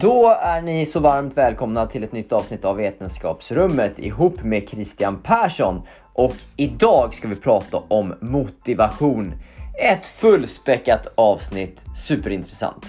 Då 0.00 0.36
är 0.40 0.62
ni 0.62 0.86
så 0.86 1.00
varmt 1.00 1.36
välkomna 1.36 1.86
till 1.86 2.04
ett 2.04 2.12
nytt 2.12 2.32
avsnitt 2.32 2.64
av 2.64 2.76
Vetenskapsrummet 2.76 3.98
ihop 3.98 4.42
med 4.42 4.68
Christian 4.68 5.18
Persson. 5.22 5.82
Och 6.12 6.34
idag 6.56 7.14
ska 7.14 7.28
vi 7.28 7.36
prata 7.36 7.76
om 7.88 8.14
motivation. 8.20 9.32
Ett 9.92 10.06
fullspäckat 10.06 11.06
avsnitt, 11.14 11.84
superintressant. 11.96 12.86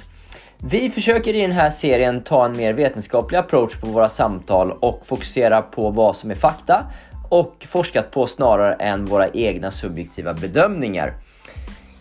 Vi 0.57 0.89
försöker 0.89 1.35
i 1.35 1.41
den 1.41 1.51
här 1.51 1.71
serien 1.71 2.23
ta 2.23 2.45
en 2.45 2.57
mer 2.57 2.73
vetenskaplig 2.73 3.37
approach 3.37 3.81
på 3.81 3.87
våra 3.87 4.09
samtal 4.09 4.71
och 4.71 5.05
fokusera 5.05 5.61
på 5.61 5.89
vad 5.89 6.15
som 6.15 6.31
är 6.31 6.35
fakta 6.35 6.85
och 7.29 7.65
forskat 7.69 8.11
på 8.11 8.27
snarare 8.27 8.73
än 8.73 9.05
våra 9.05 9.29
egna 9.29 9.71
subjektiva 9.71 10.33
bedömningar. 10.33 11.13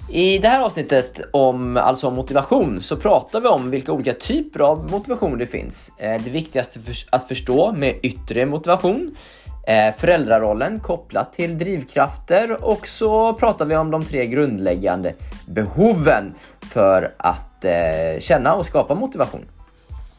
I 0.08 0.38
det 0.38 0.48
här 0.48 0.60
avsnittet 0.60 1.20
om, 1.30 1.76
alltså 1.76 2.08
om 2.08 2.14
motivation 2.14 2.82
så 2.82 2.96
pratar 2.96 3.40
vi 3.40 3.48
om 3.48 3.70
vilka 3.70 3.92
olika 3.92 4.14
typer 4.14 4.60
av 4.60 4.90
motivation 4.90 5.38
det 5.38 5.46
finns. 5.46 5.92
Eh, 5.98 6.22
det 6.24 6.30
viktigaste 6.30 6.80
att 7.10 7.28
förstå 7.28 7.72
med 7.72 7.94
yttre 8.02 8.46
motivation, 8.46 9.16
eh, 9.66 9.94
föräldrarollen 9.96 10.80
kopplat 10.80 11.32
till 11.32 11.58
drivkrafter 11.58 12.64
och 12.64 12.88
så 12.88 13.32
pratar 13.32 13.64
vi 13.64 13.76
om 13.76 13.90
de 13.90 14.04
tre 14.04 14.26
grundläggande 14.26 15.14
behoven 15.46 16.34
för 16.60 17.14
att 17.16 17.64
eh, 17.64 18.20
känna 18.20 18.54
och 18.54 18.66
skapa 18.66 18.94
motivation. 18.94 19.44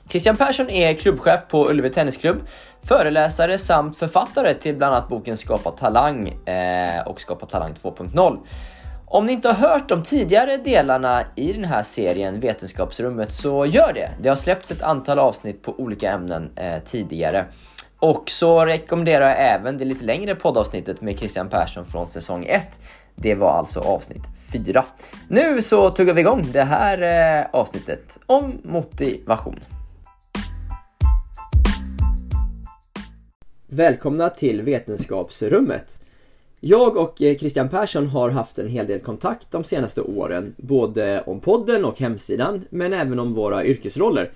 Christian 0.10 0.36
Persson 0.36 0.70
är 0.70 0.94
klubbchef 0.94 1.40
på 1.50 1.70
Ullevi 1.70 1.90
Tennisklubb, 1.90 2.38
föreläsare 2.84 3.58
samt 3.58 3.98
författare 3.98 4.54
till 4.54 4.76
bland 4.76 4.96
annat 4.96 5.10
boken 5.10 5.38
Skapa 5.38 5.72
talang 5.72 6.34
och 7.06 7.22
Skapa 7.22 7.46
talang 7.46 7.74
2.0. 7.84 8.38
Om 9.10 9.26
ni 9.26 9.34
inte 9.34 9.48
har 9.48 9.70
hört 9.70 9.90
de 9.90 10.04
tidigare 10.04 10.58
delarna 10.58 11.26
i 11.36 11.54
den 11.54 11.66
här 11.66 11.84
serien 11.84 12.40
Vetenskapsrummet 12.40 13.34
så 13.34 13.66
gör 13.66 13.94
det. 13.94 14.10
Det 14.22 14.30
har 14.30 14.36
släppts 14.36 14.72
ett 14.72 14.82
antal 14.82 15.20
avsnitt 15.20 15.62
på 15.62 15.74
olika 15.78 16.12
ämnen 16.12 16.50
eh, 16.56 16.84
tidigare. 16.84 17.46
Och 18.00 18.30
så 18.30 18.66
rekommenderar 18.66 19.30
jag 19.30 19.54
även 19.54 19.78
det 19.78 19.86
lite 19.86 20.06
längre 20.06 20.36
poddavsnittet 20.36 21.02
med 21.02 21.20
Christian 21.20 21.50
Persson 21.50 21.86
från 21.86 22.10
säsong 22.10 22.46
1. 22.46 22.80
Det 23.16 23.36
var 23.36 23.52
alltså 23.52 23.80
avsnitt 23.80 24.24
4. 24.52 24.86
Nu 25.28 25.62
så 25.62 25.90
tuggar 25.90 26.14
vi 26.14 26.22
igång 26.22 26.46
det 26.52 26.64
här 26.64 27.02
eh, 27.42 27.46
avsnittet 27.52 28.18
om 28.26 28.62
motivation. 28.64 29.60
Välkomna 33.68 34.30
till 34.30 34.62
Vetenskapsrummet. 34.62 36.07
Jag 36.60 36.98
och 36.98 37.22
eh, 37.22 37.38
Christian 37.38 37.70
Persson 37.70 38.08
har 38.08 38.30
haft 38.30 38.60
en 38.60 38.68
hel 38.68 38.88
del 38.88 39.00
kontakt 39.00 39.52
de 39.52 39.64
senaste 39.64 40.02
åren, 40.02 40.56
både 40.58 41.24
om 41.26 41.40
podden 41.40 41.86
och 41.86 42.00
hemsidan, 42.00 42.66
men 42.70 42.94
även 42.94 43.20
om 43.20 43.34
våra 43.34 43.66
yrkesroller. 43.66 44.32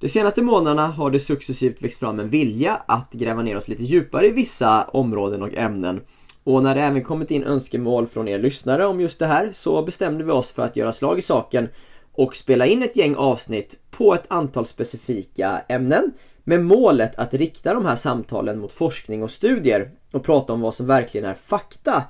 De 0.00 0.08
senaste 0.08 0.42
månaderna 0.42 0.86
har 0.86 1.10
det 1.10 1.20
successivt 1.20 1.82
växt 1.82 1.98
fram 1.98 2.20
en 2.20 2.28
vilja 2.28 2.82
att 2.86 3.12
gräva 3.12 3.42
ner 3.42 3.56
oss 3.56 3.68
lite 3.68 3.84
djupare 3.84 4.26
i 4.26 4.30
vissa 4.30 4.84
områden 4.84 5.42
och 5.42 5.54
ämnen. 5.54 6.00
Och 6.44 6.62
när 6.62 6.74
det 6.74 6.80
även 6.80 7.04
kommit 7.04 7.30
in 7.30 7.44
önskemål 7.44 8.06
från 8.06 8.28
er 8.28 8.38
lyssnare 8.38 8.86
om 8.86 9.00
just 9.00 9.18
det 9.18 9.26
här 9.26 9.50
så 9.52 9.82
bestämde 9.82 10.24
vi 10.24 10.30
oss 10.30 10.52
för 10.52 10.62
att 10.62 10.76
göra 10.76 10.92
slag 10.92 11.18
i 11.18 11.22
saken 11.22 11.68
och 12.12 12.36
spela 12.36 12.66
in 12.66 12.82
ett 12.82 12.96
gäng 12.96 13.16
avsnitt 13.16 13.78
på 13.90 14.14
ett 14.14 14.26
antal 14.28 14.66
specifika 14.66 15.62
ämnen 15.68 16.12
med 16.48 16.64
målet 16.64 17.18
att 17.18 17.34
rikta 17.34 17.74
de 17.74 17.86
här 17.86 17.96
samtalen 17.96 18.58
mot 18.58 18.72
forskning 18.72 19.22
och 19.22 19.30
studier 19.30 19.90
och 20.12 20.24
prata 20.24 20.52
om 20.52 20.60
vad 20.60 20.74
som 20.74 20.86
verkligen 20.86 21.26
är 21.26 21.34
fakta 21.34 22.04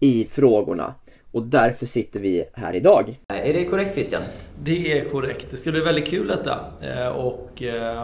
i 0.00 0.24
frågorna. 0.24 0.94
Och 1.32 1.42
därför 1.42 1.86
sitter 1.86 2.20
vi 2.20 2.44
här 2.52 2.74
idag. 2.74 3.20
Är 3.28 3.52
det 3.52 3.64
korrekt 3.64 3.94
Christian? 3.94 4.22
Det 4.62 4.98
är 4.98 5.08
korrekt. 5.08 5.46
Det 5.50 5.56
ska 5.56 5.70
bli 5.70 5.80
väldigt 5.80 6.06
kul 6.06 6.26
detta. 6.26 6.60
Eh, 6.80 7.08
och 7.08 7.62
eh, 7.62 8.02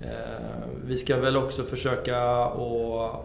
eh, 0.00 0.10
vi 0.86 0.96
ska 0.96 1.16
väl 1.16 1.36
också 1.36 1.62
försöka 1.62 2.18
att 2.44 3.24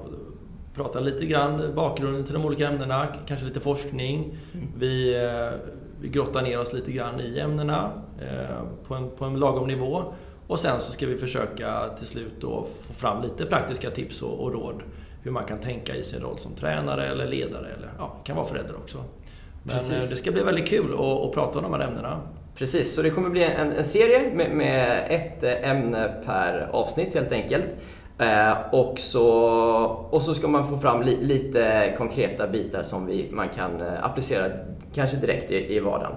prata 0.76 1.00
lite 1.00 1.26
grann 1.26 1.76
bakgrunden 1.76 2.26
till 2.26 2.34
de 2.34 2.46
olika 2.46 2.68
ämnena, 2.68 3.08
kanske 3.28 3.46
lite 3.46 3.60
forskning. 3.60 4.38
Mm. 4.54 4.68
Vi, 4.78 5.14
vi 6.02 6.10
grottar 6.10 6.42
ner 6.42 6.60
oss 6.60 6.74
lite 6.74 6.92
grann 6.92 7.20
i 7.20 7.40
ämnena 7.40 7.92
på 8.88 8.96
en, 8.96 9.10
på 9.10 9.26
en 9.26 9.40
lagom 9.40 9.68
nivå. 9.68 10.14
Och 10.52 10.60
sen 10.60 10.82
så 10.82 10.92
ska 10.92 11.08
vi 11.08 11.18
försöka 11.18 11.90
till 11.98 12.08
slut 12.08 12.34
då 12.40 12.68
få 12.88 12.94
fram 12.94 13.24
lite 13.24 13.46
praktiska 13.46 13.90
tips 13.90 14.22
och, 14.22 14.40
och 14.40 14.54
råd 14.54 14.84
hur 15.24 15.32
man 15.32 15.46
kan 15.46 15.60
tänka 15.60 15.96
i 15.96 16.04
sin 16.04 16.22
roll 16.22 16.38
som 16.38 16.56
tränare 16.56 17.08
eller 17.08 17.28
ledare 17.28 17.68
eller 17.78 17.90
ja, 17.98 18.16
kan 18.24 18.36
vara 18.36 18.46
förälder 18.46 18.76
också. 18.76 18.98
Men 19.64 19.76
Precis. 19.76 19.92
Eh, 19.92 20.00
det 20.00 20.16
ska 20.16 20.32
bli 20.32 20.44
väldigt 20.44 20.68
kul 20.68 20.94
att, 20.94 21.00
att 21.00 21.32
prata 21.34 21.60
om 21.60 21.64
de 21.64 21.74
här 21.74 21.88
ämnena. 21.88 22.20
Precis, 22.56 22.96
så 22.96 23.02
det 23.02 23.10
kommer 23.10 23.30
bli 23.30 23.44
en, 23.44 23.72
en 23.72 23.84
serie 23.84 24.34
med, 24.34 24.52
med, 24.52 25.06
ett 25.10 25.44
ämne 25.44 26.14
per 26.26 26.70
avsnitt 26.72 27.14
helt 27.14 27.32
enkelt. 27.32 27.68
Eh, 28.20 28.58
och, 28.72 29.00
så, 29.00 29.28
och 30.10 30.22
så 30.22 30.36
ska 30.36 30.48
man 30.48 30.70
få 30.70 30.78
fram 30.78 31.02
li, 31.02 31.18
lite 31.22 31.94
konkreta 31.98 32.48
bitar 32.48 32.84
som 32.84 33.06
vi, 33.06 33.30
man 33.32 33.50
kan 33.50 33.82
eh, 33.82 34.06
applicera 34.06 34.46
kanske 34.94 35.18
direkt 35.18 35.52
i, 35.52 35.76
i 35.76 35.80
vardagen. 35.80 36.16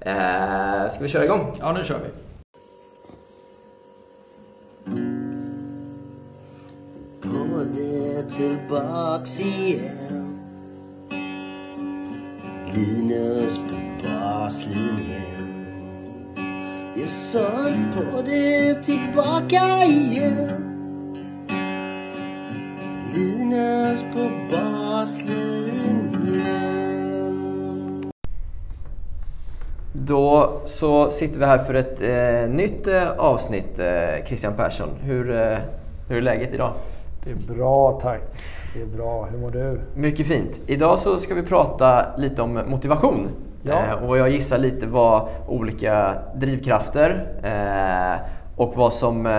Eh, 0.00 0.88
ska 0.90 1.02
vi 1.02 1.08
köra 1.08 1.24
igång? 1.24 1.56
Ja, 1.60 1.72
nu 1.72 1.84
kör 1.84 1.98
vi. 1.98 2.27
Tillbaks 8.30 9.40
igen 9.40 10.38
Linus 12.74 13.58
på 13.58 13.74
baslinjen 14.02 15.66
Jag 16.96 17.10
sög 17.10 17.74
på 17.94 18.22
det 18.22 18.74
tillbaka 18.84 19.84
igen 19.84 20.64
Linus 23.14 24.02
på 24.12 24.30
baslinjen 24.50 25.38
Då 29.92 30.60
så 30.66 31.10
sitter 31.10 31.40
vi 31.40 31.46
här 31.46 31.58
för 31.58 31.74
ett 31.74 32.00
eh, 32.02 32.54
nytt 32.54 32.86
eh, 32.86 33.10
avsnitt, 33.10 33.78
eh, 33.78 34.26
Christian 34.26 34.54
Persson. 34.54 34.88
Hur, 35.02 35.30
eh, 35.30 35.58
hur 36.08 36.16
är 36.16 36.22
läget 36.22 36.54
idag? 36.54 36.72
Det 37.28 37.52
är 37.52 37.56
bra 37.56 38.00
tack. 38.02 38.20
Det 38.74 38.82
är 38.82 38.86
bra. 38.86 39.24
Hur 39.30 39.38
mår 39.38 39.50
du? 39.50 39.80
Mycket 39.94 40.26
fint. 40.26 40.60
Idag 40.66 40.98
så 40.98 41.18
ska 41.18 41.34
vi 41.34 41.42
prata 41.42 42.16
lite 42.16 42.42
om 42.42 42.60
motivation. 42.66 43.28
Ja. 43.62 43.72
Eh, 43.72 44.08
och 44.08 44.18
jag 44.18 44.30
gissar 44.30 44.58
lite 44.58 44.86
vad 44.86 45.28
olika 45.48 46.14
drivkrafter 46.34 47.26
eh, 47.42 48.20
och 48.56 48.76
vad 48.76 48.92
som, 48.92 49.26
eh, 49.26 49.32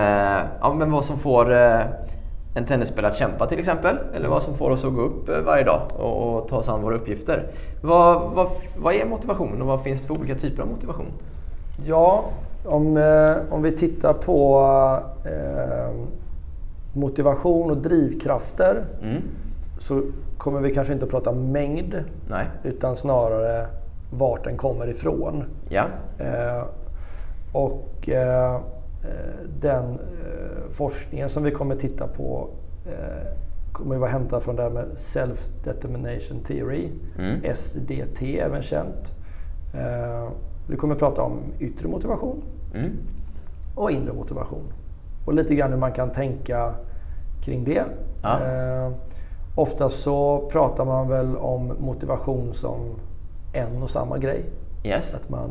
ja, 0.60 0.74
men 0.78 0.92
vad 0.92 1.04
som 1.04 1.18
får 1.18 1.52
en 1.52 2.64
tennisspelare 2.68 3.10
att 3.10 3.18
kämpa 3.18 3.46
till 3.46 3.58
exempel. 3.58 3.98
Eller 4.14 4.28
vad 4.28 4.42
som 4.42 4.54
får 4.54 4.70
oss 4.70 4.84
att 4.84 4.94
gå 4.94 5.00
upp 5.00 5.44
varje 5.46 5.64
dag 5.64 5.80
och, 5.98 6.36
och 6.36 6.48
ta 6.48 6.56
oss 6.56 6.68
an 6.68 6.82
våra 6.82 6.94
uppgifter. 6.94 7.46
Vad, 7.82 8.30
vad, 8.34 8.48
vad 8.78 8.94
är 8.94 9.06
motivation 9.06 9.62
och 9.62 9.66
vad 9.66 9.82
finns 9.82 10.00
det 10.00 10.06
för 10.06 10.20
olika 10.20 10.34
typer 10.34 10.62
av 10.62 10.68
motivation? 10.68 11.06
Ja, 11.86 12.24
om, 12.64 13.02
om 13.50 13.62
vi 13.62 13.76
tittar 13.76 14.12
på 14.12 14.60
motivation 16.92 17.70
och 17.70 17.76
drivkrafter 17.76 18.84
mm. 19.02 19.22
så 19.78 20.02
kommer 20.38 20.60
vi 20.60 20.74
kanske 20.74 20.92
inte 20.92 21.04
att 21.04 21.10
prata 21.10 21.32
mängd 21.32 22.04
Nej. 22.30 22.46
utan 22.64 22.96
snarare 22.96 23.66
vart 24.10 24.44
den 24.44 24.56
kommer 24.56 24.90
ifrån. 24.90 25.44
Ja. 25.68 25.86
Eh, 26.18 26.64
och 27.52 28.08
eh, 28.08 28.60
den 29.60 29.84
eh, 29.84 30.70
forskningen 30.70 31.28
som 31.28 31.42
vi 31.42 31.50
kommer 31.50 31.76
titta 31.76 32.06
på 32.06 32.48
eh, 32.86 33.36
kommer 33.72 33.96
vara 33.96 34.10
hämtad 34.10 34.42
från 34.42 34.56
det 34.56 34.62
här 34.62 34.70
med 34.70 34.84
Self 34.94 35.48
Determination 35.64 36.40
Theory, 36.40 36.88
mm. 37.18 37.54
SDT 37.54 38.22
även 38.22 38.62
känt. 38.62 39.12
Eh, 39.74 40.28
vi 40.68 40.76
kommer 40.76 40.94
prata 40.94 41.22
om 41.22 41.38
yttre 41.58 41.88
motivation 41.88 42.42
mm. 42.74 42.90
och 43.74 43.90
inre 43.90 44.12
motivation 44.12 44.72
och 45.30 45.36
lite 45.36 45.54
grann 45.54 45.70
hur 45.70 45.78
man 45.78 45.92
kan 45.92 46.10
tänka 46.10 46.74
kring 47.44 47.64
det. 47.64 47.84
Ja. 48.22 48.40
Eh, 48.40 48.92
ofta 49.54 49.90
så 49.90 50.48
pratar 50.52 50.84
man 50.84 51.08
väl 51.08 51.36
om 51.36 51.72
motivation 51.78 52.54
som 52.54 52.76
en 53.52 53.82
och 53.82 53.90
samma 53.90 54.18
grej. 54.18 54.44
Yes. 54.84 55.14
Att 55.14 55.28
man, 55.28 55.50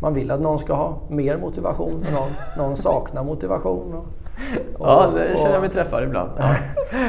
man 0.00 0.14
vill 0.14 0.30
att 0.30 0.40
någon 0.40 0.58
ska 0.58 0.74
ha 0.74 0.98
mer 1.08 1.36
motivation 1.36 2.04
och 2.06 2.12
någon, 2.12 2.30
någon 2.58 2.76
saknar 2.76 3.24
motivation. 3.24 3.94
Och, 3.94 4.06
och, 4.80 4.86
ja, 4.88 5.10
det 5.14 5.36
känner 5.38 5.52
jag 5.52 5.60
mig 5.60 5.70
träffad 5.70 6.04
ibland. 6.04 6.30
Ja. 6.38 6.54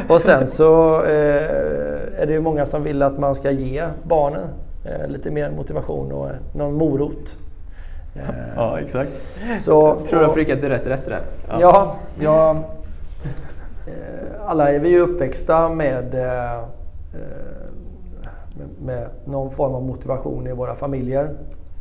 och 0.13 0.21
sen 0.21 0.47
så 0.47 1.03
eh, 1.03 2.21
är 2.21 2.25
det 2.25 2.33
ju 2.33 2.41
många 2.41 2.65
som 2.65 2.83
vill 2.83 3.01
att 3.01 3.19
man 3.19 3.35
ska 3.35 3.51
ge 3.51 3.88
barnen 4.03 4.47
eh, 4.85 5.07
lite 5.07 5.31
mer 5.31 5.51
motivation 5.51 6.11
och 6.11 6.29
någon 6.53 6.73
morot. 6.73 7.38
Ja, 8.56 8.79
exakt. 8.79 9.11
Så, 9.59 9.71
jag 9.71 10.06
tror 10.06 10.19
du 10.19 10.25
har 10.25 10.33
prickat 10.33 10.63
rätt 10.63 10.88
rätt 10.88 11.06
där. 11.06 11.21
Ja, 11.50 11.59
ja 11.59 11.95
jag, 12.19 12.63
alla 14.45 14.71
är 14.71 14.79
vi 14.79 14.89
ju 14.89 15.00
uppväxta 15.00 15.69
med, 15.69 16.15
eh, 16.15 16.63
med 18.81 19.07
någon 19.25 19.51
form 19.51 19.75
av 19.75 19.83
motivation 19.83 20.47
i 20.47 20.51
våra 20.51 20.75
familjer. 20.75 21.29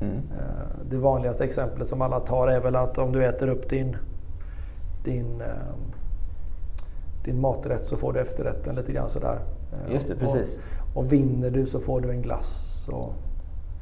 Mm. 0.00 0.16
Eh, 0.16 0.88
det 0.90 0.96
vanligaste 0.96 1.44
exemplet 1.44 1.88
som 1.88 2.02
alla 2.02 2.20
tar 2.20 2.48
är 2.48 2.60
väl 2.60 2.76
att 2.76 2.98
om 2.98 3.12
du 3.12 3.24
äter 3.24 3.48
upp 3.48 3.70
din 3.70 3.96
din, 5.04 5.42
din 7.24 7.40
maträtt 7.40 7.84
så 7.84 7.96
får 7.96 8.12
du 8.12 8.20
efterrätten 8.20 8.74
lite 8.74 8.92
grann 8.92 9.10
sådär. 9.10 9.38
Just 9.92 10.08
det, 10.08 10.16
precis. 10.16 10.58
Och, 10.94 10.96
och 10.96 11.12
vinner 11.12 11.50
du 11.50 11.66
så 11.66 11.80
får 11.80 12.00
du 12.00 12.10
en 12.10 12.22
glass. 12.22 12.86
Och, 12.92 13.12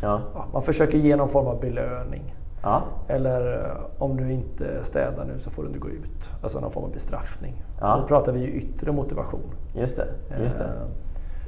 ja. 0.01 0.21
Man 0.53 0.63
försöker 0.63 0.99
ge 0.99 1.17
någon 1.17 1.29
form 1.29 1.47
av 1.47 1.61
belöning. 1.61 2.35
Ja. 2.63 2.83
Eller 3.09 3.65
eh, 3.65 3.77
om 3.99 4.17
du 4.17 4.33
inte 4.33 4.85
städar 4.85 5.25
nu 5.25 5.39
så 5.39 5.51
får 5.51 5.63
du 5.63 5.69
inte 5.69 5.79
gå 5.79 5.89
ut. 5.89 6.31
Alltså 6.43 6.61
någon 6.61 6.71
form 6.71 6.85
av 6.85 6.93
bestraffning. 6.93 7.63
Ja. 7.81 7.97
Då 8.01 8.07
pratar 8.07 8.33
vi 8.33 8.41
ju 8.41 8.53
yttre 8.53 8.93
motivation. 8.93 9.55
Just 9.75 9.97
det. 9.97 10.07
Just 10.43 10.59
det. 10.59 10.71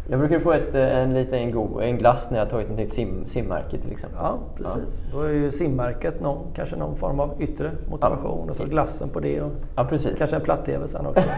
Eh, 0.09 0.13
jag 0.13 0.21
brukar 0.21 0.39
få 0.39 0.53
ett, 0.53 0.75
eh, 0.75 0.99
en 0.99 1.15
liten 1.15 1.51
go, 1.51 1.81
en 1.81 1.99
glass 1.99 2.31
när 2.31 2.39
jag 2.39 2.51
tagit 2.51 2.71
ett 2.71 2.77
nytt 2.77 2.93
sim, 2.93 3.27
simmärke 3.27 3.79
till 3.79 3.93
exempel. 3.93 4.19
Ja, 4.23 4.39
precis. 4.57 5.03
Ja. 5.05 5.19
Då 5.19 5.23
är 5.23 5.33
ju 5.33 5.51
simmärket 5.51 6.21
någon, 6.21 6.39
kanske 6.55 6.77
någon 6.77 6.97
form 6.97 7.21
av 7.21 7.31
yttre 7.39 7.71
motivation 7.91 8.43
ja. 8.45 8.51
och 8.51 8.57
så 8.57 8.65
glassen 8.65 9.09
på 9.09 9.21
det. 9.21 9.41
Och 9.41 9.51
ja, 9.77 9.85
precis. 9.85 10.19
Kanske 10.19 10.37
en 10.37 10.43
platt-tv 10.43 10.89
sen 10.89 11.07
också. 11.07 11.29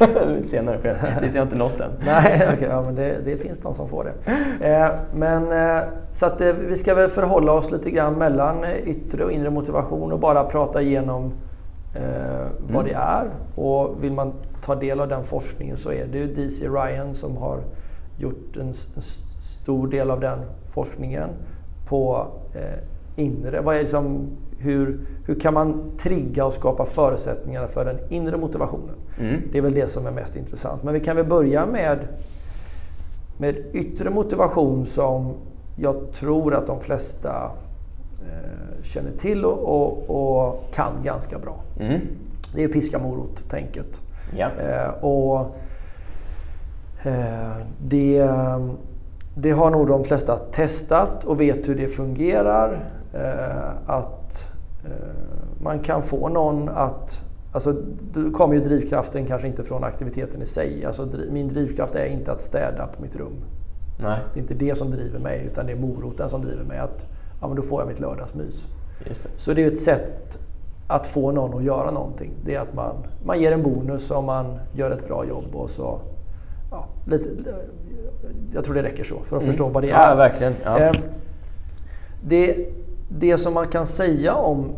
Lite 0.26 0.48
senare, 0.48 0.78
för 0.78 0.88
dit 1.20 1.30
har 1.30 1.36
jag 1.36 1.44
inte 1.44 1.56
nått 1.56 1.80
än. 1.80 1.90
Nej. 2.06 2.48
Okay, 2.56 2.68
ja, 2.68 2.82
men 2.82 2.94
det, 2.94 3.18
det, 3.24 3.36
finns 3.36 3.58
de 3.58 3.74
som 3.74 3.88
får 3.88 4.04
det. 4.04 4.32
Eh, 4.66 4.90
men, 5.14 5.52
eh, 5.52 5.82
så 6.12 6.26
att, 6.26 6.40
eh, 6.40 6.52
vi 6.52 6.76
ska 6.76 6.94
väl 6.94 7.08
förhålla 7.08 7.52
oss 7.52 7.70
lite 7.70 7.90
grann 7.90 8.14
mellan 8.14 8.64
yttre 8.84 9.24
och 9.24 9.32
inre 9.32 9.50
motivation 9.50 10.12
och 10.12 10.18
bara 10.18 10.44
prata 10.44 10.82
igenom 10.82 11.32
eh, 11.94 12.46
vad 12.68 12.86
mm. 12.86 12.86
det 12.86 12.92
är. 12.92 13.26
Och 13.54 14.04
vill 14.04 14.12
man 14.12 14.32
ta 14.62 14.74
del 14.74 15.00
av 15.00 15.08
den 15.08 15.24
forskningen 15.24 15.76
så 15.76 15.92
är 15.92 16.06
det 16.06 16.18
ju 16.18 16.34
DC 16.34 16.68
Ryan 16.68 17.14
som 17.14 17.36
har 17.36 17.58
gjort 18.18 18.56
en, 18.56 18.68
en 18.68 19.02
stor 19.62 19.88
del 19.88 20.10
av 20.10 20.20
den 20.20 20.38
forskningen 20.68 21.28
på 21.88 22.26
eh, 22.54 22.78
inre. 23.16 23.60
Vad 23.60 23.76
är 23.76 23.80
liksom, 23.80 24.26
hur, 24.58 25.00
hur 25.26 25.40
kan 25.40 25.54
man 25.54 25.90
trigga 25.98 26.44
och 26.44 26.52
skapa 26.52 26.84
förutsättningar 26.84 27.66
för 27.66 27.84
den 27.84 27.98
inre 28.08 28.36
motivationen? 28.36 28.94
Mm. 29.20 29.40
Det 29.52 29.58
är 29.58 29.62
väl 29.62 29.74
det 29.74 29.90
som 29.90 30.06
är 30.06 30.10
mest 30.10 30.36
intressant. 30.36 30.82
Men 30.82 30.94
vi 30.94 31.00
kan 31.00 31.16
väl 31.16 31.26
börja 31.26 31.66
med, 31.66 31.98
med 33.38 33.56
yttre 33.72 34.10
motivation 34.10 34.86
som 34.86 35.34
jag 35.76 36.12
tror 36.12 36.54
att 36.54 36.66
de 36.66 36.80
flesta 36.80 37.50
eh, 38.20 38.82
känner 38.82 39.10
till 39.10 39.44
och, 39.44 39.58
och, 39.58 40.10
och, 40.10 40.74
kan 40.74 40.92
ganska 41.04 41.38
bra. 41.38 41.60
Mm. 41.80 42.00
Det 42.54 42.64
är 42.64 42.68
piska 42.68 42.98
morot-tänket. 42.98 44.00
Ja. 44.36 44.48
Eh, 44.60 45.04
och 45.04 45.56
det, 47.78 48.30
det 49.34 49.50
har 49.50 49.70
nog 49.70 49.86
de 49.86 50.04
flesta 50.04 50.36
testat 50.36 51.24
och 51.24 51.40
vet 51.40 51.68
hur 51.68 51.74
det 51.74 51.88
fungerar. 51.88 52.90
Eh, 53.14 53.90
att 53.90 54.52
eh, 54.84 54.90
man 55.62 55.78
kan 55.78 56.02
få 56.02 56.28
någon 56.28 56.68
att 56.68 57.20
Alltså, 57.52 57.72
då 58.12 58.30
kommer 58.30 58.54
ju 58.54 58.60
drivkraften 58.60 59.26
kanske 59.26 59.48
inte 59.48 59.62
från 59.62 59.84
aktiviteten 59.84 60.42
i 60.42 60.46
sig. 60.46 60.84
Alltså, 60.84 61.08
min 61.30 61.48
drivkraft 61.48 61.94
är 61.94 62.06
inte 62.06 62.32
att 62.32 62.40
städa 62.40 62.86
på 62.86 63.02
mitt 63.02 63.16
rum. 63.16 63.32
Nej. 64.00 64.18
Det 64.32 64.38
är 64.38 64.42
inte 64.42 64.54
det 64.54 64.74
som 64.74 64.90
driver 64.90 65.18
mig, 65.18 65.48
utan 65.52 65.66
det 65.66 65.72
är 65.72 65.76
moroten 65.76 66.30
som 66.30 66.42
driver 66.42 66.64
mig. 66.64 66.78
Att 66.78 67.04
ja, 67.40 67.46
men 67.46 67.56
då 67.56 67.62
får 67.62 67.80
jag 67.80 67.88
mitt 67.88 68.00
lördagsmys. 68.00 68.68
Det. 69.04 69.28
Så 69.36 69.52
det 69.52 69.64
är 69.64 69.70
ett 69.70 69.80
sätt 69.80 70.38
att 70.86 71.06
få 71.06 71.30
någon 71.32 71.58
att 71.58 71.64
göra 71.64 71.90
någonting. 71.90 72.30
Det 72.44 72.54
är 72.54 72.60
att 72.60 72.74
man, 72.74 72.96
man 73.24 73.40
ger 73.40 73.52
en 73.52 73.62
bonus 73.62 74.10
om 74.10 74.24
man 74.24 74.46
gör 74.72 74.90
ett 74.90 75.08
bra 75.08 75.24
jobb 75.24 75.54
och 75.54 75.70
så 75.70 76.00
ja, 76.74 76.86
lite, 77.06 77.28
jag 78.54 78.64
tror 78.64 78.74
det 78.74 78.82
räcker 78.82 79.04
så 79.04 79.20
för 79.20 79.36
att 79.36 79.42
mm. 79.42 79.52
förstå 79.52 79.68
vad 79.68 79.82
det 79.82 79.90
är. 79.90 80.10
Ja, 80.10 80.14
verkligen. 80.14 80.54
Ja. 80.64 80.78
Eh, 80.78 80.92
det, 82.22 82.68
det 83.08 83.38
som 83.38 83.54
man 83.54 83.68
kan 83.68 83.86
säga 83.86 84.34
om 84.34 84.70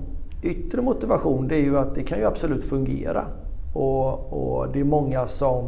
yttre 0.42 0.82
motivation 0.82 1.48
det 1.48 1.54
är 1.54 1.60
ju 1.60 1.78
att 1.78 1.94
det 1.94 2.02
kan 2.02 2.18
ju 2.18 2.24
absolut 2.24 2.64
fungera. 2.64 3.24
Och, 3.72 4.32
och 4.32 4.72
det 4.72 4.80
är 4.80 4.84
många 4.84 5.26
som, 5.26 5.64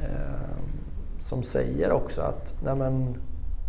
eh, 0.00 0.58
som 1.20 1.42
säger 1.42 1.92
också 1.92 2.20
att 2.20 2.54
Nej, 2.64 2.76
men, 2.76 3.16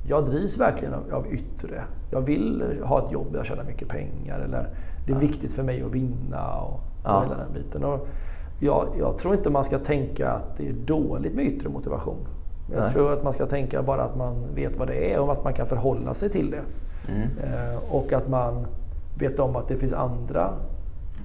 jag 0.07 0.25
drivs 0.25 0.57
verkligen 0.57 0.93
av, 0.93 1.13
av 1.13 1.27
yttre. 1.33 1.83
Jag 2.11 2.21
vill 2.21 2.63
ha 2.83 3.05
ett 3.05 3.11
jobb 3.11 3.31
där 3.31 3.37
jag 3.39 3.45
tjänar 3.45 3.63
mycket 3.63 3.87
pengar. 3.87 4.39
Eller 4.39 4.69
det 5.05 5.11
är 5.11 5.15
ja. 5.15 5.19
viktigt 5.19 5.53
för 5.53 5.63
mig 5.63 5.83
att 5.83 5.91
vinna 5.91 6.55
och, 6.61 6.79
ja. 7.03 7.21
hela 7.23 7.35
den 7.35 7.53
biten. 7.53 7.83
Och, 7.83 8.07
jag, 8.59 8.87
jag, 8.99 9.17
tror 9.17 9.33
inte 9.33 9.49
man 9.49 9.63
ska 9.63 9.79
tänka 9.79 10.31
att 10.31 10.57
det 10.57 10.67
är 10.67 10.73
dåligt 10.73 11.35
med 11.35 11.45
yttre 11.45 11.69
motivation. 11.69 12.27
Jag 12.71 12.81
Nej. 12.81 12.93
tror 12.93 13.13
att 13.13 13.23
man 13.23 13.33
ska 13.33 13.45
tänka 13.45 13.83
bara 13.83 14.01
att 14.01 14.17
man 14.17 14.55
vet 14.55 14.77
vad 14.77 14.87
det 14.87 15.13
är 15.13 15.19
och 15.19 15.31
att 15.31 15.43
man 15.43 15.53
kan 15.53 15.67
förhålla 15.67 16.13
sig 16.13 16.29
till 16.29 16.51
det. 16.51 16.61
Mm. 17.11 17.21
Eh, 17.21 17.93
och 17.93 18.13
att 18.13 18.29
man 18.29 18.67
vet 19.19 19.39
om 19.39 19.55
att 19.55 19.67
det 19.67 19.77
finns 19.77 19.93
andra 19.93 20.53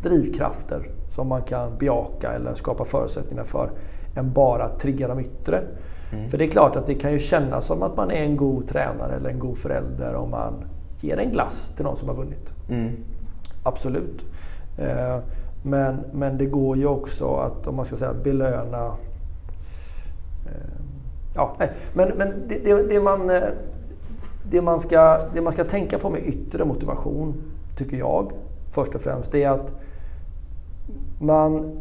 drivkrafter 0.02 0.90
som 1.10 1.28
man 1.28 1.42
kan 1.42 1.78
bejaka 1.78 2.32
eller 2.32 2.54
skapa 2.54 2.84
förutsättningar 2.84 3.44
för 3.44 3.70
än 4.16 4.32
bara 4.32 4.64
att 4.64 4.80
trigga 4.80 5.08
de 5.08 5.20
yttre. 5.20 5.62
Mm. 6.12 6.30
För 6.30 6.38
det 6.38 6.44
är 6.44 6.50
klart 6.50 6.76
att 6.76 6.86
det 6.86 6.94
kan 6.94 7.12
ju 7.12 7.18
kännas 7.18 7.66
som 7.66 7.82
att 7.82 7.96
man 7.96 8.10
är 8.10 8.22
en 8.22 8.36
god 8.36 8.68
tränare 8.68 9.14
eller 9.16 9.30
en 9.30 9.38
god 9.38 9.58
förälder 9.58 10.14
om 10.14 10.30
man 10.30 10.54
ger 11.00 11.16
en 11.16 11.32
glass 11.32 11.72
till 11.76 11.84
någon 11.84 11.96
som 11.96 12.08
har 12.08 12.16
vunnit. 12.16 12.52
Mm. 12.70 12.90
Absolut. 13.62 14.24
Eh, 14.78 15.18
men, 15.66 16.00
men 16.12 16.38
det 16.38 16.46
går 16.46 16.76
ju 16.76 16.86
också 16.86 17.36
att, 17.36 17.66
om 17.66 17.76
man 17.76 17.86
ska 17.86 17.96
säga 17.96 18.14
belöna... 18.14 18.86
Eh, 20.46 20.74
ja, 21.34 21.56
men, 21.94 22.08
men 22.16 22.48
det, 22.48 22.58
det, 22.58 22.88
det, 22.88 23.00
man, 23.00 23.30
eh, 23.30 23.42
det, 24.50 24.60
man 24.60 24.80
ska, 24.80 25.20
det 25.34 25.40
man 25.40 25.52
ska 25.52 25.64
tänka 25.64 25.98
på 25.98 26.10
med 26.10 26.26
yttre 26.26 26.64
motivation, 26.64 27.34
tycker 27.76 27.96
jag, 27.96 28.32
först 28.70 28.94
och 28.94 29.00
främst, 29.00 29.32
det 29.32 29.42
är 29.42 29.50
att 29.50 29.72
man, 31.20 31.78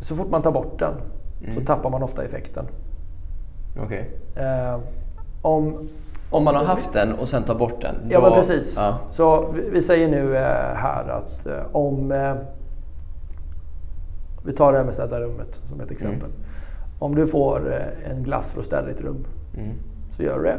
så 0.00 0.16
fort 0.16 0.30
man 0.30 0.42
tar 0.42 0.52
bort 0.52 0.78
den 0.78 0.94
mm. 1.40 1.54
så 1.54 1.60
tappar 1.60 1.90
man 1.90 2.02
ofta 2.02 2.24
effekten. 2.24 2.66
Okay. 3.84 4.04
Eh, 4.36 4.78
om, 5.42 5.88
om 6.30 6.44
man 6.44 6.54
har 6.54 6.64
haft 6.64 6.92
den 6.92 7.12
och 7.12 7.28
sen 7.28 7.42
tar 7.42 7.54
bort 7.54 7.80
den? 7.80 7.94
Då, 8.04 8.14
ja, 8.14 8.20
men 8.20 8.32
precis. 8.32 8.76
Ja. 8.76 8.98
Så 9.10 9.52
vi, 9.54 9.70
vi 9.70 9.82
säger 9.82 10.08
nu 10.08 10.36
eh, 10.36 10.74
här 10.74 11.08
att 11.08 11.46
eh, 11.46 11.62
om 11.72 12.12
eh, 12.12 12.34
vi 14.44 14.52
tar 14.52 14.72
det 14.72 14.78
här 14.78 14.84
med 14.84 14.94
städa 14.94 15.20
rummet 15.20 15.60
som 15.68 15.80
ett 15.80 15.90
exempel. 15.90 16.28
Mm. 16.28 16.40
Om 16.98 17.14
du 17.14 17.26
får 17.26 17.72
eh, 17.72 18.10
en 18.10 18.22
glass 18.22 18.52
för 18.52 18.60
att 18.60 18.66
städa 18.66 18.86
ditt 18.86 19.00
rum, 19.00 19.26
mm. 19.56 19.72
så 20.10 20.22
gör 20.22 20.38
du 20.38 20.44
det. 20.44 20.58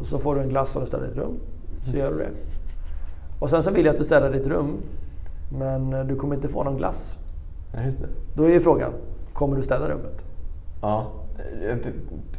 Och 0.00 0.06
så 0.06 0.18
får 0.18 0.34
du 0.34 0.40
en 0.40 0.48
glass 0.48 0.72
för 0.72 0.82
att 0.82 0.88
städa 0.88 1.06
ditt 1.06 1.16
rum, 1.16 1.38
så 1.82 1.96
gör 1.96 2.10
du 2.10 2.18
det. 2.18 2.30
Och 3.38 3.50
sen 3.50 3.62
så 3.62 3.70
vill 3.70 3.84
jag 3.84 3.92
att 3.92 3.98
du 3.98 4.04
städar 4.04 4.30
ditt 4.30 4.46
rum, 4.46 4.76
men 5.58 5.92
eh, 5.92 6.04
du 6.04 6.16
kommer 6.16 6.34
inte 6.34 6.48
få 6.48 6.64
någon 6.64 6.76
glass. 6.76 7.18
Ja, 7.74 7.82
just 7.82 7.98
det. 7.98 8.08
Då 8.34 8.44
är 8.44 8.48
ju 8.48 8.60
frågan, 8.60 8.92
kommer 9.32 9.56
du 9.56 9.62
städa 9.62 9.88
rummet? 9.88 10.24
Ja, 10.82 11.06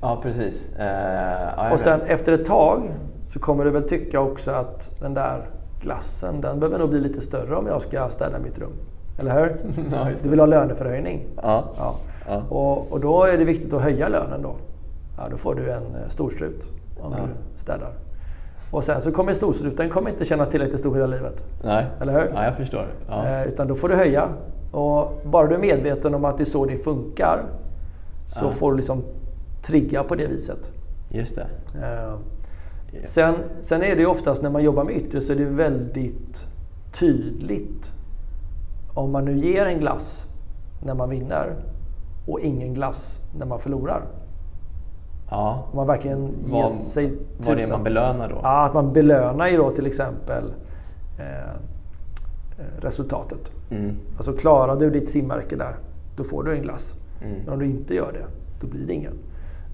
ja 0.01 0.19
precis. 0.23 0.71
Uh, 0.79 0.85
ja, 0.85 1.71
och 1.71 1.79
sen 1.79 2.01
efter 2.01 2.33
ett 2.33 2.45
tag 2.45 2.91
så 3.27 3.39
kommer 3.39 3.65
du 3.65 3.71
väl 3.71 3.83
tycka 3.83 4.19
också 4.19 4.51
att 4.51 4.99
den 4.99 5.13
där 5.13 5.49
glassen, 5.81 6.41
den 6.41 6.59
behöver 6.59 6.79
nog 6.79 6.89
bli 6.89 6.99
lite 6.99 7.21
större 7.21 7.55
om 7.55 7.67
jag 7.67 7.81
ska 7.81 8.09
städa 8.09 8.39
mitt 8.39 8.59
rum. 8.59 8.73
Eller 9.21 9.39
hur? 9.39 9.55
Ja, 9.91 10.07
du 10.23 10.29
vill 10.29 10.39
ha 10.39 10.45
löneförhöjning. 10.45 11.27
Ja. 11.35 11.65
ja. 11.77 11.95
ja. 12.27 12.43
Och, 12.49 12.91
och, 12.91 12.99
då 12.99 13.23
är 13.23 13.37
det 13.37 13.45
viktigt 13.45 13.73
att 13.73 13.81
höja 13.81 14.07
lönen 14.07 14.41
då. 14.41 14.55
Ja, 15.17 15.23
då 15.31 15.37
får 15.37 15.55
du 15.55 15.71
en 15.71 15.83
eh, 15.83 16.07
storstrut 16.07 16.69
om 16.99 17.11
du 17.11 17.59
städar. 17.59 17.89
Och 18.71 18.83
sen 18.83 19.01
så 19.01 19.11
kommer 19.11 19.33
storstruten 19.33 19.89
kommer 19.89 20.09
inte 20.09 20.25
känna 20.25 20.45
tillräckligt 20.45 20.79
stor 20.79 20.95
hela 20.95 21.07
livet. 21.07 21.43
Nej. 21.63 21.85
Eller 22.01 22.13
hur? 22.13 22.31
Ja, 22.35 22.43
jag 22.43 22.55
förstår. 22.55 22.87
Eh, 23.09 23.47
utan 23.47 23.67
då 23.67 23.75
får 23.75 23.89
du 23.89 23.95
höja. 23.95 24.27
Och 24.71 25.21
bara 25.25 25.47
du 25.47 25.55
är 25.55 25.59
medveten 25.59 26.15
om 26.15 26.25
att 26.25 26.37
det 26.37 26.43
är 26.43 26.45
så 26.45 26.65
det 26.65 26.77
funkar 26.77 27.43
så 28.27 28.49
får 28.49 28.71
du 28.71 28.77
liksom 28.77 29.03
trigga 29.63 30.03
på 30.03 30.15
det 30.15 30.27
viset. 30.27 30.71
Just 31.09 31.35
det. 31.35 31.47
Eh, 31.81 32.15
sen, 33.03 33.35
sen 33.59 33.83
är 33.83 33.95
det 33.95 34.01
ju 34.01 34.07
oftast 34.07 34.41
när 34.41 34.49
man 34.49 34.63
jobbar 34.63 34.83
med 34.83 34.95
yttre 34.95 35.21
så 35.21 35.33
är 35.33 35.37
det 35.37 35.45
väldigt 35.45 36.45
tydligt 36.99 37.91
om 38.93 39.11
man 39.11 39.25
nu 39.25 39.37
ger 39.37 39.65
en 39.65 39.79
glass 39.79 40.27
när 40.83 40.93
man 40.93 41.09
vinner 41.09 41.55
och 42.27 42.39
ingen 42.39 42.73
glass 42.73 43.19
när 43.37 43.45
man 43.45 43.59
förlorar. 43.59 44.03
Ja. 45.29 45.67
Om 45.71 45.75
man 45.75 45.87
verkligen 45.87 46.23
ger 46.23 46.61
vad, 46.61 46.71
sig 46.71 47.09
tusen. 47.09 47.25
Vad 47.37 47.57
är 47.57 47.65
det 47.65 47.71
man 47.71 47.83
belönar 47.83 48.29
då? 48.29 48.39
Ja, 48.43 48.65
att 48.65 48.73
man 48.73 48.93
belönar 48.93 49.47
ju 49.47 49.57
då 49.57 49.71
till 49.71 49.85
exempel 49.85 50.53
eh, 51.19 51.49
eh, 51.49 52.81
resultatet. 52.81 53.51
Mm. 53.71 53.97
Alltså 54.17 54.33
klarar 54.33 54.75
du 54.75 54.89
ditt 54.89 55.09
simmärke 55.09 55.55
där, 55.55 55.75
då 56.17 56.23
får 56.23 56.43
du 56.43 56.55
en 56.55 56.61
glass. 56.61 56.95
Mm. 57.21 57.39
Men 57.45 57.53
om 57.53 57.59
du 57.59 57.65
inte 57.65 57.95
gör 57.95 58.11
det, 58.13 58.25
då 58.61 58.67
blir 58.67 58.87
det 58.87 58.93
ingen. 58.93 59.13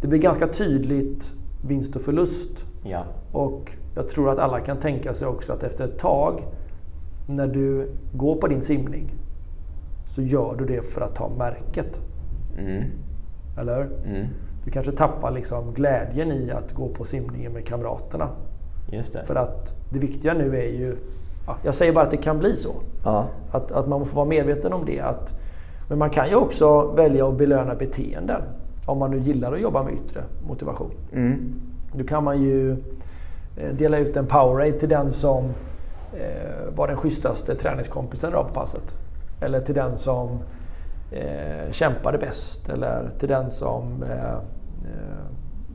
Det 0.02 0.08
blir 0.08 0.20
ganska 0.20 0.48
tydligt 0.48 1.34
vinst 1.68 1.96
och 1.96 2.02
förlust. 2.02 2.66
Ja. 2.84 3.04
Och 3.32 3.72
jag 3.96 4.10
tror 4.10 4.30
att 4.30 4.40
alla 4.40 4.60
kan 4.60 4.78
tänka 4.78 5.14
sig 5.14 5.28
också 5.28 5.54
att 5.54 5.64
efter 5.64 5.84
ett 5.84 6.00
tag 6.00 6.44
när 7.28 7.48
du 7.48 7.92
går 8.14 8.36
på 8.36 8.48
din 8.48 8.62
simning 8.62 9.16
så 10.06 10.22
gör 10.22 10.56
du 10.56 10.66
det 10.66 10.82
för 10.82 11.02
att 11.02 11.16
ta 11.16 11.30
märket. 11.38 12.00
Mm. 12.58 12.84
Eller 13.58 13.90
mm. 14.06 14.28
Du 14.66 14.72
kanske 14.72 14.92
tappar 14.92 15.32
liksom 15.32 15.74
glädjen 15.74 16.32
i 16.32 16.52
att 16.52 16.74
gå 16.74 16.88
på 16.88 17.06
simningen 17.06 17.52
med 17.52 17.66
kamraterna. 17.66 18.30
Just 18.92 19.14
det. 19.14 19.24
För 19.24 19.36
att 19.36 19.74
det 19.90 20.00
viktiga 20.00 20.34
nu 20.34 20.58
är 20.58 20.70
ju 20.70 20.98
ja, 21.48 21.58
jag 21.64 21.76
säger 21.76 21.94
bara 21.94 22.06
att 22.06 22.12
det 22.12 22.18
kan 22.18 22.40
bli 22.40 22.56
så. 22.56 22.76
Ja. 23.04 23.28
Att, 23.52 23.72
att 23.72 23.88
man 23.88 24.06
får 24.06 24.16
vara 24.16 24.26
medveten 24.26 24.74
om 24.74 24.86
det. 24.86 25.00
Att, 25.00 25.40
men 25.90 26.00
man 26.00 26.10
kan 26.10 26.30
ju 26.30 26.36
också 26.36 26.92
välja 26.92 27.28
att 27.28 27.38
belöna 27.38 27.76
beteenden. 27.76 28.42
Om 28.86 29.00
man 29.00 29.12
nu 29.12 29.20
gillar 29.20 29.54
att 29.54 29.62
jobba 29.62 29.84
med 29.84 29.94
yttre 29.94 30.24
motivation. 30.48 30.92
Mm. 31.14 31.54
Då 31.94 32.04
kan 32.04 32.24
man 32.24 32.42
ju 32.42 32.72
eh, 33.58 33.74
dela 33.78 33.98
ut 33.98 34.18
en 34.18 34.26
Powerade 34.26 34.72
till 34.72 34.90
den 34.90 35.14
som 35.14 35.44
eh, 36.14 36.74
var 36.76 36.88
den 36.88 36.98
schysstaste 36.98 37.56
träningskompisen 37.56 38.32
på 38.32 38.44
passet. 38.44 38.96
Eller 39.42 39.62
till 39.62 39.76
den 39.76 39.98
som 39.98 40.40
eh, 41.12 41.72
kämpade 41.72 42.18
bäst. 42.18 42.70
Eller 42.70 43.10
till 43.20 43.30
den 43.30 43.52
som 43.52 44.04
eh, 44.04 44.34
eh, 44.34 44.40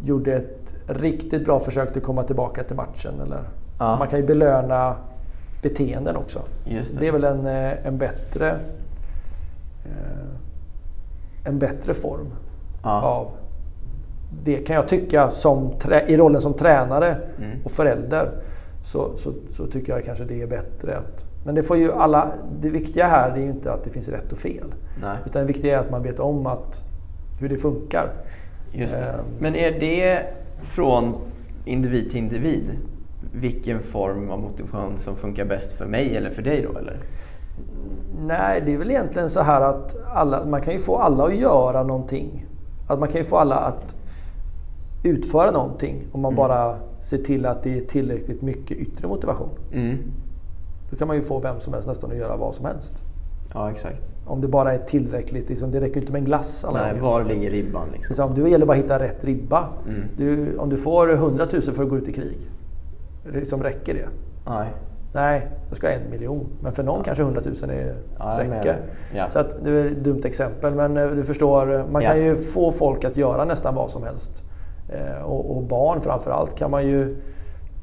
gjorde 0.05 0.35
ett 0.35 0.75
riktigt 0.87 1.45
bra 1.45 1.61
försök 1.61 1.97
att 1.97 2.03
komma 2.03 2.23
tillbaka 2.23 2.63
till 2.63 2.77
matchen. 2.77 3.21
Eller, 3.27 3.41
ja. 3.79 3.97
Man 3.99 4.09
kan 4.09 4.19
ju 4.19 4.27
belöna 4.27 4.97
beteenden 5.63 6.17
också. 6.17 6.43
Det. 6.65 6.99
det. 6.99 7.09
är 7.09 7.13
väl 7.13 7.25
en, 7.25 7.47
eh, 7.47 7.87
en 7.87 7.99
bättre 7.99 8.51
eh, 9.85 10.33
en 11.45 11.59
bättre 11.59 11.95
form 11.95 12.33
ja. 12.83 13.03
av 13.03 13.31
det 14.45 14.59
kan 14.59 14.77
jag 14.77 14.89
tycka 14.89 15.31
som, 15.31 15.73
i 16.07 16.17
rollen 16.17 16.43
som 16.43 16.55
tränare 16.55 17.17
mm. 17.39 17.59
och 17.65 17.71
förälder. 17.71 18.31
Så, 18.83 19.17
så, 19.17 19.33
så, 19.53 19.67
tycker 19.67 19.93
jag 19.93 20.05
kanske 20.05 20.25
det 20.25 20.43
är 20.43 20.47
bättre 20.47 20.97
att... 20.97 21.25
Men 21.45 21.55
det 21.55 21.63
får 21.63 21.77
ju 21.77 21.93
alla... 21.93 22.33
Det 22.61 22.71
viktiga 22.71 23.07
här 23.07 23.31
är 23.31 23.37
ju 23.37 23.51
inte 23.51 23.73
att 23.73 23.85
det 23.85 23.91
finns 23.91 24.09
rätt 24.09 24.33
och 24.33 24.39
fel. 24.39 24.75
Nej. 25.03 25.17
Utan 25.27 25.43
det 25.43 25.49
viktiga 25.49 25.75
är 25.75 25.79
att 25.79 25.91
man 25.91 26.03
vet 26.03 26.21
om 26.21 26.47
att, 26.47 26.81
hur 27.41 27.49
det 27.49 27.57
funkar. 27.57 28.13
Just 28.73 28.95
det. 28.95 29.15
Um, 29.19 29.25
Men 29.39 29.55
är 29.55 29.81
det 29.81 30.27
från 30.63 31.15
individ 31.65 32.11
till 32.11 32.19
individ? 32.19 32.71
Vilken 33.33 33.83
form 33.83 34.31
av 34.31 34.41
motivation 34.41 34.99
som 34.99 35.17
funkar 35.17 35.45
bäst 35.45 35.73
för 35.73 35.87
mig 35.87 36.17
eller 36.17 36.31
för 36.31 36.43
dig 36.43 36.67
då? 36.73 36.79
Eller? 36.79 36.97
Nej, 38.27 38.63
det 38.67 38.75
är 38.75 38.79
väl 38.79 38.91
egentligen 38.91 39.31
så 39.31 39.41
här 39.41 39.61
att 39.61 39.97
alla, 40.15 40.45
man 40.45 40.61
kan 40.61 40.73
ju 40.73 40.79
få 40.79 40.97
alla 40.97 41.25
att 41.25 41.37
göra 41.37 41.83
någonting. 41.83 42.47
Att 42.89 42.99
man 42.99 43.09
kan 43.09 43.21
ju 43.21 43.25
få 43.25 43.37
alla 43.37 43.57
att 43.57 43.95
utföra 45.03 45.51
någonting 45.51 46.05
om 46.13 46.21
man 46.21 46.33
mm. 46.33 46.37
bara 46.37 46.77
ser 47.01 47.19
till 47.19 47.47
att 47.47 47.63
det 47.63 47.79
är 47.79 47.81
tillräckligt 47.81 48.43
mycket 48.43 48.77
yttre 48.77 49.09
motivation. 49.09 49.49
Mm. 49.73 49.99
Då 50.91 50.97
kan 50.97 51.09
man 51.09 51.17
ju 51.17 51.23
få 51.23 51.39
vem 51.39 51.61
som 51.61 51.73
helst 51.73 51.89
nästan 51.89 52.11
att 52.11 52.17
göra 52.17 52.37
vad 52.37 52.55
som 52.55 52.67
helst. 52.67 52.95
Ja, 53.55 53.71
exakt. 53.71 54.13
Om 54.27 54.41
det 54.41 54.49
bara 54.49 54.73
är 54.73 54.79
tillräckligt. 54.79 55.49
Liksom, 55.49 55.71
det 55.71 55.81
räcker 55.81 56.01
inte 56.01 56.13
med 56.13 56.19
en 56.19 56.25
glass 56.25 56.65
alla 56.65 56.83
Nej, 56.83 57.01
var 57.01 57.25
ligger 57.25 57.51
ribban? 57.51 57.89
Liksom. 57.93 58.11
Liksom, 58.11 58.45
det 58.45 58.51
gäller 58.51 58.67
bara 58.67 58.79
att 58.79 58.85
hitta 58.85 58.99
rätt 58.99 59.25
ribba. 59.25 59.69
Mm. 59.89 60.03
Du, 60.17 60.57
om 60.57 60.69
du 60.69 60.77
får 60.77 61.13
100 61.13 61.47
000 61.53 61.63
för 61.63 61.83
att 61.83 61.89
gå 61.89 61.99
ut 61.99 62.09
i 62.09 62.13
krig, 62.13 62.51
liksom, 63.33 63.63
räcker 63.63 63.95
det? 63.95 64.09
Nej. 64.47 64.69
Nej, 65.15 65.49
jag 65.69 65.77
ska 65.77 65.87
ha 65.87 65.95
en 65.95 66.11
miljon. 66.11 66.47
Men 66.63 66.73
för 66.73 66.83
någon 66.83 66.99
ja. 66.99 67.05
kanske 67.05 67.23
100 67.23 67.41
000 67.45 67.71
är, 67.71 67.95
ja, 68.19 68.39
räcker. 68.41 68.77
Ja. 69.15 69.31
Så 69.31 69.39
att, 69.39 69.65
det 69.65 69.71
är 69.71 69.87
ett 69.87 70.05
dumt 70.05 70.23
exempel, 70.25 70.75
men 70.75 70.97
eh, 70.97 71.07
du 71.07 71.23
förstår. 71.23 71.85
Man 71.93 72.03
kan 72.03 72.25
ju 72.25 72.35
få 72.35 72.73
folk 72.73 73.05
att 73.05 73.17
göra 73.17 73.45
nästan 73.45 73.75
vad 73.75 73.91
som 73.91 74.03
helst. 74.03 74.43
Eh, 74.89 75.23
och, 75.23 75.57
och, 75.57 75.63
barn 75.63 76.01
framförallt 76.01 76.55
kan 76.55 76.71
man 76.71 76.87
ju 76.87 77.03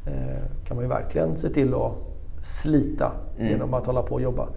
eh, 0.06 0.66
kan 0.68 0.76
man 0.78 0.86
ju 0.86 0.90
verkligen 0.90 1.38
se 1.38 1.50
till 1.50 1.74
att 1.74 1.92
slita 2.42 3.12
mm. 3.38 3.52
genom 3.52 3.74
att 3.74 3.86
hålla 3.86 4.02
på 4.02 4.16
och 4.16 4.22
jobba 4.22 4.48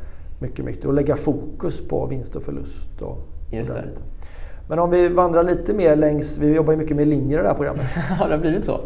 mycket, 0.41 0.65
mycket 0.65 0.85
och 0.85 0.95
lägga 0.95 1.17
fokus 1.17 1.89
på 1.89 2.07
vinst 2.07 2.37
och 2.37 2.43
förlust. 2.43 3.03
Och, 3.03 3.19
Just 3.51 3.71
och. 3.71 3.77
Men 4.69 4.79
om 4.79 4.91
vi 4.91 5.09
vandrar 5.09 5.43
lite 5.43 5.75
mer 5.75 5.97
längs, 5.97 6.39
vi 6.39 6.55
jobbar 6.55 6.73
ju 6.73 6.79
mycket 6.79 6.97
med 6.97 7.09
linjer 7.09 7.39
i 7.39 7.43
det 7.43 7.49
här 7.49 7.55
programmet. 7.55 7.93
Har 8.19 8.29
det 8.29 8.39
blivit 8.39 8.65
så? 8.65 8.81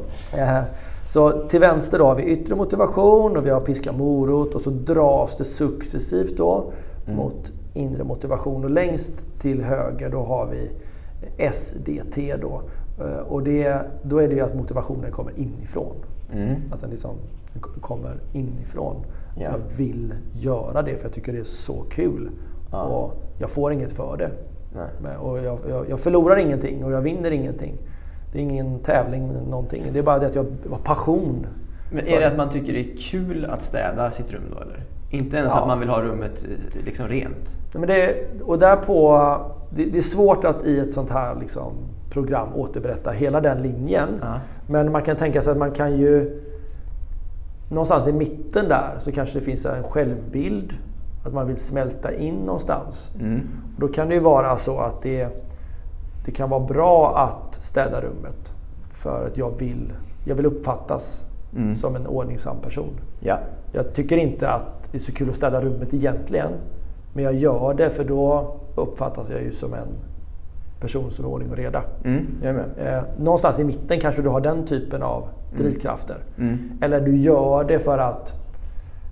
Så 1.06 1.48
till 1.48 1.60
vänster 1.60 1.98
då 1.98 2.04
har 2.04 2.14
vi 2.14 2.22
yttre 2.22 2.54
motivation 2.54 3.36
och 3.36 3.46
vi 3.46 3.50
har 3.50 3.60
piska 3.60 3.92
morot 3.92 4.54
och 4.54 4.60
så 4.60 4.70
dras 4.70 5.36
det 5.36 5.44
successivt 5.44 6.36
då 6.36 6.72
mm. 7.04 7.16
mot 7.16 7.52
inre 7.74 8.04
motivation. 8.04 8.64
Och 8.64 8.70
längst 8.70 9.24
till 9.40 9.62
höger 9.62 10.10
då 10.10 10.22
har 10.22 10.46
vi 10.46 10.70
SDT 11.52 12.16
då. 12.40 12.62
Eh, 13.00 13.18
och 13.18 13.42
det, 13.42 13.80
då 14.02 14.18
är 14.18 14.28
det 14.28 14.34
ju 14.34 14.40
att 14.40 14.54
motivationen 14.54 15.10
kommer 15.10 15.32
inifrån. 15.38 15.96
Mm. 16.32 16.54
Att 16.72 16.80
den 16.80 16.90
liksom 16.90 17.16
kommer 17.80 18.14
inifrån. 18.32 18.96
Yeah. 19.38 19.52
Jag 19.52 19.76
vill 19.76 20.14
göra 20.32 20.82
det 20.82 20.96
för 20.96 21.04
jag 21.04 21.12
tycker 21.12 21.32
det 21.32 21.38
är 21.38 21.44
så 21.44 21.84
kul. 21.90 22.30
Ah. 22.70 22.82
Och 22.82 23.14
jag 23.38 23.50
får 23.50 23.72
inget 23.72 23.92
för 23.92 24.16
det. 24.16 24.30
Nej. 25.02 25.16
Och 25.16 25.38
jag, 25.38 25.58
jag, 25.68 25.90
jag, 25.90 26.00
förlorar 26.00 26.36
ingenting 26.36 26.84
och 26.84 26.92
jag 26.92 27.00
vinner 27.00 27.30
ingenting. 27.30 27.74
Det 28.32 28.38
är 28.38 28.42
ingen 28.42 28.78
tävling 28.78 29.32
någonting. 29.50 29.84
Det 29.92 29.98
är 29.98 30.02
bara 30.02 30.18
det 30.18 30.26
att 30.26 30.34
jag 30.34 30.46
har 30.70 30.78
passion. 30.78 31.46
Men 31.92 32.06
är 32.06 32.20
det 32.20 32.26
att 32.26 32.36
man 32.36 32.50
tycker 32.50 32.72
det 32.72 32.80
är 32.80 32.96
kul 32.96 33.44
att 33.44 33.62
städa 33.62 34.10
sitt 34.10 34.32
rum 34.32 34.42
då 34.50 34.62
eller? 34.62 34.84
Inte 35.10 35.36
ens 35.36 35.52
ja. 35.54 35.60
att 35.60 35.68
man 35.68 35.80
vill 35.80 35.88
ha 35.88 36.02
rummet 36.02 36.46
liksom 36.84 37.08
rent? 37.08 37.58
Men 37.72 37.86
det, 37.86 38.14
och 38.44 38.58
därpå, 38.58 39.18
det, 39.70 39.84
det 39.84 39.98
är 39.98 40.02
svårt 40.02 40.44
att 40.44 40.66
i 40.66 40.78
ett 40.78 40.92
sånt 40.92 41.10
här 41.10 41.34
liksom, 41.40 41.72
program 42.16 42.54
återberätta 42.54 43.10
hela 43.10 43.40
den 43.40 43.62
linjen. 43.62 44.08
Ja. 44.20 44.40
Men 44.66 44.92
man 44.92 45.02
kan 45.02 45.16
tänka 45.16 45.42
sig 45.42 45.52
att 45.52 45.58
man 45.58 45.70
kan 45.70 45.96
ju 45.98 46.42
någonstans 47.70 48.08
i 48.08 48.12
mitten 48.12 48.68
där 48.68 48.94
så 48.98 49.12
kanske 49.12 49.38
det 49.38 49.44
finns 49.44 49.66
en 49.66 49.82
självbild. 49.82 50.72
Att 51.24 51.34
man 51.34 51.46
vill 51.46 51.56
smälta 51.56 52.14
in 52.14 52.34
någonstans. 52.34 53.10
Mm. 53.20 53.40
Och 53.74 53.80
då 53.80 53.88
kan 53.88 54.08
det 54.08 54.14
ju 54.14 54.20
vara 54.20 54.58
så 54.58 54.78
att 54.78 55.02
det, 55.02 55.28
det 56.24 56.30
kan 56.30 56.50
vara 56.50 56.60
bra 56.60 57.18
att 57.18 57.54
städa 57.54 58.00
rummet. 58.00 58.52
För 58.90 59.26
att 59.26 59.36
jag 59.36 59.58
vill, 59.58 59.92
jag 60.24 60.34
vill 60.34 60.46
uppfattas 60.46 61.24
mm. 61.56 61.74
som 61.74 61.96
en 61.96 62.06
ordningsam 62.06 62.56
person. 62.62 63.00
Ja. 63.20 63.38
Jag 63.72 63.94
tycker 63.94 64.16
inte 64.16 64.48
att 64.50 64.92
det 64.92 64.98
är 64.98 65.02
så 65.02 65.12
kul 65.12 65.28
att 65.28 65.36
städa 65.36 65.60
rummet 65.60 65.94
egentligen. 65.94 66.50
Men 67.14 67.24
jag 67.24 67.34
gör 67.34 67.74
det 67.74 67.90
för 67.90 68.04
då 68.04 68.56
uppfattas 68.74 69.30
jag 69.30 69.42
ju 69.42 69.52
som 69.52 69.74
en 69.74 69.88
person 70.80 71.10
som 71.10 71.24
är 71.24 71.28
ordning 71.28 71.50
och 71.50 71.56
reda. 71.56 71.82
Mm, 72.04 72.26
eh, 72.78 73.02
någonstans 73.18 73.58
i 73.58 73.64
mitten 73.64 74.00
kanske 74.00 74.22
du 74.22 74.28
har 74.28 74.40
den 74.40 74.66
typen 74.66 75.02
av 75.02 75.22
mm. 75.22 75.62
drivkrafter. 75.62 76.16
Mm. 76.38 76.58
Eller 76.80 77.00
du 77.00 77.16
gör 77.16 77.64
det 77.64 77.78
för 77.78 77.98
att 77.98 78.46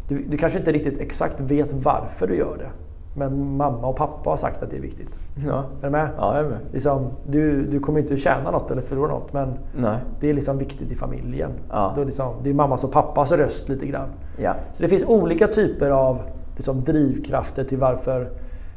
du, 0.09 0.25
du, 0.25 0.37
kanske 0.37 0.59
inte 0.59 0.73
riktigt 0.73 1.01
exakt 1.01 1.41
vet 1.41 1.73
varför 1.73 2.27
du 2.27 2.37
gör 2.37 2.57
det. 2.59 2.71
Men 3.17 3.57
mamma 3.57 3.87
och 3.87 3.97
pappa 3.97 4.31
har 4.31 4.37
sagt 4.37 4.63
att 4.63 4.71
det 4.71 4.77
är 4.77 4.81
viktigt. 4.81 5.19
Ja. 5.47 5.65
Är 5.81 5.87
du 5.87 5.91
med? 5.91 6.09
Ja, 6.19 6.37
jag 6.37 6.45
är 6.45 6.49
med. 6.49 6.59
Liksom, 6.73 7.11
du, 7.27 7.67
du 7.67 7.81
kommer 7.81 8.01
inte 8.01 8.17
tjäna 8.17 8.51
något 8.51 8.71
eller 8.71 8.83
förlora 8.83 9.09
något 9.09 9.33
men 9.33 9.59
Nej. 9.77 9.99
det 10.21 10.31
är 10.31 10.35
liksom 10.35 10.59
viktigt 10.59 10.91
i 10.91 10.95
familjen. 10.95 11.51
Ja. 11.71 11.93
Det, 11.95 12.01
är 12.01 12.05
liksom, 12.05 12.35
det 12.43 12.51
är 12.51 12.55
mammas 12.55 12.85
och 12.85 12.93
pappas 12.93 13.33
röst 13.33 13.69
lite 13.69 13.87
grann. 13.87 14.09
Ja. 14.39 14.55
Så 14.73 14.83
det 14.83 14.89
finns 14.89 15.05
olika 15.05 15.47
typer 15.47 15.91
av 15.91 16.23
liksom, 16.57 16.85
drivkrafter 16.85 17.65
till 17.65 17.79
varför, 17.79 18.31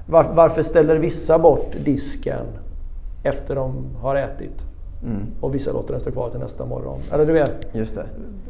var, 0.10 0.26
varför 0.34 0.62
ställer 0.62 0.96
vissa 0.96 1.40
bort 1.40 1.76
disken 1.86 2.46
efter 3.24 3.56
de 3.56 3.96
har 4.02 4.16
ätit. 4.16 4.66
Mm. 5.04 5.26
Och 5.42 5.56
vissa 5.56 5.72
låter 5.72 5.92
den 5.92 6.02
stå 6.02 6.12
kvar 6.12 6.30
till 6.30 6.40
nästa 6.40 6.66
morgon. 6.66 7.00
Eller 7.14 7.26
du 7.26 7.34
vet. 7.34 7.68
Just 7.72 7.96
det. 7.96 8.06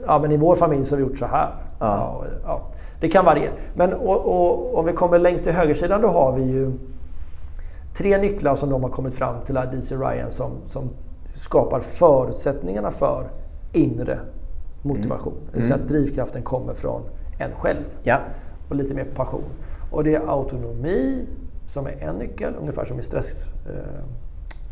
Ja, 0.05 0.19
men 0.19 0.31
i 0.31 0.37
vår 0.37 0.55
familj 0.55 0.85
så 0.85 0.95
har 0.95 0.97
vi 0.97 1.07
gjort 1.07 1.17
så 1.17 1.25
här. 1.25 1.55
Ja. 1.79 1.85
Ja, 1.85 2.25
ja. 2.43 2.61
Det 3.01 3.07
kan 3.07 3.25
variera. 3.25 3.51
Men 3.75 3.93
och, 3.93 4.25
och, 4.25 4.77
om 4.79 4.85
vi 4.85 4.93
kommer 4.93 5.19
längst 5.19 5.43
till 5.43 5.53
högersidan 5.53 6.01
då 6.01 6.07
har 6.07 6.33
vi 6.33 6.43
ju 6.43 6.71
tre 7.97 8.17
nycklar 8.17 8.55
som 8.55 8.69
de 8.69 8.83
har 8.83 8.89
kommit 8.89 9.13
fram 9.13 9.35
till, 9.45 9.55
DC 9.55 9.95
Ryan, 9.95 10.31
som, 10.31 10.51
som 10.65 10.89
skapar 11.33 11.79
förutsättningarna 11.79 12.91
för 12.91 13.27
inre 13.73 14.19
motivation. 14.81 15.33
Mm. 15.33 15.45
Det 15.51 15.57
vill 15.57 15.67
säga 15.67 15.75
att 15.75 15.89
mm. 15.89 15.93
drivkraften 15.93 16.41
kommer 16.41 16.73
från 16.73 17.01
en 17.39 17.51
själv. 17.51 17.83
Ja. 18.03 18.17
Och 18.69 18.75
lite 18.75 18.93
mer 18.93 19.05
passion. 19.15 19.43
Och 19.91 20.03
det 20.03 20.15
är 20.15 20.29
autonomi 20.29 21.25
som 21.67 21.87
är 21.87 21.91
en 21.91 22.15
nyckel, 22.15 22.53
ungefär 22.59 22.85
som 22.85 22.99
i 22.99 23.03
stress 23.03 23.47
eh, 23.65 24.03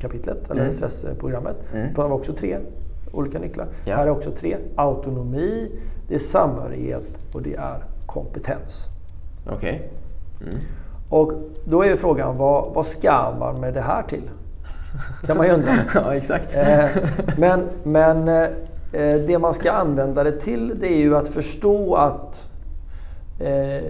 kapitlet, 0.05 0.51
eller 0.51 0.61
mm. 0.61 0.73
stressprogrammet. 0.73 1.55
Mm. 1.73 1.93
Det 1.93 1.97
var 1.97 2.11
också 2.11 2.33
tre 2.33 2.57
olika 3.11 3.39
nycklar. 3.39 3.67
Ja. 3.85 3.95
Här 3.95 4.07
är 4.07 4.09
också 4.09 4.31
tre. 4.31 4.57
Autonomi, 4.75 5.71
det 6.07 6.15
är 6.15 6.19
samhörighet 6.19 7.19
och 7.33 7.41
det 7.41 7.55
är 7.55 7.83
kompetens. 8.05 8.87
Okej. 9.45 9.55
Okay. 9.55 10.49
Mm. 10.49 10.65
Och 11.09 11.33
då 11.65 11.83
är 11.83 11.87
ju 11.87 11.95
frågan, 11.95 12.37
vad, 12.37 12.73
vad 12.73 12.85
ska 12.85 13.35
man 13.39 13.59
med 13.59 13.73
det 13.73 13.81
här 13.81 14.03
till? 14.03 14.29
kan 15.25 15.37
man 15.37 15.47
ju 15.47 15.53
undra. 15.53 15.71
ja, 15.93 16.15
exakt. 16.15 16.55
Eh, 16.55 16.85
men 17.37 17.63
men 17.83 18.27
eh, 18.27 19.15
det 19.27 19.39
man 19.39 19.53
ska 19.53 19.71
använda 19.71 20.23
det 20.23 20.39
till, 20.39 20.79
det 20.79 20.93
är 20.93 20.97
ju 20.97 21.17
att 21.17 21.27
förstå 21.27 21.95
att 21.95 22.47
eh, 23.39 23.83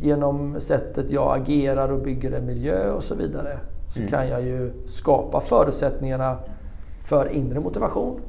genom 0.00 0.60
sättet 0.60 1.10
jag 1.10 1.40
agerar 1.40 1.92
och 1.92 2.00
bygger 2.00 2.32
en 2.32 2.46
miljö 2.46 2.90
och 2.90 3.02
så 3.02 3.14
vidare 3.14 3.58
så 3.92 3.98
mm. 3.98 4.10
kan 4.10 4.28
jag 4.28 4.42
ju 4.42 4.72
skapa 4.86 5.40
förutsättningarna 5.40 6.38
för 7.04 7.28
inre 7.28 7.60
motivation. 7.60 8.20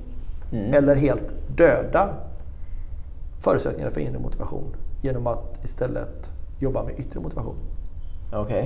Mm. 0.52 0.74
Eller 0.74 0.96
helt 0.96 1.34
döda 1.58 2.14
förutsättningarna 3.40 3.92
för 3.92 4.02
inre 4.02 4.20
motivation 4.20 4.76
genom 5.02 5.28
att 5.28 5.64
istället 5.64 6.32
jobba 6.60 6.84
med 6.84 7.00
yttre 7.00 7.20
motivation. 7.20 7.56
Okay. 8.34 8.66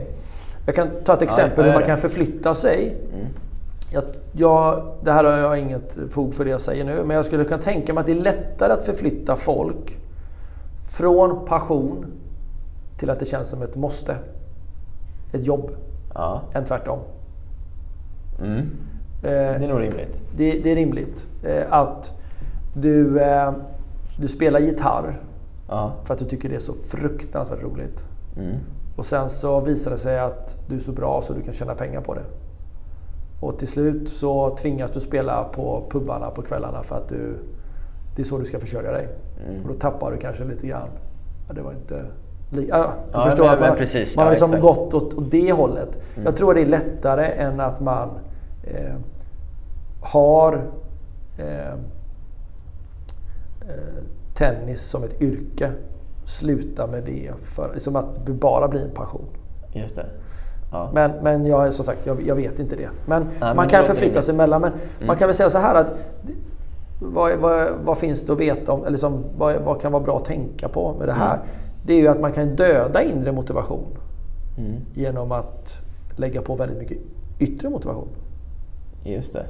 Jag 0.65 0.75
kan 0.75 0.87
ta 1.03 1.13
ett 1.13 1.21
exempel 1.21 1.65
ja, 1.65 1.71
hur 1.71 1.79
man 1.79 1.87
kan 1.87 1.97
förflytta 1.97 2.53
sig. 2.53 2.97
Mm. 3.13 3.27
Jag, 3.91 4.03
jag, 4.31 4.93
det 5.03 5.11
här 5.11 5.23
har 5.23 5.37
jag 5.37 5.59
inget 5.59 5.97
fog 6.09 6.33
för 6.33 6.45
det 6.45 6.51
jag 6.51 6.61
säger 6.61 6.85
nu, 6.85 7.03
men 7.05 7.15
jag 7.15 7.25
skulle 7.25 7.43
kunna 7.43 7.61
tänka 7.61 7.93
mig 7.93 8.01
att 8.01 8.07
det 8.07 8.11
är 8.11 8.15
lättare 8.15 8.73
att 8.73 8.85
förflytta 8.85 9.35
folk 9.35 9.97
från 10.97 11.45
passion 11.45 12.05
till 12.99 13.09
att 13.09 13.19
det 13.19 13.25
känns 13.25 13.49
som 13.49 13.61
ett 13.61 13.75
måste. 13.75 14.15
Ett 15.33 15.45
jobb. 15.45 15.71
Ja. 16.17 16.41
Än 16.53 16.63
tvärtom. 16.63 16.99
Mm. 18.39 18.69
Det 19.21 19.29
är 19.29 19.67
nog 19.67 19.81
rimligt. 19.81 20.23
Det, 20.35 20.51
det 20.63 20.71
är 20.71 20.75
rimligt. 20.75 21.27
Att 21.69 22.11
du, 22.73 23.21
du 24.19 24.27
spelar 24.27 24.59
gitarr 24.59 25.21
ja. 25.67 25.93
för 26.03 26.13
att 26.13 26.19
du 26.19 26.25
tycker 26.25 26.49
det 26.49 26.55
är 26.55 26.59
så 26.59 26.73
fruktansvärt 26.73 27.63
roligt. 27.63 28.05
Mm. 28.37 28.55
Och 28.95 29.05
sen 29.05 29.29
så 29.29 29.59
visar 29.59 29.91
det 29.91 29.97
sig 29.97 30.19
att 30.19 30.57
du 30.69 30.75
är 30.75 30.79
så 30.79 30.91
bra 30.91 31.21
så 31.21 31.33
du 31.33 31.41
kan 31.41 31.53
tjäna 31.53 31.75
pengar 31.75 32.01
på 32.01 32.13
det. 32.13 32.23
Och 33.41 33.59
till 33.59 33.67
slut 33.67 34.09
så 34.09 34.55
tvingas 34.55 34.91
du 34.91 34.99
spela 34.99 35.43
på 35.43 35.87
pubarna 35.89 36.29
på 36.29 36.41
kvällarna 36.41 36.83
för 36.83 36.95
att 36.95 37.09
du, 37.09 37.37
det 38.15 38.21
är 38.21 38.25
så 38.25 38.37
du 38.37 38.45
ska 38.45 38.59
försörja 38.59 38.91
dig. 38.91 39.07
Mm. 39.47 39.61
Och 39.61 39.67
då 39.67 39.73
tappar 39.73 40.11
du 40.11 40.17
kanske 40.17 40.43
lite 40.43 40.67
grann. 40.67 40.89
Ja, 41.47 41.53
det 41.53 41.61
var 41.61 41.71
inte... 41.71 42.05
Du 42.49 42.67
ja, 42.67 42.93
förstår 43.23 43.45
men, 43.45 43.59
man, 43.59 43.77
precis, 43.77 44.15
man 44.15 44.25
har 44.25 44.31
liksom 44.31 44.59
gått 44.59 44.93
åt, 44.93 45.13
åt 45.13 45.31
det 45.31 45.51
hållet. 45.51 45.99
Mm. 46.13 46.25
Jag 46.25 46.35
tror 46.35 46.53
det 46.53 46.61
är 46.61 46.65
lättare 46.65 47.25
än 47.25 47.59
att 47.59 47.79
man 47.79 48.09
eh, 48.63 48.95
har 50.01 50.61
eh, 51.37 51.73
eh, 53.61 54.03
tennis 54.35 54.81
som 54.81 55.03
ett 55.03 55.21
yrke. 55.21 55.71
Sluta 56.25 56.87
med 56.87 57.03
det. 57.03 57.31
För, 57.41 57.73
liksom 57.73 57.95
att 57.95 58.25
det 58.25 58.31
bara 58.31 58.67
blir 58.67 58.81
en 58.81 58.93
passion. 58.93 59.25
Just 59.73 59.95
det. 59.95 60.05
Ja. 60.71 60.89
Men, 60.93 61.11
men 61.21 61.45
jag, 61.45 61.73
som 61.73 61.85
sagt, 61.85 62.05
jag, 62.05 62.21
jag 62.21 62.35
vet 62.35 62.59
inte 62.59 62.75
det. 62.75 62.89
Men 63.05 63.21
Nej, 63.23 63.31
man 63.39 63.55
men 63.55 63.67
kan 63.67 63.85
förflytta 63.85 64.21
sig 64.21 64.33
emellan. 64.33 64.61
Men 64.61 64.71
mm. 64.71 65.07
man 65.07 65.17
kan 65.17 65.27
väl 65.27 65.35
säga 65.35 65.49
så 65.49 65.57
här 65.57 65.75
att 65.75 65.87
vad, 67.01 67.37
vad, 67.37 67.67
vad, 67.83 67.97
finns 67.97 68.21
det 68.21 68.33
att 68.33 68.39
veta 68.39 68.71
om, 68.71 68.85
eller 68.85 68.97
som, 68.97 69.23
vad, 69.37 69.55
vad, 69.55 69.81
kan 69.81 69.91
vara 69.91 70.03
bra 70.03 70.17
att 70.17 70.25
tänka 70.25 70.67
på 70.67 70.95
med 70.99 71.07
det 71.07 71.13
här? 71.13 71.35
Mm. 71.35 71.47
Det 71.87 71.93
är 71.93 71.97
ju 71.97 72.07
att 72.07 72.19
man 72.19 72.31
kan 72.31 72.55
döda 72.55 73.03
inre 73.03 73.31
motivation 73.31 73.97
mm. 74.57 74.81
genom 74.93 75.31
att 75.31 75.79
lägga 76.15 76.41
på 76.41 76.55
väldigt 76.55 76.77
mycket 76.77 76.97
yttre 77.39 77.69
motivation. 77.69 78.07
Just 79.03 79.33
det. 79.33 79.45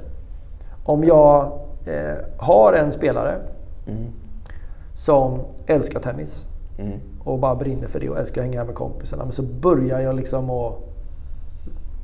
Om 0.84 1.04
jag 1.04 1.52
eh, 1.86 2.16
har 2.38 2.72
en 2.72 2.92
spelare 2.92 3.38
mm. 3.86 4.04
som 4.94 5.40
älskar 5.66 6.00
tennis 6.00 6.44
mm. 6.78 6.98
och 7.24 7.38
bara 7.38 7.54
brinner 7.54 7.86
för 7.86 8.00
det 8.00 8.08
och 8.08 8.18
älskar 8.18 8.40
att 8.40 8.46
hänga 8.46 8.64
med 8.64 8.74
kompisarna. 8.74 9.24
Men 9.24 9.32
så 9.32 9.42
börjar 9.42 10.00
jag 10.00 10.16
liksom 10.16 10.50
att 10.50 10.74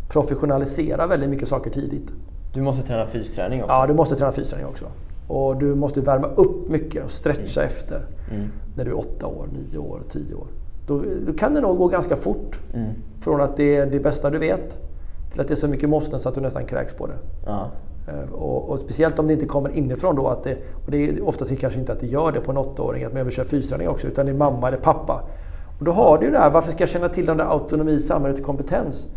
professionalisera 0.09 1.07
väldigt 1.07 1.31
mycket 1.31 1.49
saker 1.49 1.71
tidigt. 1.71 2.12
Du 2.55 2.62
måste 2.62 2.87
träna 2.87 3.07
fysträning 3.07 3.62
också? 3.62 3.73
Ja, 3.73 3.87
du 3.87 3.95
måste 3.95 4.17
träna 4.17 4.33
fysträning 4.33 4.67
också. 4.67 4.85
Och 5.28 5.57
du 5.57 5.75
måste 5.75 6.00
värma 6.00 6.26
upp 6.26 6.69
mycket 6.69 7.04
och 7.04 7.11
stretcha 7.11 7.61
mm. 7.61 7.66
efter 7.66 8.07
mm. 8.31 8.49
när 8.76 8.85
du 8.85 8.90
är 8.90 8.99
8 8.99 9.26
år, 9.26 9.49
9 9.71 9.78
år, 9.78 10.00
10 10.09 10.35
år. 10.35 10.47
Då, 10.87 11.02
då, 11.26 11.33
kan 11.33 11.54
det 11.54 11.61
nog 11.61 11.78
gå 11.78 11.88
ganska 11.88 12.16
fort. 12.16 12.61
Mm. 12.75 12.90
Från 13.21 13.40
att 13.40 13.57
det 13.57 13.76
är 13.76 13.87
det 13.87 14.00
bästa 14.00 14.31
du 14.31 14.38
vet 14.38 14.78
till 15.35 15.40
att 15.40 15.49
det 15.49 15.54
är 15.54 15.57
så 15.57 15.69
mycket 15.69 15.88
måsten 15.88 16.21
så 16.21 16.28
att 16.28 16.35
du 16.35 16.40
nästan 16.40 16.64
kräks 16.64 16.93
på 16.93 17.07
det. 17.07 17.14
Ja. 17.47 17.71
Eh, 18.09 18.33
och, 18.33 18.71
och, 18.71 18.81
speciellt 18.81 19.19
om 19.19 19.26
det 19.26 19.33
inte 19.33 19.47
kommer 19.47 19.71
inifrån 19.71 20.16
då. 20.16 20.28
Att 20.28 20.45
det, 20.45 20.59
och 20.85 20.90
det 20.90 21.09
är 21.09 21.28
oftast 21.28 21.59
kanske 21.59 21.81
inte 21.81 21.93
att 21.93 22.00
det 22.00 22.07
gör 22.07 22.33
det 22.33 22.40
på 22.40 22.50
en 22.50 22.57
åttaåring, 22.57 23.04
att 23.04 23.12
man 23.12 23.25
vill 23.25 23.35
köra 23.35 23.47
fysträning 23.47 23.88
också, 23.88 24.07
utan 24.07 24.26
det 24.26 24.33
är 24.33 24.37
mamma 24.37 24.69
eller 24.69 24.78
pappa. 24.78 25.23
Och 25.78 25.85
då 25.85 25.93
har 25.93 26.19
du 26.19 26.25
ju 26.25 26.33
det 26.33 26.38
här, 26.38 26.50
varför 26.50 26.71
ska 26.71 26.83
jag 26.83 26.88
känna 26.88 27.09
till 27.09 27.26
den 27.26 27.37
där 27.37 27.45
autonomi, 27.45 28.00
samhället 28.00 28.38
och 28.38 28.45
kompetens? 28.45 29.09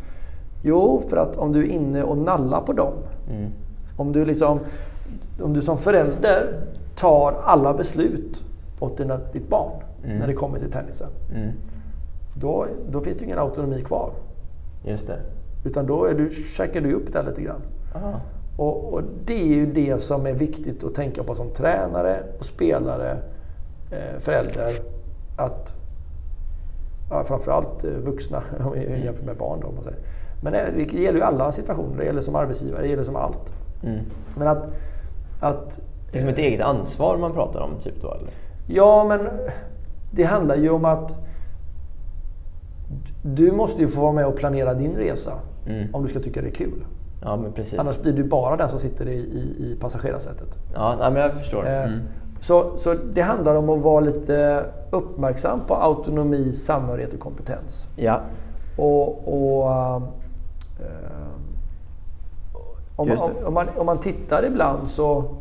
Jo, 0.63 1.03
för 1.09 1.17
att 1.17 1.37
om 1.37 1.51
du 1.51 1.59
är 1.59 1.69
inne 1.69 2.03
och 2.03 2.17
nallar 2.17 2.61
på 2.61 2.73
dem. 2.73 2.93
Mm. 3.29 3.51
Om, 3.97 4.11
du 4.11 4.25
liksom, 4.25 4.59
om 5.41 5.53
du 5.53 5.61
som 5.61 5.77
förälder 5.77 6.61
tar 6.95 7.35
alla 7.41 7.73
beslut 7.73 8.43
åt 8.79 8.97
dina, 8.97 9.19
ditt 9.33 9.49
barn 9.49 9.71
mm. 10.03 10.17
när 10.17 10.27
det 10.27 10.33
kommer 10.33 10.59
till 10.59 10.71
tennisen. 10.71 11.09
Mm. 11.35 11.51
Då, 12.33 12.67
då 12.89 13.01
finns 13.01 13.17
det 13.17 13.25
ingen 13.25 13.39
autonomi 13.39 13.81
kvar. 13.81 14.11
Just 14.85 15.07
det. 15.07 15.19
Utan 15.65 15.85
då 15.85 16.05
är 16.05 16.13
du, 16.13 16.29
checkar 16.29 16.81
du 16.81 16.93
upp 16.93 17.13
det 17.13 17.23
lite 17.23 17.41
grann. 17.41 17.61
Aha. 17.95 18.21
Och, 18.57 18.93
och, 18.93 19.01
det 19.25 19.41
är 19.41 19.55
ju 19.55 19.73
det 19.73 19.99
som 19.99 20.25
är 20.25 20.33
viktigt 20.33 20.83
att 20.83 20.95
tänka 20.95 21.23
på 21.23 21.35
som 21.35 21.49
tränare 21.49 22.23
och 22.39 22.45
spelare, 22.45 23.17
eh, 23.91 24.19
förälder. 24.19 24.73
Att 25.37 25.73
ja, 27.09 27.23
framförallt 27.23 27.83
eh, 27.83 27.91
vuxna 27.91 28.43
mm. 28.75 29.03
jämfört 29.03 29.25
med 29.25 29.37
barn. 29.37 29.59
Då, 29.61 29.71
man 29.71 29.83
säger. 29.83 29.99
Men 30.41 30.53
det 30.53 30.93
gäller 30.93 31.19
ju 31.19 31.23
alla 31.23 31.51
situationer. 31.51 31.97
Det 31.97 32.05
gäller 32.05 32.21
som 32.21 32.35
arbetsgivare, 32.35 32.81
det 32.81 32.87
gäller 32.87 33.03
som 33.03 33.15
allt. 33.15 33.53
Mm. 33.83 33.99
Men 34.37 34.47
att, 34.47 34.69
att... 35.39 35.79
Det 36.11 36.17
är 36.17 36.21
som 36.21 36.29
ett 36.29 36.39
eget 36.39 36.61
ansvar 36.61 37.17
man 37.17 37.33
pratar 37.33 37.59
om, 37.59 37.79
typ 37.79 38.01
då? 38.01 38.11
Eller? 38.11 38.29
Ja, 38.67 39.05
men 39.09 39.19
det 40.11 40.23
handlar 40.23 40.55
ju 40.55 40.69
om 40.69 40.85
att 40.85 41.13
du 43.23 43.51
måste 43.51 43.81
ju 43.81 43.87
få 43.87 44.01
vara 44.01 44.11
med 44.11 44.25
och 44.25 44.35
planera 44.35 44.73
din 44.73 44.95
resa. 44.95 45.33
Mm. 45.67 45.95
Om 45.95 46.03
du 46.03 46.09
ska 46.09 46.19
tycka 46.19 46.41
det 46.41 46.47
är 46.47 46.51
kul. 46.51 46.85
Ja, 47.21 47.35
men 47.35 47.53
precis. 47.53 47.79
Annars 47.79 48.01
blir 48.01 48.13
du 48.13 48.23
bara 48.23 48.57
den 48.57 48.69
som 48.69 48.79
sitter 48.79 49.07
i, 49.07 49.17
i, 49.17 49.71
i 49.71 49.77
passagerarsätet. 49.79 50.57
Ja, 50.73 50.95
nej, 50.99 51.11
men 51.11 51.21
jag 51.21 51.33
förstår. 51.33 51.65
Eh, 51.65 51.83
mm. 51.83 51.99
Så, 52.39 52.77
så 52.77 52.93
det 52.93 53.21
handlar 53.21 53.55
om 53.55 53.69
att 53.69 53.81
vara 53.81 53.99
lite 53.99 54.65
uppmärksam 54.91 55.59
på 55.67 55.75
autonomi, 55.75 56.53
samhörighet 56.53 57.13
och 57.13 57.19
kompetens. 57.19 57.87
Ja. 57.95 58.21
Och, 58.77 59.27
och 59.27 59.71
eh, 59.71 60.01
om, 62.97 63.07
man, 63.07 63.45
om, 63.45 63.53
man, 63.53 63.67
om 63.77 63.85
man 63.85 63.99
tittar 63.99 64.45
ibland 64.45 64.89
så 64.89 65.35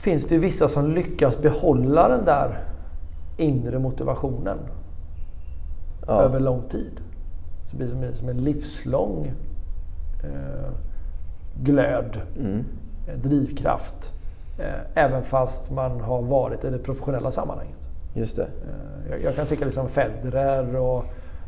finns 0.00 0.26
det 0.26 0.34
ju 0.34 0.40
vissa 0.40 0.68
som 0.68 0.90
lyckas 0.90 1.38
behålla 1.38 2.08
den 2.08 2.24
där 2.24 2.58
inre 3.36 3.78
motivationen 3.78 4.58
ja. 6.06 6.22
över 6.22 6.40
lång 6.40 6.62
tid. 6.68 7.00
Så 7.70 7.76
det 7.76 7.94
blir 7.94 8.12
som 8.12 8.28
en 8.28 8.44
livslång 8.44 9.32
eh, 10.24 10.70
glöd, 11.62 12.20
mm. 12.38 12.64
Eh, 13.08 13.14
drivkraft. 13.14 14.12
Eh, 14.58 15.04
även 15.04 15.22
fast 15.22 15.70
man 15.70 16.00
har 16.00 16.22
varit 16.22 16.64
i 16.64 16.70
det 16.70 16.78
professionella 16.78 17.30
sammanhanget. 17.30 17.88
Just 18.14 18.36
det. 18.36 18.42
Eh, 18.42 19.10
jag, 19.10 19.22
jag, 19.22 19.36
kan 19.36 19.46
tycka 19.46 19.64
liksom 19.64 19.88
Federer 19.88 20.76
och 20.76 21.04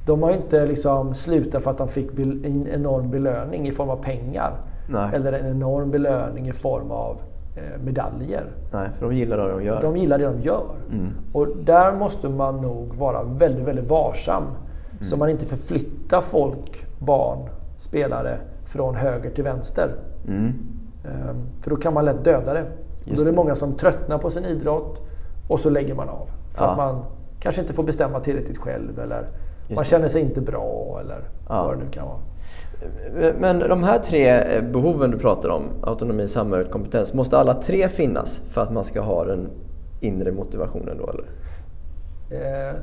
de 0.06 0.22
har 0.22 0.30
inte 0.30 0.66
liksom 0.66 1.14
slutat 1.14 1.62
för 1.62 1.70
att 1.70 1.78
de 1.78 1.88
fick 1.88 2.18
en 2.18 2.68
enorm 2.68 3.10
belöning 3.10 3.68
i 3.68 3.72
form 3.72 3.90
av 3.90 3.96
pengar. 3.96 4.52
Nej. 4.88 5.10
Eller 5.14 5.32
en 5.32 5.46
enorm 5.46 5.90
belöning 5.90 6.48
i 6.48 6.52
form 6.52 6.90
av 6.90 7.20
eh, 7.56 7.82
medaljer. 7.84 8.44
Nej, 8.72 8.88
för 8.98 9.06
de 9.06 9.16
gillar 9.16 9.36
det 9.36 9.52
de 9.52 9.64
gör. 9.64 9.80
De 9.80 9.96
gillar 9.96 10.18
det 10.18 10.24
de 10.24 10.40
gör. 10.40 10.64
Mm. 10.92 11.10
Och 11.32 11.56
där 11.56 11.92
måste 11.92 12.28
man 12.28 12.60
nog 12.60 12.94
vara 12.94 13.22
väldigt, 13.22 13.64
väldigt 13.64 13.90
varsam. 13.90 14.42
Mm. 14.42 14.56
Så 15.00 15.16
man 15.16 15.30
inte 15.30 15.44
förflyttar 15.44 16.20
folk, 16.20 16.86
barn, 16.98 17.38
spelare 17.78 18.38
från 18.64 18.94
höger 18.94 19.30
till 19.30 19.44
vänster. 19.44 19.94
Mm. 20.28 20.52
Ehm, 21.04 21.36
för 21.60 21.70
då 21.70 21.76
kan 21.76 21.94
man 21.94 22.04
lätt 22.04 22.24
döda 22.24 22.52
det. 22.52 22.62
Och 22.62 22.66
då 23.04 23.12
är 23.12 23.24
det, 23.24 23.30
det 23.30 23.36
många 23.36 23.54
som 23.54 23.72
tröttnar 23.72 24.18
på 24.18 24.30
sin 24.30 24.44
idrott 24.44 25.00
och 25.48 25.60
så 25.60 25.70
lägger 25.70 25.94
man 25.94 26.08
av. 26.08 26.28
För 26.54 26.64
ja. 26.64 26.70
att 26.70 26.76
man 26.76 27.04
kanske 27.40 27.60
inte 27.60 27.72
får 27.72 27.82
bestämma 27.82 28.20
tillräckligt 28.20 28.58
själv 28.58 28.98
eller 28.98 29.20
Just 29.20 29.53
man 29.68 29.84
känner 29.84 30.08
sig 30.08 30.22
inte 30.22 30.40
bra 30.40 30.98
eller 31.00 31.18
ja. 31.48 31.64
vad 31.64 31.78
det 31.78 31.84
nu 31.84 31.90
kan 31.90 32.06
vara. 32.06 32.18
Men 33.38 33.58
de 33.58 33.82
här 33.82 33.98
tre 33.98 34.44
behoven 34.60 35.10
du 35.10 35.18
pratar 35.18 35.48
om, 35.48 35.62
autonomi, 35.82 36.28
samhörighet, 36.28 36.72
kompetens, 36.72 37.14
måste 37.14 37.38
alla 37.38 37.54
tre 37.54 37.88
finnas 37.88 38.42
för 38.50 38.60
att 38.60 38.72
man 38.72 38.84
ska 38.84 39.00
ha 39.00 39.24
den 39.24 39.48
inre 40.00 40.32
motivationen 40.32 40.98
då 40.98 41.10
eller? 41.10 41.24
Eh, 42.30 42.74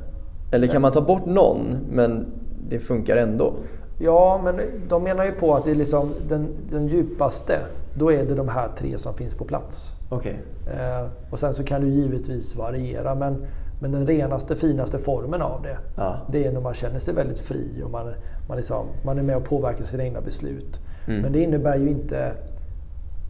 eller 0.52 0.66
kan 0.66 0.82
man 0.82 0.92
ta 0.92 1.00
bort 1.00 1.26
någon 1.26 1.76
men 1.90 2.26
det 2.68 2.78
funkar 2.78 3.16
ändå? 3.16 3.54
Ja, 3.98 4.40
men 4.44 4.60
de 4.88 5.04
menar 5.04 5.24
ju 5.24 5.32
på 5.32 5.54
att 5.54 5.64
det 5.64 5.70
är 5.70 5.74
liksom 5.74 6.10
den, 6.28 6.48
den 6.70 6.88
djupaste, 6.88 7.58
då 7.94 8.12
är 8.12 8.24
det 8.24 8.34
de 8.34 8.48
här 8.48 8.68
tre 8.76 8.98
som 8.98 9.14
finns 9.14 9.34
på 9.34 9.44
plats. 9.44 9.92
Okay. 10.10 10.34
Eh, 10.66 11.06
och 11.30 11.38
sen 11.38 11.54
så 11.54 11.64
kan 11.64 11.80
du 11.80 11.88
givetvis 11.88 12.56
variera, 12.56 13.14
men, 13.14 13.46
men 13.82 13.92
den 13.92 14.06
renaste, 14.06 14.56
finaste 14.56 14.98
formen 14.98 15.42
av 15.42 15.62
det, 15.62 15.78
ja. 15.96 16.16
det 16.30 16.46
är 16.46 16.52
när 16.52 16.60
man 16.60 16.74
känner 16.74 16.98
sig 16.98 17.14
väldigt 17.14 17.40
fri 17.40 17.82
och 17.84 17.90
man, 17.90 18.14
man, 18.48 18.56
liksom, 18.56 18.86
man 19.04 19.18
är 19.18 19.22
med 19.22 19.36
och 19.36 19.44
påverkar 19.44 19.84
sina 19.84 20.02
egna 20.02 20.20
beslut. 20.20 20.80
Mm. 21.06 21.20
Men 21.20 21.32
det 21.32 21.42
innebär 21.42 21.76
ju 21.76 21.88
inte 21.88 22.32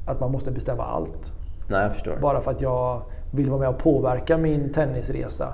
att 0.06 0.20
man 0.20 0.32
måste 0.32 0.50
bestämma 0.50 0.84
allt. 0.84 1.32
Nej. 1.70 1.90
Bara 2.22 2.40
för 2.40 2.50
att 2.50 2.60
jag 2.60 3.02
vill 3.30 3.50
vara 3.50 3.60
med 3.60 3.68
och 3.68 3.78
påverka 3.78 4.36
min 4.36 4.72
tennisresa 4.72 5.52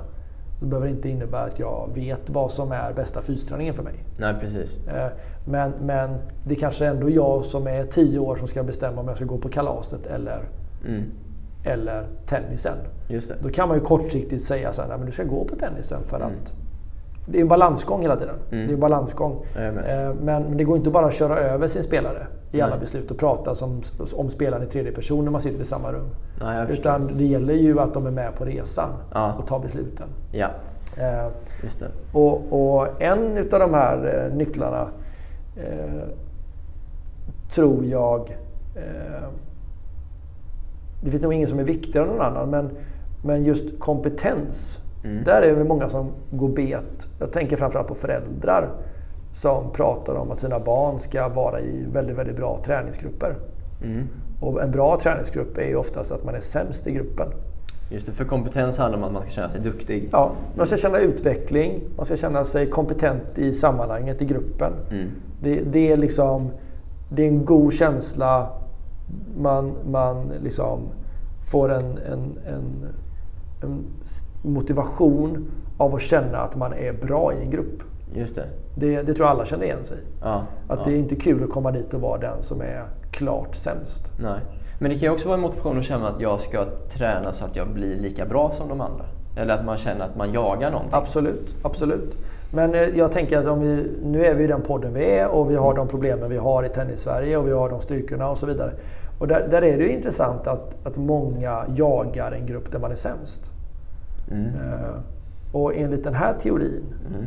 det 0.60 0.66
behöver 0.66 0.88
inte 0.88 1.08
innebära 1.08 1.42
att 1.42 1.58
jag 1.58 1.90
vet 1.94 2.30
vad 2.30 2.50
som 2.50 2.72
är 2.72 2.92
bästa 2.92 3.22
fysträningen 3.22 3.74
för 3.74 3.82
mig. 3.82 3.94
Nej, 4.18 4.34
precis. 4.40 4.86
Eh, 4.86 5.08
men, 5.44 5.72
men 5.80 6.16
det 6.44 6.54
är 6.54 6.58
kanske 6.58 6.86
ändå 6.86 7.10
jag 7.10 7.44
som 7.44 7.66
är 7.66 7.84
tio 7.84 8.18
år 8.18 8.36
som 8.36 8.48
ska 8.48 8.62
bestämma 8.62 9.00
om 9.00 9.08
jag 9.08 9.16
ska 9.16 9.24
gå 9.24 9.38
på 9.38 9.48
kalaset 9.48 10.06
eller, 10.06 10.48
mm. 10.86 11.04
Eller 11.64 12.06
tennisen. 12.26 12.76
Just 13.08 13.28
det. 13.28 13.34
Då 13.42 13.48
kan 13.48 13.68
man 13.68 13.76
ju 13.76 13.84
kortsiktigt 13.84 14.44
säga 14.44 14.72
så 14.72 14.82
här, 14.82 14.88
men 14.88 15.06
du 15.06 15.12
ska 15.12 15.24
gå 15.24 15.44
på 15.44 15.56
tennisen 15.56 16.04
för 16.04 16.16
mm. 16.16 16.28
att 16.28 16.52
det 17.30 17.38
är 17.38 17.42
en 17.42 17.48
balansgång 17.48 18.02
hela 18.02 18.16
tiden. 18.16 18.34
Mm. 18.50 18.66
Det 18.66 18.72
är 18.72 18.74
en 18.74 18.80
balansgång. 18.80 19.44
Eh, 19.56 19.72
men, 19.72 20.14
men 20.20 20.56
det 20.56 20.64
går 20.64 20.76
inte 20.76 20.90
bara 20.90 21.06
att 21.06 21.14
köra 21.14 21.38
över 21.38 21.66
sin 21.66 21.82
spelare. 21.82 22.26
i 22.52 22.60
alla 22.60 22.78
beslut 22.78 23.10
och 23.10 23.18
prata 23.18 23.54
som, 23.54 23.82
om 24.12 24.30
spelaren 24.30 24.62
i 24.62 24.66
tredje 24.66 24.92
person 24.92 25.24
när 25.24 25.32
man 25.32 25.40
sitter 25.40 25.60
i 25.60 25.64
samma 25.64 25.92
rum. 25.92 26.08
Nej, 26.40 26.66
Utan 26.70 27.10
det 27.18 27.24
gäller 27.24 27.54
ju 27.54 27.80
att 27.80 27.94
de 27.94 28.06
är 28.06 28.10
med 28.10 28.34
på 28.34 28.44
resan 28.44 28.90
ja. 29.14 29.32
och 29.32 29.46
tar 29.46 29.58
besluten. 29.58 30.08
Ja. 30.32 30.48
Eh, 30.96 31.26
Just 31.62 31.80
det. 31.80 31.88
Och, 32.12 32.52
och 32.52 33.02
en 33.02 33.38
av 33.38 33.60
de 33.60 33.74
här 33.74 34.26
eh, 34.26 34.36
nycklarna 34.36 34.88
eh, 35.56 36.02
tror 37.50 37.84
jag 37.84 38.36
eh, 38.76 39.28
det 41.00 41.10
finns 41.10 41.22
nog 41.22 41.32
ingen 41.32 41.48
som 41.48 41.58
är 41.58 41.64
viktigare 41.64 42.06
än 42.06 42.12
någon 42.12 42.26
annan, 42.26 42.50
men, 42.50 42.70
men 43.24 43.44
just 43.44 43.78
kompetens. 43.78 44.80
Mm. 45.04 45.24
Där 45.24 45.42
är 45.42 45.56
det 45.56 45.64
många 45.64 45.88
som 45.88 46.10
går 46.30 46.48
bet. 46.48 47.08
Jag 47.20 47.32
tänker 47.32 47.56
framförallt 47.56 47.88
på 47.88 47.94
föräldrar 47.94 48.68
som 49.32 49.72
pratar 49.72 50.14
om 50.14 50.30
att 50.30 50.38
sina 50.38 50.58
barn 50.58 51.00
ska 51.00 51.28
vara 51.28 51.60
i 51.60 51.84
väldigt, 51.92 52.16
väldigt 52.16 52.36
bra 52.36 52.58
träningsgrupper. 52.64 53.36
Mm. 53.84 54.08
Och 54.40 54.62
en 54.62 54.70
bra 54.70 54.98
träningsgrupp 55.00 55.58
är 55.58 55.68
ju 55.68 55.76
oftast 55.76 56.12
att 56.12 56.24
man 56.24 56.34
är 56.34 56.40
sämst 56.40 56.86
i 56.86 56.92
gruppen. 56.92 57.28
Just 57.90 58.06
det, 58.06 58.12
för 58.12 58.24
kompetens 58.24 58.78
handlar 58.78 58.98
om 58.98 59.04
att 59.04 59.12
man 59.12 59.22
ska 59.22 59.30
känna 59.30 59.50
sig 59.50 59.60
duktig. 59.60 60.08
Ja, 60.12 60.32
man 60.56 60.66
ska 60.66 60.76
känna 60.76 60.98
utveckling, 60.98 61.80
man 61.96 62.06
ska 62.06 62.16
känna 62.16 62.44
sig 62.44 62.70
kompetent 62.70 63.38
i 63.38 63.52
sammanhanget, 63.52 64.22
i 64.22 64.24
gruppen. 64.24 64.72
Mm. 64.90 65.08
Det, 65.42 65.60
det, 65.60 65.92
är 65.92 65.96
liksom, 65.96 66.50
det 67.08 67.22
är 67.22 67.28
en 67.28 67.44
god 67.44 67.72
känsla. 67.72 68.46
Man, 69.36 69.74
man 69.86 70.32
liksom 70.42 70.80
får 71.50 71.72
en, 71.72 71.84
en, 71.84 72.38
en, 72.46 72.88
en 73.62 73.84
motivation 74.42 75.50
av 75.78 75.94
att 75.94 76.02
känna 76.02 76.38
att 76.38 76.56
man 76.56 76.72
är 76.72 76.92
bra 76.92 77.32
i 77.34 77.42
en 77.42 77.50
grupp. 77.50 77.82
Just 78.14 78.34
det. 78.34 78.46
Det, 78.74 79.02
det 79.02 79.14
tror 79.14 79.28
jag 79.28 79.36
alla 79.36 79.46
känner 79.46 79.64
igen 79.64 79.84
sig 79.84 79.98
ja, 80.22 80.44
Att 80.68 80.78
ja. 80.78 80.84
det 80.84 80.92
är 80.92 80.98
inte 80.98 81.16
kul 81.16 81.44
att 81.44 81.50
komma 81.50 81.70
dit 81.70 81.94
och 81.94 82.00
vara 82.00 82.18
den 82.18 82.42
som 82.42 82.60
är 82.60 82.84
klart 83.12 83.54
sämst. 83.54 84.10
Nej. 84.20 84.40
Men 84.78 84.90
det 84.90 84.98
kan 84.98 85.06
ju 85.06 85.10
också 85.10 85.28
vara 85.28 85.36
en 85.36 85.42
motivation 85.42 85.78
att 85.78 85.84
känna 85.84 86.08
att 86.08 86.20
jag 86.20 86.40
ska 86.40 86.64
träna 86.90 87.32
så 87.32 87.44
att 87.44 87.56
jag 87.56 87.68
blir 87.68 87.96
lika 87.96 88.26
bra 88.26 88.50
som 88.52 88.68
de 88.68 88.80
andra. 88.80 89.04
Eller 89.36 89.54
att 89.54 89.64
man 89.64 89.76
känner 89.76 90.04
att 90.04 90.16
man 90.16 90.32
jagar 90.32 90.70
någonting. 90.70 90.98
Absolut, 90.98 91.56
absolut. 91.62 92.16
Men 92.50 92.74
eh, 92.74 92.80
jag 92.80 93.12
tänker 93.12 93.38
att 93.38 93.46
om 93.46 93.60
vi, 93.60 93.90
nu 94.02 94.24
är 94.24 94.34
vi 94.34 94.44
i 94.44 94.46
den 94.46 94.62
podden 94.62 94.94
vi 94.94 95.04
är 95.04 95.28
och 95.28 95.50
vi 95.50 95.56
har 95.56 95.74
de 95.74 95.88
problemen 95.88 96.30
vi 96.30 96.36
har 96.36 96.64
i 96.64 96.68
tennis-Sverige 96.68 97.36
och 97.36 97.46
vi 97.46 97.52
har 97.52 97.70
de 97.70 97.80
styrkorna 97.80 98.30
och 98.30 98.38
så 98.38 98.46
vidare. 98.46 98.72
Och 99.18 99.28
där, 99.28 99.48
där 99.50 99.62
är 99.62 99.78
det 99.78 99.84
ju 99.84 99.92
intressant 99.92 100.46
att, 100.46 100.86
att 100.86 100.96
många 100.96 101.64
jagar 101.76 102.32
en 102.32 102.46
grupp 102.46 102.72
där 102.72 102.78
man 102.78 102.92
är 102.92 102.96
sämst. 102.96 103.42
Mm. 104.30 104.44
Uh, 104.44 104.98
och 105.52 105.76
enligt 105.76 106.04
den 106.04 106.14
här 106.14 106.34
teorin 106.34 106.84
mm. 107.08 107.26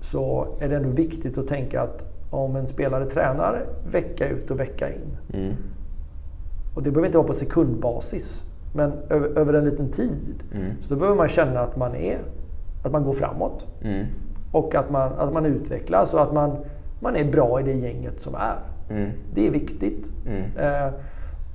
så 0.00 0.46
är 0.60 0.68
det 0.68 0.76
ändå 0.76 0.88
viktigt 0.88 1.38
att 1.38 1.48
tänka 1.48 1.82
att 1.82 2.04
om 2.30 2.56
en 2.56 2.66
spelare 2.66 3.04
tränar 3.04 3.66
vecka 3.92 4.28
ut 4.28 4.50
och 4.50 4.60
vecka 4.60 4.88
in. 4.88 5.16
Mm. 5.32 5.54
Och 6.74 6.82
det 6.82 6.90
behöver 6.90 7.06
inte 7.06 7.18
vara 7.18 7.28
på 7.28 7.34
sekundbasis. 7.34 8.44
Men 8.74 8.92
över, 9.08 9.38
över 9.38 9.54
en 9.54 9.64
liten 9.64 9.90
tid. 9.90 10.42
Mm. 10.54 10.70
Så 10.80 10.94
då 10.94 11.00
behöver 11.00 11.16
man 11.16 11.28
känna 11.28 11.60
att 11.60 11.76
man 11.76 11.94
är 11.94 12.18
att 12.84 12.92
man 12.92 13.04
går 13.04 13.12
framåt. 13.12 13.66
Mm. 13.82 14.06
Och 14.52 14.74
att 14.74 14.90
man, 14.90 15.12
att 15.12 15.32
man 15.32 15.46
utvecklas 15.46 16.14
och 16.14 16.22
att 16.22 16.32
man, 16.32 16.56
man 17.00 17.16
är 17.16 17.24
bra 17.24 17.60
i 17.60 17.62
det 17.62 17.72
gänget 17.72 18.20
som 18.20 18.34
är. 18.34 18.58
Mm. 18.90 19.10
Det 19.34 19.46
är 19.46 19.50
viktigt. 19.50 20.10
Uh, 20.26 20.94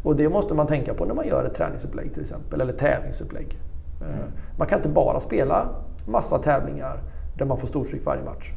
och 0.04 0.16
det 0.16 0.30
måste 0.30 0.54
man 0.54 0.68
tänka 0.68 0.94
på 0.94 1.06
när 1.06 1.14
man 1.14 1.28
gör 1.28 1.46
ett 1.46 1.56
träningsupplägg 1.56 2.14
till 2.14 2.22
exempel, 2.22 2.62
eller 2.62 2.74
tävlingsupplägg. 2.74 3.58
Mm. 4.02 4.20
Man 4.58 4.68
kan 4.68 4.80
inte 4.80 4.90
bara 4.90 5.20
spela 5.20 5.70
massa 6.08 6.38
tävlingar 6.38 7.00
där 7.38 7.46
man 7.46 7.58
får 7.58 7.68
storstryk 7.68 8.06
varje 8.06 8.24
match. 8.24 8.52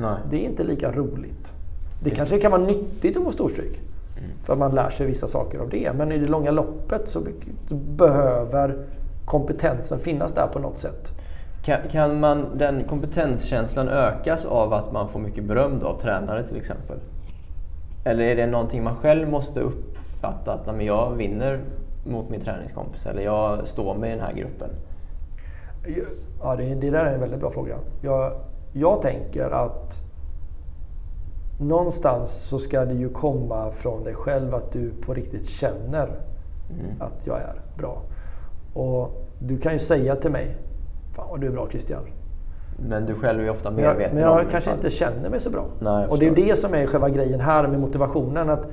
Nej. 0.00 0.16
Det 0.30 0.36
är 0.36 0.48
inte 0.48 0.64
lika 0.64 0.92
roligt. 0.92 1.52
Det 2.02 2.10
kanske 2.10 2.38
kan 2.38 2.50
vara 2.50 2.62
nyttigt 2.62 3.16
att 3.16 3.24
få 3.24 3.30
storstryk. 3.30 3.80
Mm. 4.18 4.30
För 4.42 4.52
att 4.52 4.58
man 4.58 4.74
lär 4.74 4.90
sig 4.90 5.06
vissa 5.06 5.28
saker 5.28 5.58
av 5.58 5.68
det. 5.68 5.92
Men 5.96 6.12
i 6.12 6.18
det 6.18 6.26
långa 6.26 6.50
loppet 6.50 7.08
så 7.08 7.20
behöver 7.70 8.86
kompetensen 9.24 9.98
finnas 9.98 10.32
där 10.32 10.46
på 10.46 10.58
något 10.58 10.78
sätt. 10.78 11.12
Kan, 11.62 11.78
kan 11.90 12.20
man, 12.20 12.58
den 12.58 12.84
kompetenskänslan 12.84 13.88
ökas 13.88 14.44
av 14.44 14.72
att 14.72 14.92
man 14.92 15.08
får 15.08 15.20
mycket 15.20 15.44
beröm 15.44 15.80
av 15.82 16.00
tränare 16.00 16.46
till 16.46 16.56
exempel? 16.56 16.98
Eller 18.04 18.24
är 18.24 18.36
det 18.36 18.46
någonting 18.46 18.84
man 18.84 18.94
själv 18.94 19.28
måste 19.28 19.60
upp, 19.60 19.98
fatta 20.20 20.52
att 20.52 20.84
jag 20.84 21.14
vinner 21.14 21.60
mot 22.06 22.30
min 22.30 22.40
träningskompis 22.40 23.06
eller 23.06 23.22
jag 23.22 23.66
står 23.66 23.94
med 23.94 24.08
i 24.08 24.12
den 24.12 24.24
här 24.24 24.32
gruppen? 24.32 24.70
Ja, 26.42 26.56
det, 26.56 26.74
det 26.74 26.90
där 26.90 27.04
är 27.04 27.14
en 27.14 27.20
väldigt 27.20 27.40
bra 27.40 27.50
fråga. 27.50 27.76
Jag, 28.02 28.32
jag 28.72 29.02
tänker 29.02 29.50
att 29.50 29.98
någonstans 31.60 32.30
så 32.30 32.58
ska 32.58 32.84
det 32.84 32.94
ju 32.94 33.08
komma 33.08 33.70
från 33.70 34.04
dig 34.04 34.14
själv 34.14 34.54
att 34.54 34.72
du 34.72 34.90
på 34.90 35.14
riktigt 35.14 35.48
känner 35.48 36.08
mm. 36.70 37.00
att 37.00 37.26
jag 37.26 37.38
är 37.38 37.54
bra. 37.78 38.02
Och 38.74 39.26
du 39.38 39.58
kan 39.58 39.72
ju 39.72 39.78
säga 39.78 40.16
till 40.16 40.30
mig, 40.30 40.56
Fan 41.12 41.26
vad 41.30 41.40
du 41.40 41.46
är 41.46 41.50
bra 41.50 41.68
Christian. 41.70 42.02
Men 42.88 43.06
du 43.06 43.14
själv 43.14 43.40
är 43.40 43.44
ju 43.44 43.50
ofta 43.50 43.70
medveten 43.70 44.14
Men 44.14 44.22
jag, 44.22 44.34
men 44.34 44.42
jag 44.42 44.50
kanske 44.50 44.72
inte 44.72 44.90
känner 44.90 45.30
mig 45.30 45.40
så 45.40 45.50
bra. 45.50 45.64
Nej, 45.80 46.06
och 46.06 46.18
det 46.18 46.26
är 46.26 46.34
det 46.34 46.58
som 46.58 46.74
är 46.74 46.86
själva 46.86 47.08
grejen 47.08 47.40
här 47.40 47.68
med 47.68 47.80
motivationen. 47.80 48.50
Att 48.50 48.68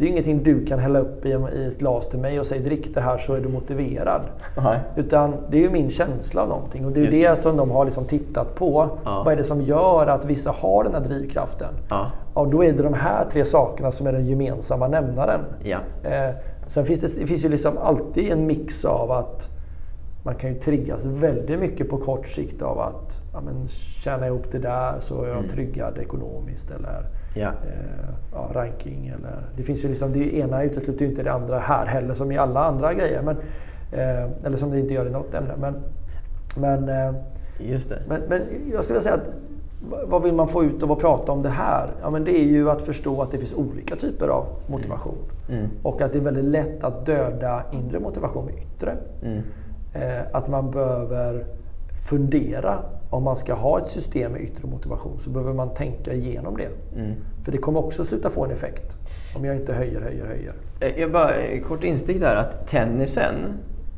det 0.00 0.04
är 0.04 0.08
ingenting 0.08 0.42
du 0.42 0.66
kan 0.66 0.78
hälla 0.78 0.98
upp 0.98 1.26
i, 1.26 1.32
ett 1.32 1.78
glas 1.78 2.08
till 2.08 2.18
mig 2.18 2.40
och 2.40 2.46
säga 2.46 2.62
drick 2.62 2.94
det 2.94 3.00
här 3.00 3.18
så 3.18 3.34
är 3.34 3.40
du 3.40 3.48
motiverad. 3.48 4.22
Nej. 4.56 4.80
Utan 4.96 5.34
det 5.50 5.56
är 5.56 5.62
ju 5.62 5.70
min 5.70 5.90
känsla 5.90 6.42
av 6.42 6.48
någonting. 6.48 6.86
Och 6.86 6.92
det 6.92 7.00
är 7.00 7.04
Just 7.04 7.12
det, 7.12 7.28
det 7.28 7.36
som 7.36 7.56
de 7.56 7.70
har 7.70 7.84
liksom 7.84 8.04
tittat 8.04 8.54
på. 8.54 8.88
Ja. 9.04 9.22
Vad 9.24 9.32
är 9.32 9.36
det 9.36 9.44
som 9.44 9.62
gör 9.62 10.06
att 10.06 10.24
vissa 10.24 10.50
har 10.50 10.84
den 10.84 10.94
här 10.94 11.00
drivkraften? 11.00 11.74
Ja. 11.90 12.10
Och 12.34 12.48
då 12.48 12.64
är 12.64 12.72
det 12.72 12.82
de 12.82 12.94
här 12.94 13.24
tre 13.24 13.44
sakerna 13.44 13.92
som 13.92 14.06
är 14.06 14.12
den 14.12 14.26
gemensamma 14.26 14.88
nämnaren. 14.88 15.40
Ja. 15.62 15.78
Eh, 16.04 16.34
sen 16.66 16.84
finns 16.84 17.00
det, 17.00 17.20
det 17.20 17.26
finns 17.26 17.44
ju 17.44 17.48
liksom 17.48 17.78
alltid 17.78 18.32
en 18.32 18.46
mix 18.46 18.84
av 18.84 19.10
att 19.10 19.59
man 20.22 20.34
kan 20.34 20.54
ju 20.54 20.60
triggas 20.60 21.04
väldigt 21.04 21.60
mycket 21.60 21.88
på 21.88 21.98
kort 21.98 22.26
sikt 22.26 22.62
av 22.62 22.80
att 22.80 23.20
ja, 23.32 23.40
men, 23.40 23.68
tjäna 23.68 24.26
ihop 24.26 24.50
det 24.50 24.58
där 24.58 25.00
så 25.00 25.22
är 25.22 25.28
jag 25.28 25.36
mm. 25.36 25.48
tryggad 25.48 25.98
ekonomiskt. 25.98 26.70
Eller 26.70 27.06
ja. 27.34 27.48
Eh, 27.48 28.10
ja, 28.32 28.50
ranking. 28.52 29.08
Eller, 29.08 29.46
det 29.56 29.62
finns 29.62 29.84
ju 29.84 29.88
liksom, 29.88 30.12
det 30.12 30.36
ena 30.36 30.62
utesluter 30.62 31.04
ju 31.04 31.10
inte 31.10 31.22
det 31.22 31.32
andra 31.32 31.58
här 31.58 31.86
heller 31.86 32.14
som 32.14 32.32
i 32.32 32.38
alla 32.38 32.64
andra 32.64 32.94
grejer. 32.94 33.22
Men, 33.22 33.36
eh, 33.92 34.46
eller 34.46 34.56
som 34.56 34.70
det 34.70 34.80
inte 34.80 34.94
gör 34.94 35.06
i 35.06 35.10
något 35.10 35.34
ämne. 35.34 35.54
Men, 35.60 35.76
men, 36.56 36.88
eh, 36.88 37.14
Just 37.58 37.88
det. 37.88 38.02
men, 38.08 38.22
men 38.28 38.42
jag 38.72 38.84
skulle 38.84 39.00
säga 39.00 39.14
att 39.14 39.30
vad 40.06 40.22
vill 40.22 40.34
man 40.34 40.48
få 40.48 40.64
ut 40.64 40.82
av 40.82 40.92
att 40.92 40.98
prata 40.98 41.32
om 41.32 41.42
det 41.42 41.48
här? 41.48 41.88
Ja, 42.02 42.10
men 42.10 42.24
det 42.24 42.38
är 42.38 42.44
ju 42.44 42.70
att 42.70 42.82
förstå 42.82 43.22
att 43.22 43.30
det 43.30 43.38
finns 43.38 43.54
olika 43.54 43.96
typer 43.96 44.28
av 44.28 44.46
motivation. 44.66 45.18
Mm. 45.48 45.60
Mm. 45.60 45.70
Och 45.82 46.02
att 46.02 46.12
det 46.12 46.18
är 46.18 46.22
väldigt 46.22 46.44
lätt 46.44 46.84
att 46.84 47.06
döda 47.06 47.62
inre 47.72 48.00
motivation 48.00 48.44
med 48.44 48.54
yttre. 48.54 48.96
Mm. 49.94 50.08
Eh, 50.08 50.22
att 50.32 50.48
man 50.48 50.70
behöver 50.70 51.46
fundera 52.08 52.78
om 53.10 53.24
man 53.24 53.36
ska 53.36 53.54
ha 53.54 53.78
ett 53.78 53.90
system 53.90 54.32
med 54.32 54.40
yttre 54.42 54.68
motivation 54.68 55.18
så 55.18 55.30
behöver 55.30 55.52
man 55.52 55.74
tänka 55.74 56.12
igenom 56.12 56.56
det. 56.56 56.98
Mm. 57.00 57.14
För 57.44 57.52
det 57.52 57.58
kommer 57.58 57.84
också 57.84 58.04
sluta 58.04 58.30
få 58.30 58.44
en 58.44 58.50
effekt 58.50 58.98
om 59.36 59.44
jag 59.44 59.56
inte 59.56 59.72
höjer, 59.72 60.00
höjer, 60.00 60.26
höjer. 60.26 60.52
Eh, 60.80 61.00
jag 61.00 61.12
bara, 61.12 61.34
eh, 61.34 61.60
kort 61.60 61.84
instick 61.84 62.20
där 62.20 62.36
att 62.36 62.66
tennisen, 62.68 63.34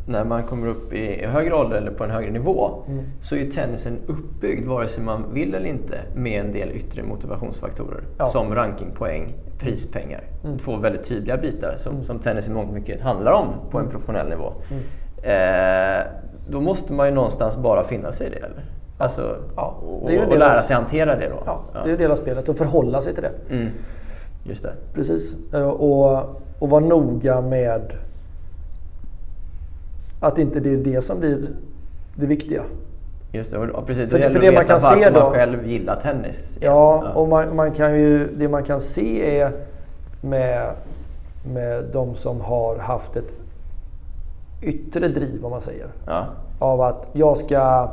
när 0.07 0.25
man 0.25 0.43
kommer 0.43 0.67
upp 0.67 0.93
i 0.93 1.27
högre 1.27 1.55
ålder 1.55 1.77
eller 1.77 1.91
på 1.91 2.05
en 2.05 2.11
högre 2.11 2.31
nivå, 2.31 2.71
mm. 2.89 3.05
så 3.21 3.35
är 3.35 3.41
ju 3.41 3.51
tennisen 3.51 3.99
uppbyggd, 4.07 4.67
vare 4.67 4.89
sig 4.89 5.05
man 5.05 5.25
vill 5.35 5.55
eller 5.55 5.67
inte, 5.67 6.01
med 6.15 6.41
en 6.41 6.53
del 6.53 6.71
yttre 6.71 7.03
motivationsfaktorer. 7.03 8.03
Ja. 8.19 8.27
Som 8.27 8.55
rankingpoäng, 8.55 9.35
prispengar. 9.59 10.25
Mm. 10.45 10.59
Två 10.59 10.77
väldigt 10.77 11.05
tydliga 11.05 11.37
bitar 11.37 11.75
som, 11.77 11.93
mm. 11.93 12.05
som 12.05 12.19
tennis 12.19 12.49
i 12.49 12.51
mångt 12.51 12.73
mycket 12.73 13.01
handlar 13.01 13.33
om 13.33 13.49
på 13.71 13.79
en 13.79 13.85
mm. 13.85 13.93
professionell 13.93 14.29
nivå. 14.29 14.53
Eh, 15.23 16.07
då 16.49 16.61
måste 16.61 16.93
man 16.93 17.09
ju 17.09 17.15
någonstans 17.15 17.57
bara 17.57 17.85
finna 17.85 18.13
sig 18.13 18.27
i 18.27 18.31
det, 18.31 18.37
eller? 18.37 18.65
Alltså, 18.99 19.37
ja, 19.57 19.77
och, 19.83 20.03
och 20.03 20.39
lära 20.39 20.63
sig 20.63 20.77
hantera 20.77 21.17
det 21.17 21.29
då? 21.29 21.43
Ja, 21.47 21.61
det 21.73 21.91
är 21.91 21.93
en 21.93 21.99
del 21.99 22.11
av 22.11 22.17
spelet 22.17 22.49
och 22.49 22.57
förhålla 22.57 23.01
sig 23.01 23.15
till 23.15 23.23
det. 23.23 23.55
Mm. 23.55 23.69
Just 24.45 24.63
det. 24.63 24.73
Precis. 24.95 25.37
Eh, 25.55 25.69
och, 25.69 26.43
och 26.59 26.71
vara 26.71 26.85
noga 26.85 27.41
med 27.41 27.93
att 30.21 30.39
inte 30.39 30.61
det 30.61 30.73
är 30.73 30.77
det 30.77 31.03
som 31.03 31.21
blir 31.21 31.39
det 32.15 32.27
viktiga. 32.27 32.63
Just 33.33 33.51
det, 33.51 33.59
och 33.59 33.87
precis. 33.87 34.11
För, 34.11 34.19
det, 34.19 34.33
för 34.33 34.41
det 34.41 34.53
man 34.53 34.65
kan 34.65 34.81
se 34.81 35.11
då, 35.11 35.21
man 35.21 35.33
själv 35.33 35.67
gillar 35.67 35.97
tennis. 35.97 36.59
Ja, 36.61 37.03
ja. 37.05 37.13
och 37.13 37.29
man, 37.29 37.57
man, 37.57 37.71
kan 37.71 38.01
ju, 38.01 38.29
det 38.37 38.49
man 38.49 38.65
kan 38.65 38.81
se 38.81 39.41
är 39.41 39.53
med, 40.21 40.71
med 41.55 41.85
de 41.93 42.15
som 42.15 42.41
har 42.41 42.79
haft 42.79 43.17
ett 43.17 43.35
yttre 44.63 45.09
driv, 45.09 45.45
om 45.45 45.51
man 45.51 45.61
säger. 45.61 45.87
Ja. 46.07 46.27
Av 46.59 46.81
att 46.81 47.09
jag 47.13 47.39
ska, 47.39 47.91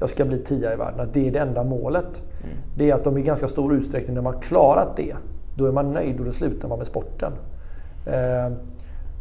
jag 0.00 0.10
ska 0.10 0.24
bli 0.24 0.38
tia 0.38 0.72
i 0.72 0.76
världen, 0.76 1.00
att 1.00 1.14
det 1.14 1.28
är 1.28 1.32
det 1.32 1.38
enda 1.38 1.64
målet. 1.64 2.22
Mm. 2.44 2.56
Det 2.76 2.90
är 2.90 2.94
att 2.94 3.04
de 3.04 3.18
i 3.18 3.22
ganska 3.22 3.48
stor 3.48 3.74
utsträckning, 3.74 4.14
när 4.14 4.22
man 4.22 4.40
klarat 4.40 4.96
det, 4.96 5.14
då 5.56 5.66
är 5.66 5.72
man 5.72 5.92
nöjd 5.92 6.18
och 6.20 6.26
då 6.26 6.32
slutar 6.32 6.68
man 6.68 6.78
med 6.78 6.86
sporten. 6.86 7.32
Eh, 8.06 8.52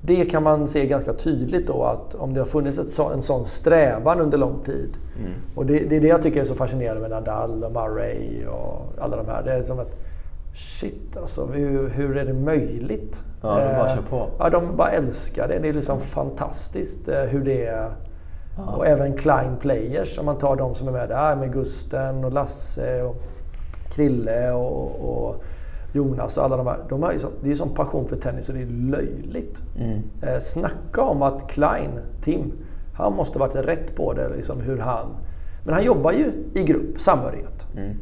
det 0.02 0.26
kan 0.26 0.44
man 0.44 0.68
se 0.68 0.86
ganska 0.86 1.14
tydligt 1.14 1.68
då 1.68 1.84
att 1.84 2.16
om 2.16 2.34
det 2.34 2.42
har 2.42 2.46
funnits 2.46 2.78
ett 2.78 2.90
så, 2.90 3.10
en 3.10 3.22
sån 3.22 3.46
strävan 3.46 4.20
under 4.20 4.38
lång 4.38 4.60
tid. 4.66 4.98
Mm. 5.20 5.32
Och 5.56 5.66
det, 5.66 5.80
det, 5.80 5.96
är 5.96 6.02
det 6.02 6.08
jag 6.08 6.22
tycker 6.22 6.42
är 6.42 6.46
så 6.46 6.56
fascinerande 6.56 7.02
med 7.02 7.10
Nadal 7.10 7.64
och 7.64 7.72
Murray 7.72 8.46
och 8.46 8.94
alla 8.98 9.18
de 9.18 9.26
här. 9.26 9.44
Det 9.44 9.54
är 9.54 9.64
som 9.64 9.80
att 9.80 9.96
shit 10.54 11.18
alltså, 11.18 11.46
hur, 11.46 11.90
hur 11.90 12.18
är 12.18 12.26
det 12.26 12.34
möjligt? 12.34 13.24
Ja, 13.42 13.60
de 13.60 13.78
bara 13.78 13.96
kör 13.96 14.02
på. 14.02 14.30
Ja, 14.40 14.50
de 14.50 14.76
bara 14.76 14.92
älskar 14.92 15.48
det. 15.48 15.60
Det 15.60 15.70
är 15.70 15.74
liksom 15.74 15.98
mm. 15.98 16.08
fantastiskt 16.08 17.10
hur 17.30 17.44
det 17.46 17.66
är. 17.66 17.92
Ja. 18.58 18.76
Och 18.76 18.88
även 18.88 19.14
Klein 19.14 19.58
Players, 19.60 20.20
om 20.20 20.26
man 20.26 20.38
tar 20.38 20.56
de 20.56 20.76
som 20.76 20.88
är 20.88 20.92
med 20.92 21.10
där 21.10 21.36
med 21.36 21.54
Gusten 21.54 22.26
och 22.26 22.34
Lasse 22.34 23.04
och 23.04 23.16
Krille 23.92 24.52
och, 24.52 25.10
och 25.10 25.44
Jonas 25.94 26.38
och 26.38 26.44
alla 26.44 26.58
de 26.58 26.68
här. 26.68 26.80
De 26.90 27.04
har 27.04 27.12
liksom, 27.12 27.30
det 27.44 27.52
är 27.52 27.56
sån 27.56 27.74
passion 27.74 28.08
för 28.08 28.16
tennis 28.16 28.46
så 28.46 28.52
det 28.52 28.62
är 28.62 28.92
löjligt. 28.92 29.64
Mm. 29.80 30.02
Eh, 30.22 30.40
snacka 30.40 31.02
om 31.02 31.22
att 31.22 31.52
Klein, 31.52 32.00
Tim, 32.22 32.54
han 32.94 33.14
måste 33.14 33.40
varit 33.40 33.56
rätt 33.56 33.96
på 33.96 34.14
det. 34.14 34.30
Liksom 34.30 34.62
hur 34.62 34.78
han, 34.78 35.08
men 35.66 35.74
han 35.74 35.84
jobbar 35.84 36.12
ju 36.12 36.32
i 36.54 36.64
grupp, 36.64 37.02
samhörighet. 37.02 37.68
Mm. 37.78 37.96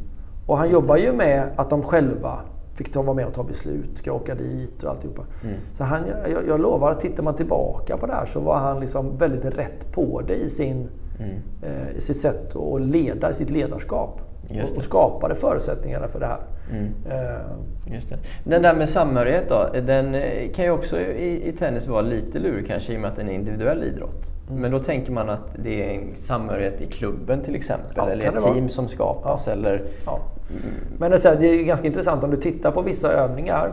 Och 0.46 0.58
han 0.58 0.70
jobbar 0.70 0.96
ju 0.96 1.12
med 1.12 1.48
att 1.56 1.70
de 1.70 1.82
själva 1.82 2.40
fick 2.74 2.92
ta 2.92 3.02
vara 3.02 3.14
med 3.14 3.26
och 3.26 3.34
ta 3.34 3.42
beslut. 3.42 3.98
Ska 3.98 4.10
jag 4.10 4.16
åka 4.16 4.34
dit 4.34 4.82
och 4.82 4.90
alltihopa. 4.90 5.22
Mm. 5.42 5.56
Så 5.74 5.84
han, 5.84 6.02
jag, 6.32 6.48
jag 6.48 6.60
lovar 6.60 6.90
att 6.90 7.00
tittar 7.00 7.22
man 7.22 7.34
tillbaka 7.34 7.96
på 7.96 8.06
det 8.06 8.12
här 8.12 8.26
så 8.26 8.40
var 8.40 8.58
han 8.58 8.80
liksom 8.80 9.16
väldigt 9.16 9.44
rätt 9.44 9.92
på 9.92 10.22
det 10.26 10.34
i, 10.34 10.48
sin, 10.48 10.88
mm. 11.18 11.34
eh, 11.62 11.98
sitt 11.98 12.16
sätt 12.16 12.56
att 12.56 12.80
leda, 12.80 13.30
i 13.30 13.34
sitt 13.34 13.50
ledarskap. 13.50 14.20
Och, 14.50 14.76
och 14.76 14.82
skapade 14.82 15.34
förutsättningarna 15.34 16.08
för 16.08 16.20
det 16.20 16.26
här. 16.26 16.40
Mm. 16.70 16.84
Uh, 16.84 17.94
Just 17.94 18.08
det. 18.08 18.18
Den 18.44 18.62
där 18.62 18.74
med 18.74 18.88
samhörighet 18.88 19.48
då, 19.48 19.68
den 19.86 20.14
eh, 20.14 20.50
kan 20.52 20.64
ju 20.64 20.70
också 20.70 21.00
i, 21.00 21.48
i 21.48 21.52
tennis 21.52 21.86
vara 21.86 22.00
lite 22.00 22.38
lurig 22.38 22.66
kanske 22.66 22.92
i 22.92 22.96
och 22.96 23.00
med 23.00 23.10
att 23.10 23.16
det 23.16 23.22
är 23.22 23.26
en 23.26 23.32
individuell 23.34 23.84
idrott. 23.84 24.32
Mm. 24.48 24.60
Men 24.60 24.70
då 24.70 24.78
tänker 24.78 25.12
man 25.12 25.30
att 25.30 25.56
det 25.64 25.84
är 25.84 26.00
en 26.00 26.16
samhörighet 26.16 26.82
i 26.82 26.86
klubben 26.86 27.40
till 27.40 27.54
exempel, 27.54 27.92
ja, 27.96 28.08
eller 28.08 28.26
ett 28.26 28.44
team 28.44 28.54
vara? 28.54 28.68
som 28.68 28.88
skapas. 28.88 29.46
Ja. 29.46 29.52
Eller, 29.52 29.84
ja. 30.04 30.20
Men 30.98 31.10
det 31.10 31.24
är, 31.26 31.64
ganska 31.64 31.86
intressant 31.86 32.24
om 32.24 32.30
du 32.30 32.36
tittar 32.36 32.70
på 32.70 32.82
vissa 32.82 33.12
övningar. 33.12 33.72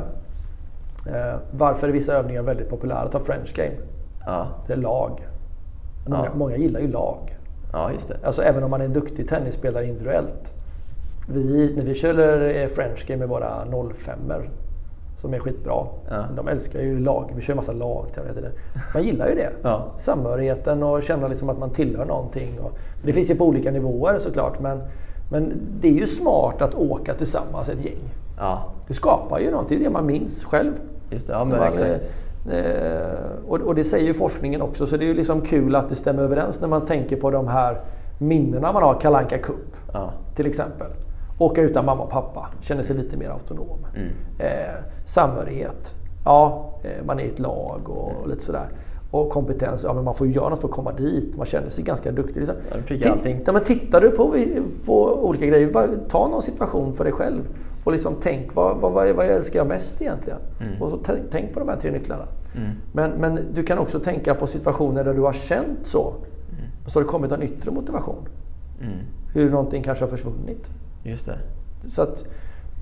Eh, 1.07 1.39
varför 1.51 1.87
är 1.87 1.91
vissa 1.91 2.13
övningar 2.13 2.41
väldigt 2.41 2.69
populära? 2.69 3.07
Ta 3.07 3.19
French 3.19 3.55
game. 3.55 3.75
Ja. 4.25 4.47
Det 4.67 4.73
är 4.73 4.77
lag. 4.77 5.27
Många, 6.07 6.31
många 6.35 6.57
gillar 6.57 6.79
ju 6.79 6.87
lag. 6.87 7.37
Ja, 7.71 7.91
just 7.91 8.07
det. 8.07 8.17
Alltså 8.23 8.41
även 8.41 8.63
om 8.63 8.71
man 8.71 8.81
är 8.81 8.85
en 8.85 8.93
duktig 8.93 9.27
tennisspelare 9.27 9.85
individuellt 9.85 10.53
vi, 11.27 11.73
när 11.75 11.83
vi 11.83 11.93
kör 11.93 12.67
French 12.67 13.07
Game 13.07 13.19
med 13.19 13.29
våra 13.29 13.65
05 13.93 14.19
som 15.17 15.33
är 15.33 15.39
skitbra. 15.39 15.85
Ja. 16.09 16.25
De 16.35 16.47
älskar 16.47 16.79
ju 16.79 16.99
lag. 16.99 17.31
Vi 17.35 17.41
kör 17.41 17.55
massa 17.55 17.71
lag 17.71 18.07
Man 18.93 19.03
gillar 19.03 19.29
ju 19.29 19.35
det. 19.35 19.49
Ja. 19.61 19.91
Samhörigheten 19.97 20.83
och 20.83 21.03
känna 21.03 21.27
liksom 21.27 21.49
att 21.49 21.59
man 21.59 21.69
tillhör 21.69 22.05
någonting. 22.05 22.59
Och, 22.59 22.71
det 23.05 23.13
finns 23.13 23.31
ju 23.31 23.35
på 23.35 23.45
olika 23.45 23.71
nivåer 23.71 24.19
såklart. 24.19 24.59
Men, 24.59 24.81
men 25.29 25.53
det 25.79 25.87
är 25.87 25.93
ju 25.93 26.05
smart 26.05 26.61
att 26.61 26.75
åka 26.75 27.13
tillsammans 27.13 27.69
ett 27.69 27.85
gäng. 27.85 28.13
Ja. 28.37 28.73
Det 28.87 28.93
skapar 28.93 29.39
ju 29.39 29.51
någonting. 29.51 29.79
Det 29.79 29.83
är 29.85 29.87
det 29.87 29.93
man 29.93 30.05
minns 30.05 30.43
själv. 30.45 30.73
Just 31.09 31.27
det, 31.27 31.33
ja, 31.33 31.45
men 31.45 31.61
exakt. 31.61 32.09
Eh, 32.51 33.47
och, 33.47 33.61
och, 33.61 33.75
det 33.75 33.83
säger 33.83 34.05
ju 34.05 34.13
forskningen 34.13 34.61
också. 34.61 34.87
Så 34.87 34.97
det 34.97 35.05
är 35.05 35.07
ju 35.07 35.13
liksom 35.13 35.41
kul 35.41 35.75
att 35.75 35.89
det 35.89 35.95
stämmer 35.95 36.23
överens 36.23 36.61
när 36.61 36.67
man 36.67 36.85
tänker 36.85 37.15
på 37.15 37.31
de 37.31 37.47
här 37.47 37.81
minnena 38.19 38.71
man 38.71 38.83
har. 38.83 38.99
Kalanka 38.99 39.37
Cup 39.37 39.75
ja. 39.93 40.13
till 40.35 40.47
exempel 40.47 40.87
åka 41.37 41.61
utan 41.61 41.85
mamma 41.85 42.03
och 42.03 42.09
pappa, 42.09 42.49
känner 42.61 42.83
sig 42.83 42.95
lite 42.95 43.17
mer 43.17 43.29
autonom. 43.29 43.79
Mm. 43.95 44.09
Eh, 44.39 44.73
samhörighet, 45.05 45.93
ja, 46.25 46.71
eh, 46.83 47.05
man 47.05 47.19
är 47.19 47.23
i 47.23 47.27
ett 47.27 47.39
lag 47.39 47.89
och, 47.89 48.11
mm. 48.11 48.29
lite 48.29 48.43
sådär. 48.43 48.67
Och 49.13 49.29
kompetens, 49.29 49.83
ja 49.83 49.93
men 49.93 50.03
man 50.03 50.15
får 50.15 50.27
ju 50.27 50.33
göra 50.33 50.49
något 50.49 50.61
för 50.61 50.67
att 50.67 50.73
komma 50.73 50.91
dit. 50.91 51.37
Man 51.37 51.45
känner 51.45 51.69
sig 51.69 51.83
ganska 51.83 52.11
duktig. 52.11 52.39
Liksom. 52.39 52.55
Ja, 52.87 53.15
Titta, 53.23 53.51
men 53.51 53.63
tittar 53.63 54.01
du 54.01 54.09
på, 54.09 54.35
på 54.85 55.25
olika 55.27 55.45
grejer, 55.45 55.71
bara 55.71 55.87
ta 56.07 56.27
någon 56.27 56.41
situation 56.41 56.93
för 56.93 57.03
dig 57.03 57.13
själv. 57.13 57.41
Och 57.83 57.91
liksom 57.91 58.15
tänk, 58.21 58.55
vad, 58.55 58.77
vad, 58.77 58.91
vad, 58.91 59.09
vad 59.09 59.25
älskar 59.25 59.59
jag 59.59 59.67
mest 59.67 60.01
egentligen? 60.01 60.39
Mm. 60.61 60.81
Och 60.81 60.89
så 60.89 60.99
tänk 61.31 61.53
på 61.53 61.59
de 61.59 61.69
här 61.69 61.75
tre 61.75 61.91
nycklarna. 61.91 62.27
Mm. 62.55 62.71
Men, 62.93 63.11
men 63.11 63.39
du 63.53 63.63
kan 63.63 63.77
också 63.77 63.99
tänka 63.99 64.35
på 64.35 64.47
situationer 64.47 65.03
där 65.03 65.13
du 65.13 65.21
har 65.21 65.33
känt 65.33 65.79
så. 65.83 66.09
Mm. 66.09 66.65
Och 66.85 66.91
så 66.91 66.99
har 66.99 67.03
det 67.03 67.09
kommit 67.09 67.31
en 67.31 67.43
yttre 67.43 67.71
motivation. 67.71 68.27
Mm. 68.81 68.97
Hur 69.33 69.49
någonting 69.49 69.83
kanske 69.83 70.03
har 70.03 70.09
försvunnit. 70.09 70.69
Just 71.03 71.25
det. 71.25 71.37
Så 71.87 72.01
att, 72.01 72.25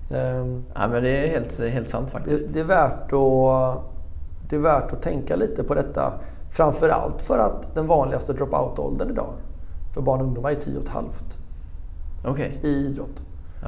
um, 0.09 0.63
ja, 0.73 0.87
men 0.87 1.03
det 1.03 1.09
är 1.09 1.27
helt, 1.27 1.59
helt 1.59 1.89
sant 1.89 2.11
faktiskt. 2.11 2.47
Det, 2.47 2.53
det, 2.53 2.59
är 2.59 2.63
värt 2.63 3.13
att, 3.13 3.90
det 4.51 4.57
är 4.57 4.59
värt 4.59 4.93
att 4.93 5.01
tänka 5.01 5.35
lite 5.35 5.63
på 5.63 5.73
detta. 5.73 6.13
Framförallt 6.49 7.21
för 7.21 7.39
att 7.39 7.75
den 7.75 7.87
vanligaste 7.87 8.33
dropout-åldern 8.33 9.09
idag 9.09 9.33
för 9.93 10.01
barn 10.01 10.19
och 10.19 10.25
ungdomar 10.25 10.51
är 10.51 10.55
10 10.55 10.77
och 10.77 10.83
ett 10.83 10.89
halvt. 10.89 11.37
Okay. 12.27 12.51
I 12.61 12.67
idrott. 12.67 13.23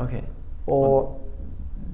Okay. 0.06 0.22
Och, 0.66 1.20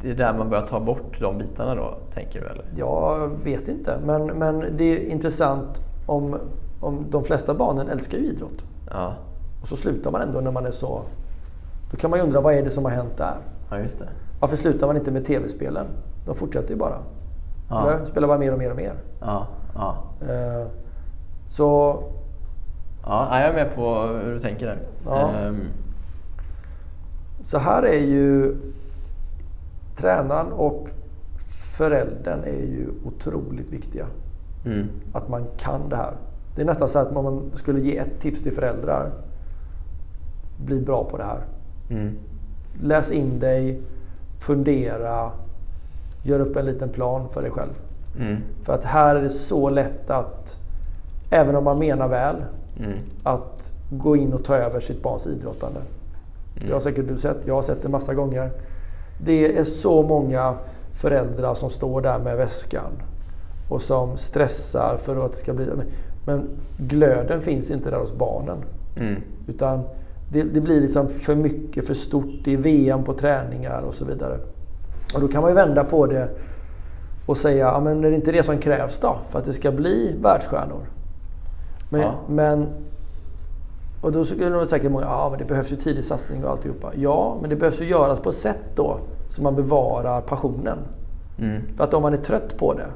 det 0.02 0.10
är 0.12 0.15
där 0.15 0.34
man 0.34 0.49
börjar 0.49 0.67
ta 0.67 0.80
bort 0.80 1.19
de 1.19 1.38
bitarna 1.38 1.75
då, 1.75 1.97
tänker 2.13 2.41
du? 2.41 2.47
Eller? 2.47 2.65
Jag 2.78 3.30
vet 3.43 3.67
inte. 3.67 3.99
Men, 4.06 4.25
men 4.25 4.65
det 4.78 4.84
är 4.84 5.12
intressant 5.12 5.82
om, 6.06 6.38
om 6.82 7.06
de 7.10 7.23
flesta 7.23 7.54
barnen 7.54 7.89
älskar 7.89 8.17
ju 8.17 8.23
idrott. 8.23 8.65
Ja. 8.89 9.13
Och 9.62 9.67
så 9.67 9.75
slutar 9.75 10.12
man 10.12 10.21
ändå 10.21 10.39
när 10.39 10.52
man 10.52 10.65
är 10.65 10.71
så 10.71 11.02
då 11.91 11.97
kan 11.97 12.10
man 12.10 12.19
ju 12.19 12.25
undra 12.25 12.41
vad 12.41 12.54
är 12.54 12.63
det 12.63 12.69
som 12.69 12.86
har 12.86 12.91
hänt 12.91 13.17
där? 13.17 13.36
Ja, 13.69 13.80
just 13.80 13.99
det. 13.99 14.10
Varför 14.39 14.56
slutar 14.56 14.88
man 14.88 14.97
inte 14.97 15.12
med 15.12 15.25
tv-spelen? 15.25 15.86
De 16.25 16.36
fortsätter 16.36 16.69
ju 16.69 16.75
bara. 16.75 16.97
Ja. 17.69 17.91
Eller? 17.91 18.05
Spelar 18.05 18.27
bara 18.27 18.38
mer 18.38 18.53
och 18.53 18.60
mer 18.60 18.69
och 18.69 18.75
mer. 18.75 18.93
Ja, 19.19 19.47
ja. 19.75 20.03
Uh, 20.21 20.67
så... 21.49 22.03
Ja, 23.03 23.39
jag 23.39 23.49
är 23.49 23.53
med 23.53 23.75
på 23.75 24.01
hur 24.01 24.34
du 24.34 24.39
tänker 24.39 24.65
där. 24.65 24.79
Ja. 25.05 25.32
Um. 25.47 25.62
Så 27.43 27.58
här 27.58 27.84
är 27.84 27.99
ju 27.99 28.55
tränaren 29.95 30.51
och 30.51 30.89
föräldern 31.77 32.43
är 32.43 32.65
ju 32.65 32.89
otroligt 33.05 33.69
viktiga. 33.69 34.05
Mm. 34.65 34.88
Att 35.13 35.29
man 35.29 35.45
kan 35.58 35.89
det 35.89 35.95
här. 35.95 36.13
Det 36.55 36.62
är 36.62 36.65
nästan 36.65 36.88
så 36.88 36.99
att 36.99 37.15
om 37.15 37.23
man 37.23 37.51
skulle 37.53 37.79
ge 37.79 37.97
ett 37.97 38.19
tips 38.19 38.43
till 38.43 38.53
föräldrar. 38.53 39.12
Bli 40.65 40.79
bra 40.82 41.03
på 41.03 41.17
det 41.17 41.23
här. 41.23 41.41
Mm. 41.89 42.17
Läs 42.82 43.12
in 43.12 43.39
dig, 43.39 43.82
fundera, 44.39 45.32
gör 46.23 46.39
upp 46.39 46.55
en 46.55 46.65
liten 46.65 46.89
plan 46.89 47.29
för 47.29 47.41
dig 47.41 47.51
själv. 47.51 47.73
Mm. 48.19 48.38
För 48.63 48.73
att 48.73 48.84
här 48.84 49.15
är 49.15 49.21
det 49.21 49.29
så 49.29 49.69
lätt 49.69 50.10
att, 50.10 50.58
även 51.29 51.55
om 51.55 51.63
man 51.63 51.79
menar 51.79 52.08
väl, 52.08 52.36
mm. 52.79 52.97
att 53.23 53.73
gå 53.89 54.15
in 54.15 54.34
och 54.34 54.43
ta 54.43 54.55
över 54.55 54.79
sitt 54.79 55.03
barns 55.03 55.27
idrottande. 55.27 55.79
Mm. 55.79 56.67
Det 56.67 56.73
har 56.73 56.82
säkert 56.82 57.08
du 57.08 57.17
sett, 57.17 57.38
jag 57.45 57.55
har 57.55 57.62
sett 57.62 57.82
det 57.82 57.89
massa 57.89 58.13
gånger. 58.13 58.49
Det 59.23 59.58
är 59.58 59.63
så 59.63 60.03
många 60.03 60.55
föräldrar 60.91 61.53
som 61.53 61.69
står 61.69 62.01
där 62.01 62.19
med 62.19 62.38
väskan 62.38 62.91
och 63.69 63.82
som 63.82 64.17
stressar 64.17 64.97
för 64.97 65.25
att 65.25 65.32
det 65.32 65.38
ska 65.38 65.53
bli... 65.53 65.65
Men 66.25 66.49
glöden 66.77 67.41
finns 67.41 67.71
inte 67.71 67.89
där 67.89 67.97
hos 67.97 68.13
barnen. 68.13 68.58
Mm. 68.97 69.21
Utan 69.47 69.82
det, 70.32 70.43
det, 70.43 70.62
blir 70.62 70.82
liksom 70.82 71.10
för 71.10 71.36
mycket, 71.36 71.88
för 71.88 71.93
stort. 71.93 72.25
Det 72.43 72.53
är 72.53 72.58
VM 72.58 73.03
på 73.03 73.13
träningar 73.13 73.82
och 73.82 73.93
så 73.93 74.05
vidare. 74.05 74.39
Och 75.13 75.22
då 75.22 75.28
kan 75.28 75.41
man 75.41 75.52
ju 75.52 75.56
vända 75.56 75.84
på 75.84 76.06
det 76.06 76.30
och 77.26 77.38
säga, 77.38 77.65
ja, 77.65 77.80
men 77.80 78.04
är 78.04 78.10
det 78.10 78.15
inte 78.15 78.32
det 78.32 78.43
som 78.43 78.58
krävs 78.58 78.98
då 78.98 79.17
för 79.30 79.39
att 79.39 79.45
det 79.45 79.54
ska 79.54 79.72
bli 79.72 80.15
världsstjärnor? 80.22 80.89
Men, 81.89 82.02
ja. 82.02 82.13
men 82.28 82.67
och 84.02 84.12
då 84.12 84.24
skulle 84.24 84.50
nog 84.50 84.67
säkert 84.67 84.91
många, 84.91 85.06
ja 85.06 85.28
men 85.30 85.39
det 85.39 85.45
behövs 85.45 85.72
ju 85.72 85.76
tidig 85.76 86.06
satsning 86.06 86.45
och 86.45 86.52
alltihopa. 86.52 86.91
Ja, 86.95 87.38
men 87.41 87.50
det 87.50 87.56
behövs 87.56 87.82
ju 87.82 87.86
göras 87.86 88.19
på 88.19 88.30
ett 88.30 88.36
sätt 88.36 88.63
då 88.76 89.00
så 89.30 89.43
man 89.43 89.56
bevarar 89.56 90.22
passionen. 90.22 90.78
Mm. 91.39 91.62
För 91.78 91.84
att 91.84 91.93
om 91.93 92.02
man 92.02 92.13
är 92.13 92.17
trött 92.17 92.58
på 92.58 92.74
det 92.74 92.88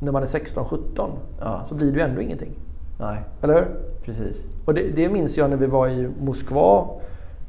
när 0.00 0.12
man 0.12 0.22
är 0.22 0.26
16-17 0.26 1.10
ja. 1.40 1.62
så 1.66 1.74
blir 1.74 1.92
det 1.92 1.98
ju 1.98 2.04
ändå 2.04 2.20
ingenting. 2.20 2.52
Nej. 3.00 3.24
Eller 3.42 3.54
hur? 3.54 3.66
Precis. 4.04 4.44
Och 4.64 4.74
det, 4.74 4.82
det 4.96 5.08
minns 5.08 5.36
jag 5.36 5.50
när 5.50 5.56
vi 5.56 5.66
var 5.66 5.88
i 5.88 6.08
Moskva, 6.20 6.86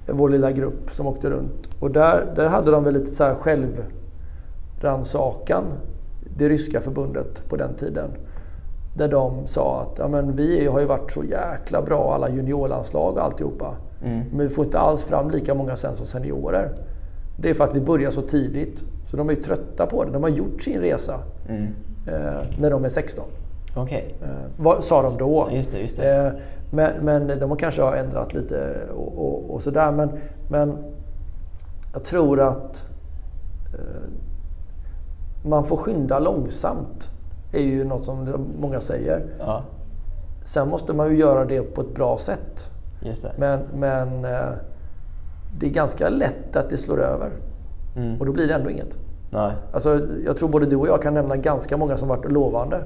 vår 0.08 0.30
lilla 0.30 0.52
grupp 0.52 0.92
som 0.92 1.08
åkte 1.08 1.30
runt. 1.30 1.70
Och 1.80 1.92
där, 1.92 2.34
där 2.36 2.48
hade 2.48 2.72
de 2.72 2.84
väl 2.84 2.94
lite 2.94 3.12
så 3.12 3.24
här 3.24 3.36
självrannsakan, 3.36 5.64
det 6.38 6.50
ryska 6.50 6.82
förbundet 6.82 7.50
på 7.50 7.56
den 7.56 7.76
tiden. 7.76 8.10
Där 8.98 9.08
de 9.08 9.48
sa 9.48 9.82
att 9.82 10.00
ja, 10.00 10.08
men 10.08 10.36
vi 10.36 10.68
har 10.68 10.80
ju 10.80 10.86
varit 10.86 11.12
så 11.12 11.24
jäkla 11.24 11.82
bra, 11.82 12.14
alla 12.14 12.30
juniorlandslag 12.30 13.14
och 13.14 13.24
alltihopa. 13.24 13.76
Mm. 14.04 14.24
Men 14.32 14.48
vi 14.48 14.50
får 14.50 14.66
inte 14.66 14.80
alls 14.80 15.04
fram 15.04 15.30
lika 15.30 15.54
många 15.54 15.76
sen 15.76 15.96
som 15.96 16.06
seniorer. 16.06 16.72
Det 17.40 17.50
är 17.50 17.54
för 17.54 17.64
att 17.64 17.76
vi 17.76 17.82
börjar 17.82 18.12
så 18.12 18.22
tidigt. 18.22 18.84
Så 19.08 19.18
de 19.18 19.30
är 19.30 19.34
ju 19.34 19.42
trötta 19.42 19.86
på 19.86 20.04
det. 20.04 20.12
De 20.12 20.24
har 20.24 20.30
gjort 20.30 20.62
sin 20.62 20.82
resa 20.82 21.20
mm. 21.50 21.64
eh, 22.08 22.42
när 22.60 22.70
de 22.70 22.86
är 22.86 22.90
16. 22.90 23.26
Okay. 23.76 24.04
Eh, 24.22 24.28
vad 24.58 24.84
sa 24.84 25.02
de 25.02 25.18
då? 25.18 25.50
Just 25.52 25.72
det, 25.72 25.80
just 25.80 25.98
det. 25.98 26.16
Eh, 26.16 26.32
men, 26.72 27.06
men 27.06 27.40
de 27.40 27.58
kanske 27.58 27.82
har 27.82 27.96
ändrat 27.96 28.34
lite 28.34 28.78
och, 28.96 29.18
och, 29.18 29.54
och 29.54 29.62
sådär. 29.62 29.92
Men, 29.92 30.10
men 30.50 30.78
jag 31.94 32.04
tror 32.04 32.40
att 32.40 32.86
eh, 33.74 34.10
man 35.50 35.64
får 35.64 35.78
skynda 35.78 36.20
långsamt. 36.20 37.10
är 37.54 37.62
ju 37.62 37.84
något 37.84 38.06
som 38.06 38.46
många 38.60 38.80
säger. 38.80 39.26
Ja. 39.40 39.64
Sen 40.46 40.70
måste 40.70 40.94
man 40.94 41.10
ju 41.10 41.18
göra 41.18 41.46
det 41.46 41.62
på 41.62 41.82
ett 41.82 41.96
bra 41.96 42.18
sätt. 42.18 42.70
Men, 43.38 43.60
men 43.74 44.26
det 45.60 45.66
är 45.66 45.70
ganska 45.70 46.10
lätt 46.10 46.56
att 46.56 46.70
det 46.70 46.78
slår 46.78 47.04
över. 47.04 47.32
Mm. 47.96 48.20
Och 48.20 48.26
då 48.26 48.32
blir 48.32 48.48
det 48.48 48.54
ändå 48.54 48.70
inget. 48.70 48.98
Nej. 49.32 49.52
Alltså, 49.74 50.08
jag 50.26 50.38
tror 50.38 50.50
både 50.50 50.66
du 50.66 50.76
och 50.76 50.88
jag 50.88 51.02
kan 51.02 51.14
nämna 51.14 51.36
ganska 51.36 51.78
många 51.78 51.98
som 51.98 52.08
varit 52.08 52.32
lovande. 52.32 52.84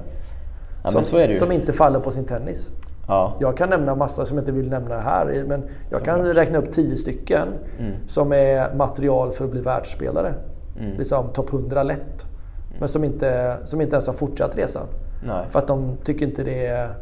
Ja, 0.84 0.90
som, 0.90 1.32
som, 1.34 1.52
inte 1.52 1.72
faller 1.72 2.00
på 2.00 2.10
sin 2.10 2.24
tennis. 2.24 2.70
Ja. 3.12 3.36
Jag 3.40 3.56
kan 3.56 3.70
nämna 3.70 3.94
massa 3.94 4.26
som 4.26 4.36
jag 4.36 4.42
inte 4.42 4.52
vill 4.52 4.68
nämna 4.68 4.98
här. 4.98 5.44
Men 5.48 5.64
jag 5.90 5.98
som 5.98 6.04
kan 6.04 6.34
räkna 6.34 6.58
upp 6.58 6.72
tio 6.72 6.96
stycken 6.96 7.48
mm. 7.78 7.92
som 8.06 8.32
är 8.32 8.74
material 8.74 9.32
för 9.32 9.44
att 9.44 9.50
bli 9.50 9.60
världsspelare. 9.60 10.34
Mm. 10.78 10.98
Liksom 10.98 11.28
topp 11.28 11.52
100 11.52 11.82
lätt. 11.82 11.98
Mm. 11.98 12.78
Men 12.78 12.88
som 12.88 13.04
inte, 13.04 13.56
som 13.64 13.80
inte 13.80 13.94
ens 13.94 14.06
har 14.06 14.14
fortsatt 14.14 14.56
resan. 14.56 14.86
Nej. 15.26 15.44
För 15.48 15.58
att 15.58 15.66
de 15.66 15.96
tycker 16.04 16.26
inte 16.26 16.44
det 16.44 16.66
är, 16.66 16.94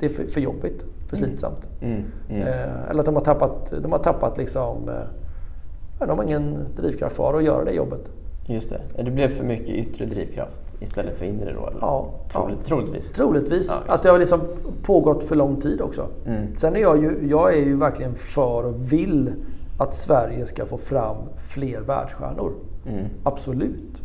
det 0.00 0.06
är 0.06 0.10
för, 0.10 0.24
för 0.24 0.40
jobbigt, 0.40 0.84
för 1.08 1.16
mm. 1.16 1.28
slitsamt. 1.28 1.68
Mm. 1.80 2.04
Mm. 2.30 2.42
Eh, 2.42 2.90
eller 2.90 3.00
att 3.00 3.06
de 3.06 3.14
har 3.14 3.24
tappat, 3.24 3.72
de 3.82 3.92
har 3.92 3.98
tappat 3.98 4.38
liksom, 4.38 4.88
eh, 4.88 6.06
de 6.06 6.18
har 6.18 6.24
ingen 6.24 6.58
drivkraft 6.76 7.14
kvar 7.14 7.34
att 7.34 7.44
göra 7.44 7.64
det 7.64 7.72
jobbet. 7.72 8.10
Just 8.46 8.70
det. 8.70 9.02
Det 9.04 9.10
blev 9.10 9.28
för 9.28 9.44
mycket 9.44 9.68
yttre 9.68 10.06
drivkraft 10.06 10.65
istället 10.80 11.18
för 11.18 11.24
inre 11.24 11.52
då? 11.52 11.66
Eller? 11.66 11.78
Ja, 11.80 12.10
Troligt, 12.32 12.58
ja. 12.62 12.68
Troligtvis. 12.68 13.12
Troligtvis. 13.12 13.68
Ja, 13.68 13.94
att 13.94 14.02
det 14.02 14.08
har 14.10 14.18
liksom 14.18 14.40
pågått 14.82 15.24
för 15.24 15.36
lång 15.36 15.60
tid 15.60 15.80
också. 15.80 16.06
Mm. 16.26 16.56
Sen 16.56 16.76
är 16.76 16.80
jag 16.80 17.02
ju, 17.02 17.28
jag 17.30 17.54
är 17.54 17.58
ju 17.58 17.76
verkligen 17.76 18.14
för 18.14 18.64
och 18.64 18.92
vill 18.92 19.32
att 19.78 19.94
Sverige 19.94 20.46
ska 20.46 20.66
få 20.66 20.78
fram 20.78 21.16
fler 21.36 21.80
världsstjärnor. 21.80 22.52
Mm. 22.86 23.04
Absolut. 23.24 24.02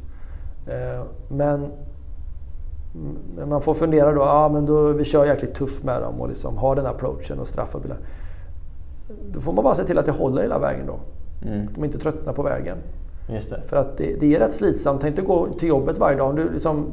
Eh, 0.67 1.03
men 1.29 1.71
man 3.47 3.61
får 3.61 3.73
fundera 3.73 4.11
då, 4.11 4.21
ja 4.21 4.49
men 4.49 4.65
då 4.65 4.87
vi 4.87 5.03
kör 5.03 5.25
jäkligt 5.25 5.53
tufft 5.53 5.83
med 5.83 6.01
dem 6.01 6.21
och 6.21 6.27
liksom 6.27 6.57
har 6.57 6.75
den 6.75 6.85
approachen 6.85 7.39
och 7.39 7.47
straffar. 7.47 7.81
Då 9.31 9.39
får 9.39 9.53
man 9.53 9.63
bara 9.63 9.75
se 9.75 9.83
till 9.83 9.97
att 9.97 10.05
det 10.05 10.11
håller 10.11 10.41
hela 10.41 10.59
vägen 10.59 10.85
då. 10.87 10.99
Mm. 11.47 11.67
Att 11.67 11.75
de 11.75 11.83
inte 11.83 11.97
tröttnar 11.97 12.33
på 12.33 12.43
vägen. 12.43 12.77
Just 13.31 13.49
det. 13.49 13.61
För 13.65 13.77
att 13.77 13.97
det, 13.97 14.19
det 14.19 14.35
är 14.35 14.39
rätt 14.39 14.53
slitsamt. 14.53 15.01
Tänk 15.01 15.15
dig 15.15 15.25
gå 15.25 15.47
till 15.47 15.69
jobbet 15.69 15.97
varje 15.97 16.17
dag. 16.17 16.35
Du 16.35 16.49
liksom, 16.53 16.85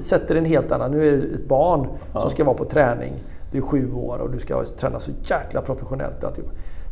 sätter 0.00 0.34
en 0.34 0.44
helt 0.44 0.72
annan... 0.72 0.90
Nu 0.90 1.08
är 1.08 1.12
det 1.12 1.34
ett 1.34 1.48
barn 1.48 1.86
ja. 2.14 2.20
som 2.20 2.30
ska 2.30 2.44
vara 2.44 2.56
på 2.56 2.64
träning. 2.64 3.12
Du 3.52 3.58
är 3.58 3.62
sju 3.62 3.92
år 3.92 4.18
och 4.18 4.30
du 4.30 4.38
ska 4.38 4.64
träna 4.64 4.98
så 4.98 5.10
jäkla 5.22 5.60
professionellt. 5.60 6.24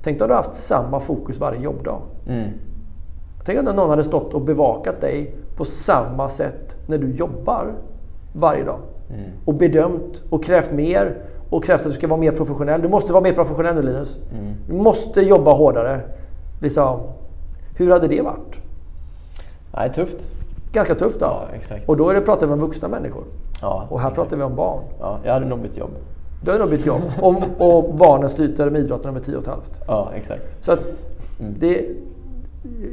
Tänk 0.02 0.22
om 0.22 0.28
du 0.28 0.34
haft 0.34 0.54
samma 0.54 1.00
fokus 1.00 1.40
varje 1.40 1.60
jobbdag. 1.60 2.00
Mm. 2.28 2.50
Tänk 3.44 3.58
om 3.58 3.64
någon 3.64 3.90
hade 3.90 4.04
stått 4.04 4.34
och 4.34 4.42
bevakat 4.42 5.00
dig 5.00 5.36
på 5.56 5.64
samma 5.64 6.28
sätt 6.28 6.76
när 6.86 6.98
du 6.98 7.10
jobbar 7.10 7.72
varje 8.32 8.64
dag. 8.64 8.78
Mm. 9.10 9.30
Och 9.44 9.54
bedömt 9.54 10.22
och 10.30 10.44
krävt 10.44 10.72
mer 10.72 11.16
och 11.50 11.64
krävt 11.64 11.80
att 11.80 11.86
du 11.86 11.92
ska 11.92 12.08
vara 12.08 12.20
mer 12.20 12.32
professionell. 12.32 12.82
Du 12.82 12.88
måste 12.88 13.12
vara 13.12 13.22
mer 13.22 13.32
professionell 13.32 13.74
nu 13.74 13.82
Linus. 13.82 14.18
Mm. 14.32 14.54
Du 14.68 14.74
måste 14.74 15.20
jobba 15.20 15.52
hårdare. 15.52 16.00
Liksom, 16.62 17.00
hur 17.76 17.90
hade 17.90 18.08
det 18.08 18.22
varit? 18.22 18.60
Nej, 19.74 19.92
tufft. 19.92 20.28
Ganska 20.72 20.94
tufft 20.94 21.20
då. 21.20 21.26
Ja. 21.26 21.76
Och 21.86 21.96
då 21.96 22.10
är 22.10 22.14
det, 22.14 22.20
pratar 22.20 22.46
vi 22.46 22.52
om 22.52 22.58
vuxna 22.58 22.88
människor. 22.88 23.24
Ja, 23.60 23.86
och 23.90 24.00
här 24.00 24.08
exakt. 24.08 24.22
pratar 24.22 24.36
vi 24.36 24.42
om 24.42 24.56
barn. 24.56 24.80
Ja, 25.00 25.18
jag 25.24 25.32
hade 25.32 25.46
nog 25.46 25.62
bytt 25.62 25.76
jobb. 25.76 25.90
Du 26.42 26.50
hade 26.50 26.64
nog 26.64 26.70
bytt 26.70 26.86
jobb. 26.86 27.02
Om, 27.22 27.36
och 27.58 27.94
barnen 27.94 28.30
slutar 28.30 28.70
med 28.70 28.80
idrotten 28.80 29.14
med 29.14 29.22
tio 29.22 29.36
och 29.36 29.42
ett 29.42 29.48
halvt. 29.48 29.80
Ja, 29.86 30.12
exakt. 30.14 30.64
Så 30.64 30.72
att 30.72 30.88
mm. 31.40 31.54
det, 31.58 31.84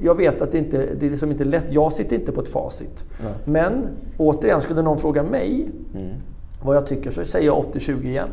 jag 0.03 0.17
vet 0.17 0.41
att 0.41 0.51
det 0.51 0.57
inte 0.57 0.89
det 0.99 1.05
är 1.05 1.09
liksom 1.09 1.31
inte 1.31 1.45
lätt. 1.45 1.65
Jag 1.69 1.93
sitter 1.93 2.15
inte 2.15 2.31
på 2.31 2.41
ett 2.41 2.47
facit. 2.47 3.05
Nej. 3.23 3.33
Men 3.45 3.89
återigen, 4.17 4.61
skulle 4.61 4.81
någon 4.81 4.97
fråga 4.97 5.23
mig 5.23 5.71
mm. 5.95 6.09
vad 6.63 6.75
jag 6.75 6.87
tycker 6.87 7.11
så 7.11 7.25
säger 7.25 7.45
jag 7.45 7.65
80-20 7.65 8.05
igen. 8.05 8.29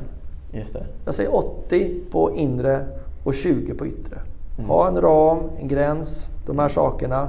Just 0.53 0.73
det. 0.73 0.87
Jag 1.05 1.15
säger 1.15 1.37
80 1.37 2.01
på 2.11 2.37
inre 2.37 2.87
och 3.25 3.35
20 3.35 3.75
på 3.75 3.87
yttre. 3.87 4.19
Mm. 4.61 4.71
Ha 4.71 4.89
en 4.89 5.01
ram, 5.01 5.39
en 5.59 5.69
gräns, 5.69 6.31
de 6.47 6.59
här 6.59 6.69
sakerna 6.69 7.29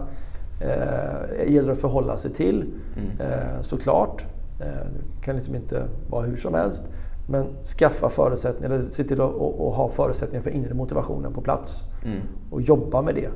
eh, 0.62 1.54
gäller 1.54 1.72
att 1.72 1.82
förhålla 1.82 2.17
sig 2.17 2.34
till 2.34 2.74
mm. 2.98 3.32
eh, 3.32 3.62
såklart. 3.62 4.26
Eh, 4.60 4.65
det 4.65 5.26
kan 5.26 5.36
liksom 5.36 5.56
inte 5.56 5.84
vara 6.10 6.26
hur 6.26 6.36
som 6.36 6.54
helst. 6.54 6.84
Men 7.28 7.46
skaffa 7.80 8.10
förutsättningar, 8.10 8.76
eller 8.76 8.89
se 8.89 9.04
till 9.04 9.22
att 9.22 9.34
och, 9.34 9.74
ha 9.74 9.89
förutsättningar 9.89 10.41
för 10.41 10.50
inre 10.50 10.74
motivationen 10.74 11.34
på 11.34 11.41
plats. 11.41 11.84
Mm. 12.06 12.22
Och 12.52 12.62
jobba 12.62 13.02
med 13.02 13.15
det. 13.15 13.30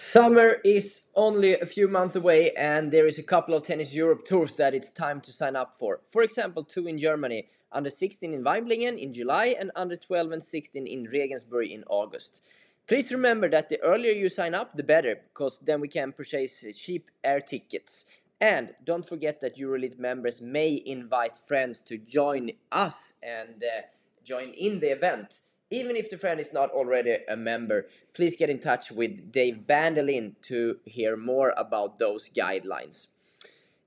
Summer 0.00 0.58
is 0.64 1.06
only 1.16 1.58
a 1.58 1.66
few 1.66 1.88
months 1.88 2.14
away, 2.14 2.52
and 2.52 2.92
there 2.92 3.08
is 3.08 3.18
a 3.18 3.22
couple 3.22 3.52
of 3.52 3.64
Tennis 3.64 3.92
Europe 3.92 4.24
tours 4.24 4.52
that 4.52 4.72
it's 4.72 4.92
time 4.92 5.20
to 5.22 5.32
sign 5.32 5.56
up 5.56 5.76
for. 5.76 6.02
For 6.08 6.22
example, 6.22 6.62
two 6.62 6.86
in 6.86 6.98
Germany, 6.98 7.48
under 7.72 7.90
16 7.90 8.32
in 8.32 8.44
Weinblingen 8.44 8.96
in 8.96 9.12
July, 9.12 9.56
and 9.58 9.72
under 9.74 9.96
12 9.96 10.30
and 10.30 10.40
16 10.40 10.86
in 10.86 11.08
Regensburg 11.12 11.72
in 11.72 11.82
August. 11.88 12.44
Please 12.86 13.10
remember 13.10 13.50
that 13.50 13.68
the 13.68 13.82
earlier 13.82 14.12
you 14.12 14.28
sign 14.28 14.54
up, 14.54 14.76
the 14.76 14.84
better, 14.84 15.16
because 15.16 15.58
then 15.64 15.80
we 15.80 15.88
can 15.88 16.12
purchase 16.12 16.64
cheap 16.76 17.10
air 17.24 17.40
tickets. 17.40 18.04
And 18.40 18.76
don't 18.84 19.04
forget 19.04 19.40
that 19.40 19.56
Euroleague 19.56 19.98
members 19.98 20.40
may 20.40 20.80
invite 20.86 21.36
friends 21.36 21.82
to 21.82 21.98
join 21.98 22.52
us 22.70 23.14
and 23.20 23.64
uh, 23.64 23.82
join 24.22 24.50
in 24.50 24.78
the 24.78 24.92
event. 24.92 25.40
Even 25.70 25.96
if 25.96 26.08
the 26.08 26.16
friend 26.16 26.40
is 26.40 26.52
not 26.52 26.70
already 26.70 27.18
a 27.28 27.36
member, 27.36 27.88
please 28.14 28.36
get 28.36 28.48
in 28.48 28.58
touch 28.58 28.90
with 28.90 29.30
Dave 29.30 29.64
Bandelin 29.68 30.34
to 30.42 30.78
hear 30.86 31.14
more 31.14 31.52
about 31.58 31.98
those 31.98 32.30
guidelines. 32.30 33.08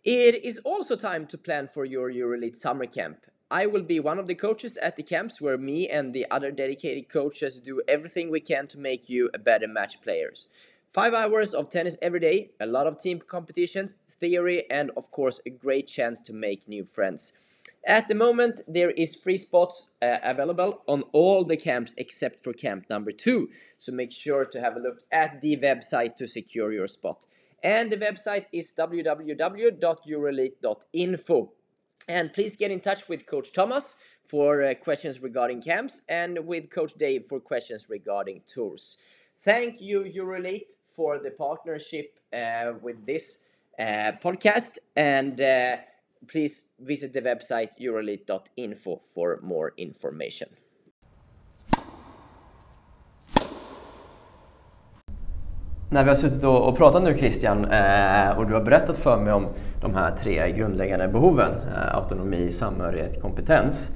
It 0.03 0.45
is 0.45 0.59
also 0.59 0.95
time 0.95 1.25
to 1.27 1.37
plan 1.37 1.67
for 1.67 1.85
your 1.85 2.11
EuroLeague 2.11 2.55
summer 2.55 2.85
camp. 2.85 3.25
I 3.49 3.65
will 3.65 3.81
be 3.81 3.99
one 3.99 4.19
of 4.19 4.27
the 4.27 4.35
coaches 4.35 4.77
at 4.77 4.95
the 4.95 5.03
camps 5.03 5.41
where 5.41 5.57
me 5.57 5.89
and 5.89 6.13
the 6.13 6.25
other 6.29 6.51
dedicated 6.51 7.09
coaches 7.09 7.59
do 7.59 7.81
everything 7.87 8.29
we 8.29 8.39
can 8.39 8.67
to 8.67 8.79
make 8.79 9.09
you 9.09 9.29
a 9.33 9.39
better 9.39 9.67
match 9.67 10.01
players. 10.01 10.47
Five 10.93 11.13
hours 11.13 11.53
of 11.53 11.69
tennis 11.69 11.97
every 12.01 12.19
day, 12.19 12.51
a 12.59 12.65
lot 12.65 12.85
of 12.85 13.01
team 13.01 13.19
competitions, 13.19 13.95
theory, 14.09 14.69
and 14.69 14.91
of 14.95 15.09
course, 15.09 15.39
a 15.45 15.49
great 15.49 15.87
chance 15.87 16.21
to 16.21 16.33
make 16.33 16.67
new 16.67 16.85
friends. 16.85 17.33
At 17.85 18.07
the 18.07 18.15
moment, 18.15 18.61
there 18.67 18.91
is 18.91 19.15
free 19.15 19.37
spots 19.37 19.89
uh, 20.01 20.17
available 20.23 20.81
on 20.87 21.03
all 21.13 21.43
the 21.43 21.57
camps 21.57 21.93
except 21.97 22.43
for 22.43 22.53
camp 22.53 22.85
number 22.89 23.11
two. 23.11 23.49
So 23.79 23.91
make 23.91 24.11
sure 24.11 24.45
to 24.45 24.61
have 24.61 24.75
a 24.75 24.79
look 24.79 24.99
at 25.11 25.41
the 25.41 25.57
website 25.57 26.15
to 26.17 26.27
secure 26.27 26.71
your 26.71 26.87
spot. 26.87 27.25
And 27.63 27.91
the 27.91 27.97
website 27.97 28.45
is 28.51 28.71
www.eurolite.info. 28.77 31.51
And 32.07 32.33
please 32.33 32.55
get 32.55 32.71
in 32.71 32.79
touch 32.79 33.07
with 33.07 33.25
Coach 33.25 33.53
Thomas 33.53 33.95
for 34.25 34.63
uh, 34.63 34.73
questions 34.75 35.21
regarding 35.21 35.61
camps 35.61 36.01
and 36.07 36.39
with 36.45 36.69
Coach 36.69 36.93
Dave 36.95 37.25
for 37.27 37.39
questions 37.39 37.87
regarding 37.89 38.41
tours. 38.47 38.97
Thank 39.41 39.81
you, 39.81 40.01
Eurolite, 40.01 40.75
for 40.95 41.19
the 41.19 41.31
partnership 41.31 42.19
uh, 42.33 42.73
with 42.81 43.05
this 43.05 43.39
uh, 43.79 44.13
podcast. 44.23 44.77
And 44.95 45.41
uh, 45.41 45.77
please 46.27 46.61
visit 46.77 47.13
the 47.13 47.21
website 47.21 47.69
euroleague.info 47.79 48.99
for 49.13 49.39
more 49.41 49.71
information. 49.77 50.49
När 55.91 56.03
vi 56.03 56.09
har 56.09 56.15
suttit 56.15 56.43
och, 56.43 56.77
pratat 56.77 57.03
nu 57.03 57.17
Christian 57.17 57.65
eh, 57.65 58.37
och 58.37 58.47
du 58.47 58.53
har 58.53 58.61
berättat 58.61 58.97
för 58.97 59.17
mig 59.17 59.33
om 59.33 59.47
de 59.81 59.95
här 59.95 60.15
tre 60.15 60.51
grundläggande 60.51 61.07
behoven, 61.07 61.51
eh, 61.51 61.95
autonomi, 61.95 62.51
samhörighet, 62.51 63.21
kompetens, 63.21 63.91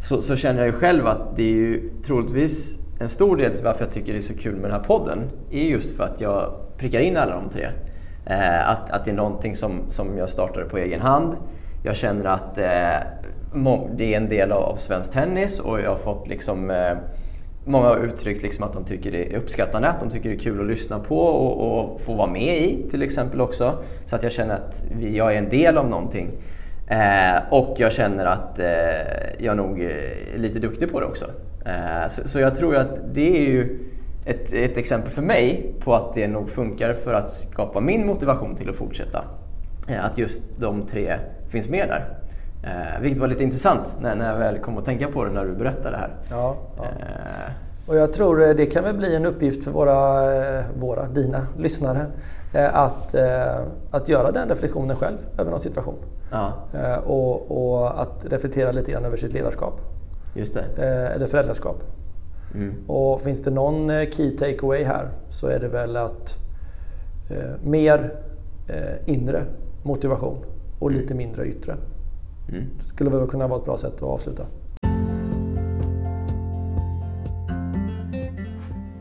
så, 0.00 0.22
så, 0.22 0.36
känner 0.36 0.58
jag 0.58 0.66
ju 0.66 0.72
själv 0.72 1.06
att 1.06 1.36
det 1.36 1.42
är 1.42 1.54
ju 1.54 1.90
troligtvis 2.06 2.78
en 3.00 3.08
stor 3.08 3.36
del 3.36 3.54
till 3.54 3.64
varför 3.64 3.84
jag 3.84 3.92
tycker 3.92 4.12
det 4.12 4.18
är 4.18 4.22
så 4.22 4.34
kul 4.34 4.54
med 4.54 4.70
den 4.70 4.80
här 4.80 4.86
podden, 4.86 5.30
är 5.50 5.64
just 5.64 5.96
för 5.96 6.04
att 6.04 6.20
jag 6.20 6.54
prickar 6.76 7.00
in 7.00 7.16
alla 7.16 7.34
de 7.34 7.50
tre. 7.50 7.68
Eh, 8.26 8.68
att, 8.68 8.90
att 8.90 9.04
det 9.04 9.10
är 9.10 9.14
någonting 9.14 9.56
som, 9.56 9.90
som 9.90 10.18
jag 10.18 10.30
startade 10.30 10.64
på 10.64 10.78
egen 10.78 11.00
hand. 11.00 11.36
Jag 11.82 11.96
känner 11.96 12.24
att 12.24 12.58
eh, 12.58 12.64
det 13.96 14.14
är 14.14 14.16
en 14.16 14.28
del 14.28 14.52
av, 14.52 14.62
av 14.62 14.76
svensk 14.76 15.12
tennis 15.12 15.60
och 15.60 15.80
jag 15.80 15.90
har 15.90 15.96
fått 15.96 16.28
liksom 16.28 16.70
eh, 16.70 16.96
Många 17.64 17.86
har 17.86 17.96
uttryckt 17.96 18.42
liksom 18.42 18.64
att 18.64 18.72
de 18.72 18.84
tycker 18.84 19.12
det 19.12 19.32
är 19.32 19.36
uppskattande, 19.36 19.88
att 19.88 20.00
de 20.00 20.10
tycker 20.10 20.28
det 20.28 20.34
är 20.34 20.38
kul 20.38 20.60
att 20.60 20.66
lyssna 20.66 20.98
på 20.98 21.18
och, 21.18 21.80
och 21.80 22.00
få 22.00 22.14
vara 22.14 22.30
med 22.30 22.58
i 22.58 22.86
till 22.90 23.02
exempel 23.02 23.40
också. 23.40 23.78
Så 24.06 24.16
att 24.16 24.22
jag 24.22 24.32
känner 24.32 24.54
att 24.54 24.84
vi, 24.98 25.16
jag 25.16 25.34
är 25.34 25.38
en 25.38 25.48
del 25.48 25.78
av 25.78 25.88
någonting. 25.88 26.30
Eh, 26.86 27.42
och 27.50 27.74
jag 27.78 27.92
känner 27.92 28.26
att 28.26 28.58
eh, 28.58 28.66
jag 29.38 29.56
nog 29.56 29.80
är 29.82 30.38
lite 30.38 30.58
duktig 30.58 30.92
på 30.92 31.00
det 31.00 31.06
också. 31.06 31.24
Eh, 31.66 32.08
så, 32.08 32.28
så, 32.28 32.40
jag 32.40 32.56
tror 32.56 32.76
att 32.76 33.14
det 33.14 33.36
är 33.36 33.50
ju 33.50 33.78
ett, 34.26 34.52
ett, 34.52 34.76
exempel 34.76 35.12
för 35.12 35.22
mig 35.22 35.74
på 35.80 35.94
att 35.94 36.14
det 36.14 36.28
nog 36.28 36.50
funkar 36.50 36.92
för 36.92 37.14
att 37.14 37.30
skapa 37.30 37.80
min 37.80 38.06
motivation 38.06 38.56
till 38.56 38.70
att 38.70 38.76
fortsätta. 38.76 39.24
Eh, 39.88 40.04
att 40.04 40.18
just 40.18 40.42
de 40.58 40.86
tre 40.86 41.18
finns 41.48 41.68
med 41.68 41.88
där. 41.88 42.18
Eh, 42.62 43.00
vilket 43.00 43.20
var 43.20 43.28
lite 43.28 43.42
intressant 43.42 43.96
när, 44.00 44.14
när 44.14 44.32
jag 44.32 44.38
väl 44.38 44.58
kom 44.58 44.78
att 44.78 44.84
tänka 44.84 45.08
på 45.08 45.24
det 45.24 45.30
när 45.30 45.44
du 45.44 45.54
berättade 45.54 45.90
det 45.90 45.96
här. 45.96 46.10
Ja, 46.30 46.56
ja. 46.76 46.84
Eh. 46.84 47.52
Och 47.86 47.96
jag 47.96 48.12
tror 48.12 48.48
eh, 48.48 48.54
det 48.54 48.66
kan 48.66 48.84
väl 48.84 48.96
bli 48.96 49.16
en 49.16 49.26
uppgift 49.26 49.64
för 49.64 49.70
våra, 49.70 50.34
eh, 50.58 50.64
våra 50.80 51.06
dina 51.06 51.46
lyssnare 51.58 52.06
att, 52.72 53.14
att 53.90 54.08
göra 54.08 54.30
den 54.32 54.48
reflektionen 54.48 54.96
själv 54.96 55.16
över 55.38 55.50
någon 55.50 55.60
situation. 55.60 55.94
Ja. 56.30 56.52
Och, 57.06 57.50
och, 57.50 58.02
att 58.02 58.24
reflektera 58.30 58.72
lite 58.72 58.92
grann 58.92 59.04
över 59.04 59.16
sitt 59.16 59.32
ledarskap. 59.32 59.80
Just 60.34 60.54
det. 60.54 60.84
Eller 61.14 61.26
föräldraskap. 61.26 61.82
Mm. 62.54 62.74
Och 62.86 63.20
finns 63.20 63.42
det 63.42 63.50
någon 63.50 63.88
key 63.88 64.36
takeaway 64.36 64.84
här 64.84 65.08
så 65.30 65.46
är 65.46 65.58
det 65.60 65.68
väl 65.68 65.96
att 65.96 66.36
mer 67.62 68.12
inre 69.06 69.44
motivation 69.88 70.44
och 70.78 70.90
lite 70.90 71.14
mindre 71.14 71.48
yttre. 71.48 71.76
Mm. 72.48 72.64
Skulle 72.94 73.10
väl 73.10 73.26
kunna 73.26 73.46
vara 73.48 73.58
ett 73.58 73.64
bra 73.64 73.76
sätt 73.76 73.94
att 73.94 74.02
avsluta. 74.02 74.46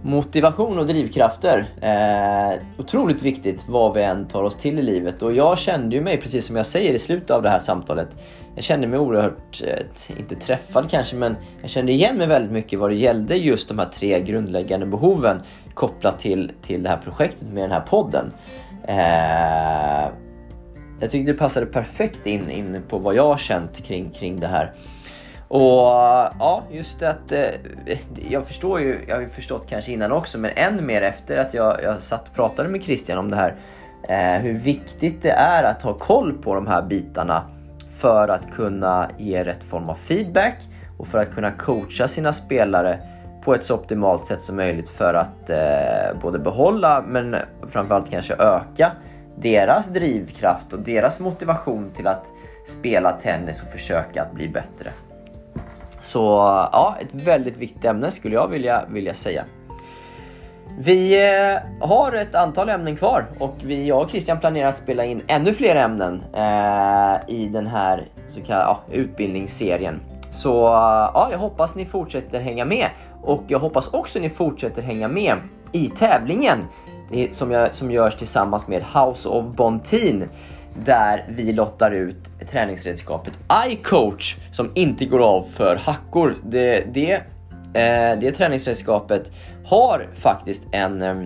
Motivation 0.02 0.80
och 0.80 0.88
drivkrafter. 0.88 1.68
Eh, 1.82 2.62
otroligt 2.78 3.22
viktigt 3.22 3.66
vad 3.70 3.94
vi 3.94 4.04
än 4.04 4.28
tar 4.28 4.44
oss 4.44 4.56
till 4.56 4.80
i 4.80 4.82
livet. 4.82 5.22
Och 5.22 5.34
jag 5.34 5.58
kände 5.58 5.96
ju 5.96 6.02
mig, 6.02 6.22
precis 6.22 6.46
som 6.46 6.56
jag 6.56 6.66
säger 6.66 6.94
i 6.94 7.00
slutet 7.00 7.32
av 7.32 7.42
det 7.42 7.50
här 7.50 7.60
samtalet, 7.60 8.18
jag 8.56 8.64
kände 8.64 8.88
mig 8.88 9.00
oerhört, 9.00 9.64
eh, 9.64 10.20
inte 10.20 10.36
träffad 10.36 10.90
kanske, 10.90 11.16
men 11.16 11.36
jag 11.62 11.70
kände 11.70 11.92
igen 11.92 12.18
mig 12.18 12.28
väldigt 12.28 12.52
mycket 12.52 12.80
vad 12.80 12.90
det 12.90 12.96
gällde 12.96 13.36
just 13.36 13.68
de 13.68 13.80
här 13.80 13.90
tre 13.94 14.22
grundläggande 14.22 14.86
behoven 14.86 15.42
kopplat 15.74 16.20
till, 16.20 16.52
till 16.62 16.84
det 16.84 16.90
här 16.90 16.98
projektet 16.98 17.48
med 17.48 17.64
den 17.64 17.72
här 17.72 17.82
podden. 17.90 18.32
Eh, 18.88 20.27
jag 21.00 21.12
tyckte 21.12 21.32
det 21.32 21.38
passade 21.38 21.66
perfekt 21.66 22.26
in, 22.26 22.50
in 22.50 22.82
på 22.88 22.98
vad 22.98 23.16
jag 23.16 23.28
har 23.28 23.38
känt 23.38 23.84
kring, 23.84 24.12
kring 24.12 24.40
det 24.40 24.48
här. 24.48 24.74
Och 25.48 25.62
ja, 26.40 26.64
just 26.72 27.04
att 27.04 27.32
eh, 27.32 27.50
jag 28.30 28.46
förstår 28.46 28.80
ju, 28.80 29.06
jag 29.08 29.16
har 29.16 29.22
ju 29.22 29.30
förstått 29.30 29.66
kanske 29.70 29.92
innan 29.92 30.12
också, 30.12 30.38
men 30.38 30.52
än 30.56 30.86
mer 30.86 31.02
efter 31.02 31.38
att 31.38 31.54
jag, 31.54 31.84
jag 31.84 32.00
satt 32.00 32.28
och 32.28 32.36
pratade 32.36 32.70
med 32.70 32.84
Christian 32.84 33.18
om 33.18 33.32
det 33.32 33.36
här. 33.36 33.56
Eh, 34.10 34.42
hur 34.42 34.54
viktigt 34.54 35.22
det 35.22 35.32
är 35.32 35.64
att 35.64 35.82
ha 35.82 35.94
koll 35.94 36.34
på 36.34 36.56
de 36.56 36.68
här 36.68 36.82
bitarna 36.82 37.46
för 37.98 38.28
att 38.28 38.52
kunna 38.52 39.10
ge 39.18 39.44
rätt 39.44 39.64
form 39.64 39.90
av 39.90 39.96
feedback 39.96 40.56
och 40.98 41.08
för 41.08 41.18
att 41.18 41.36
kunna 41.36 41.52
coacha 41.52 42.08
sina 42.08 42.34
spelare 42.34 43.00
på 43.44 43.56
ett 43.56 43.64
så 43.64 43.76
optimalt 43.76 44.26
sätt 44.26 44.42
som 44.42 44.56
möjligt 44.56 44.90
för 44.90 45.14
att 45.14 45.50
eh, 45.50 46.22
både 46.22 46.40
behålla 46.40 47.04
men 47.08 47.36
framförallt 47.70 48.12
kanske 48.12 48.34
öka 48.34 48.92
deras 49.42 49.88
drivkraft 49.88 50.74
och 50.74 50.80
deras 50.80 51.20
motivation 51.20 51.92
till 51.96 52.08
att 52.08 52.32
spela 52.66 53.12
tennis 53.12 53.62
och 53.62 53.70
försöka 53.70 54.22
att 54.22 54.34
bli 54.34 54.48
bättre. 54.48 54.92
Så 56.00 56.20
ja, 56.72 56.98
ett 57.02 57.22
väldigt 57.22 57.58
viktigt 57.58 57.86
ämne 57.86 58.12
skulle 58.12 58.36
jag 58.36 58.48
vilja, 58.48 58.86
vilja 58.90 59.14
säga. 59.14 59.46
Vi 60.80 61.30
eh, 61.30 61.88
har 61.88 62.14
ett 62.14 62.36
antal 62.36 62.70
ämnen 62.70 62.96
kvar 62.96 63.26
och 63.40 63.56
vi, 63.64 63.88
jag 63.88 64.02
och 64.02 64.10
Christian 64.10 64.40
planerar 64.40 64.70
att 64.70 64.78
spela 64.78 65.06
in 65.06 65.22
ännu 65.28 65.54
fler 65.54 65.76
ämnen 65.76 66.24
eh, 66.34 67.36
i 67.36 67.50
den 67.52 67.68
här 67.68 68.08
så 68.28 68.42
kallade 68.42 68.66
ja, 68.66 68.82
utbildningsserien. 68.92 70.00
Så 70.32 70.50
ja, 71.14 71.28
jag 71.32 71.40
hoppas 71.40 71.76
ni 71.76 71.86
fortsätter 71.86 72.40
hänga 72.40 72.66
med 72.66 72.90
och 73.24 73.44
jag 73.48 73.60
hoppas 73.60 73.94
också 73.94 74.20
ni 74.20 74.30
fortsätter 74.30 74.82
hänga 74.82 75.08
med 75.08 75.38
i 75.72 75.90
tävlingen 75.90 76.60
som, 77.32 77.52
jag, 77.52 77.76
som 77.76 77.92
görs 77.92 78.16
tillsammans 78.16 78.68
med 78.68 78.84
House 78.84 79.30
of 79.30 79.46
Bontin 79.46 80.30
där 80.86 81.26
vi 81.30 81.54
lottar 81.54 81.92
ut 81.92 82.50
träningsredskapet 82.52 83.40
iCoach 83.68 84.36
som 84.52 84.72
inte 84.74 85.06
går 85.06 85.20
av 85.20 85.46
för 85.56 85.76
hackor. 85.76 86.36
Det, 86.46 86.94
det, 86.94 87.14
eh, 87.74 88.20
det 88.20 88.32
träningsredskapet 88.32 89.32
har 89.66 90.08
faktiskt 90.16 90.64
en 90.72 91.02
eh, 91.02 91.24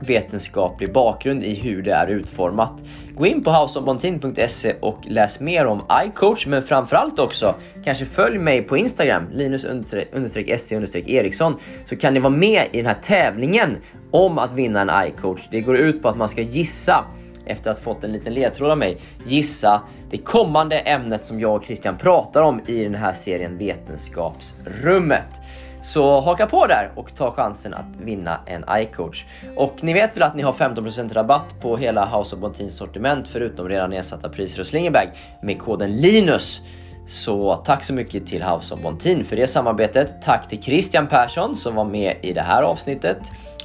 vetenskaplig 0.00 0.92
bakgrund 0.92 1.44
i 1.44 1.54
hur 1.54 1.82
det 1.82 1.92
är 1.92 2.06
utformat. 2.06 2.72
Gå 3.14 3.26
in 3.26 3.44
på 3.44 3.50
houseofbontin.se 3.50 4.74
och 4.80 4.98
läs 5.08 5.40
mer 5.40 5.66
om 5.66 5.80
iCoach 6.06 6.46
men 6.46 6.62
framförallt 6.62 7.18
också 7.18 7.54
kanske 7.84 8.06
följ 8.06 8.38
mig 8.38 8.62
på 8.62 8.76
Instagram 8.76 9.28
linus-se-eriksson 9.32 11.56
så 11.84 11.96
kan 11.96 12.14
ni 12.14 12.20
vara 12.20 12.30
med 12.30 12.66
i 12.72 12.76
den 12.76 12.86
här 12.86 12.96
tävlingen 13.02 13.76
om 14.10 14.38
att 14.38 14.52
vinna 14.52 14.80
en 14.80 14.90
iCoach. 15.08 15.48
Det 15.50 15.60
går 15.60 15.76
ut 15.76 16.02
på 16.02 16.08
att 16.08 16.16
man 16.16 16.28
ska 16.28 16.42
gissa 16.42 17.04
efter 17.46 17.70
att 17.70 17.76
ha 17.76 17.84
fått 17.84 18.04
en 18.04 18.12
liten 18.12 18.34
ledtråd 18.34 18.70
av 18.70 18.78
mig, 18.78 19.00
gissa 19.26 19.82
det 20.10 20.18
kommande 20.18 20.78
ämnet 20.78 21.24
som 21.24 21.40
jag 21.40 21.56
och 21.56 21.64
Christian 21.64 21.96
pratar 21.96 22.42
om 22.42 22.60
i 22.66 22.84
den 22.84 22.94
här 22.94 23.12
serien 23.12 23.58
Vetenskapsrummet. 23.58 25.39
Så 25.82 26.20
haka 26.20 26.46
på 26.46 26.66
där 26.66 26.90
och 26.94 27.14
ta 27.16 27.32
chansen 27.32 27.74
att 27.74 27.96
vinna 27.98 28.40
en 28.46 28.64
iCoach. 28.70 29.24
Och 29.56 29.74
ni 29.82 29.92
vet 29.92 30.16
väl 30.16 30.22
att 30.22 30.36
ni 30.36 30.42
har 30.42 30.52
15% 30.52 31.14
rabatt 31.14 31.60
på 31.60 31.76
hela 31.76 32.18
House 32.18 32.36
of 32.36 32.40
Bontins 32.42 32.76
sortiment 32.76 33.28
förutom 33.28 33.68
redan 33.68 33.90
nedsatta 33.90 34.28
priser 34.28 34.58
hos 34.58 34.68
Slingerbag 34.68 35.08
med 35.42 35.58
koden 35.58 35.96
LINUS. 35.96 36.60
Så 37.08 37.56
tack 37.56 37.84
så 37.84 37.92
mycket 37.92 38.26
till 38.26 38.42
House 38.42 38.74
of 38.74 38.82
Bontin 38.82 39.24
för 39.24 39.36
det 39.36 39.46
samarbetet. 39.46 40.22
Tack 40.22 40.48
till 40.48 40.62
Christian 40.62 41.06
Persson 41.06 41.56
som 41.56 41.74
var 41.74 41.84
med 41.84 42.16
i 42.22 42.32
det 42.32 42.42
här 42.42 42.62
avsnittet 42.62 43.18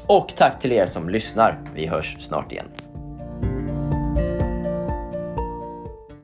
och 0.08 0.34
tack 0.36 0.60
till 0.60 0.72
er 0.72 0.86
som 0.86 1.10
lyssnar. 1.10 1.60
Vi 1.76 1.88
hörs 1.88 2.18
snart 2.20 2.52
igen. 2.52 2.85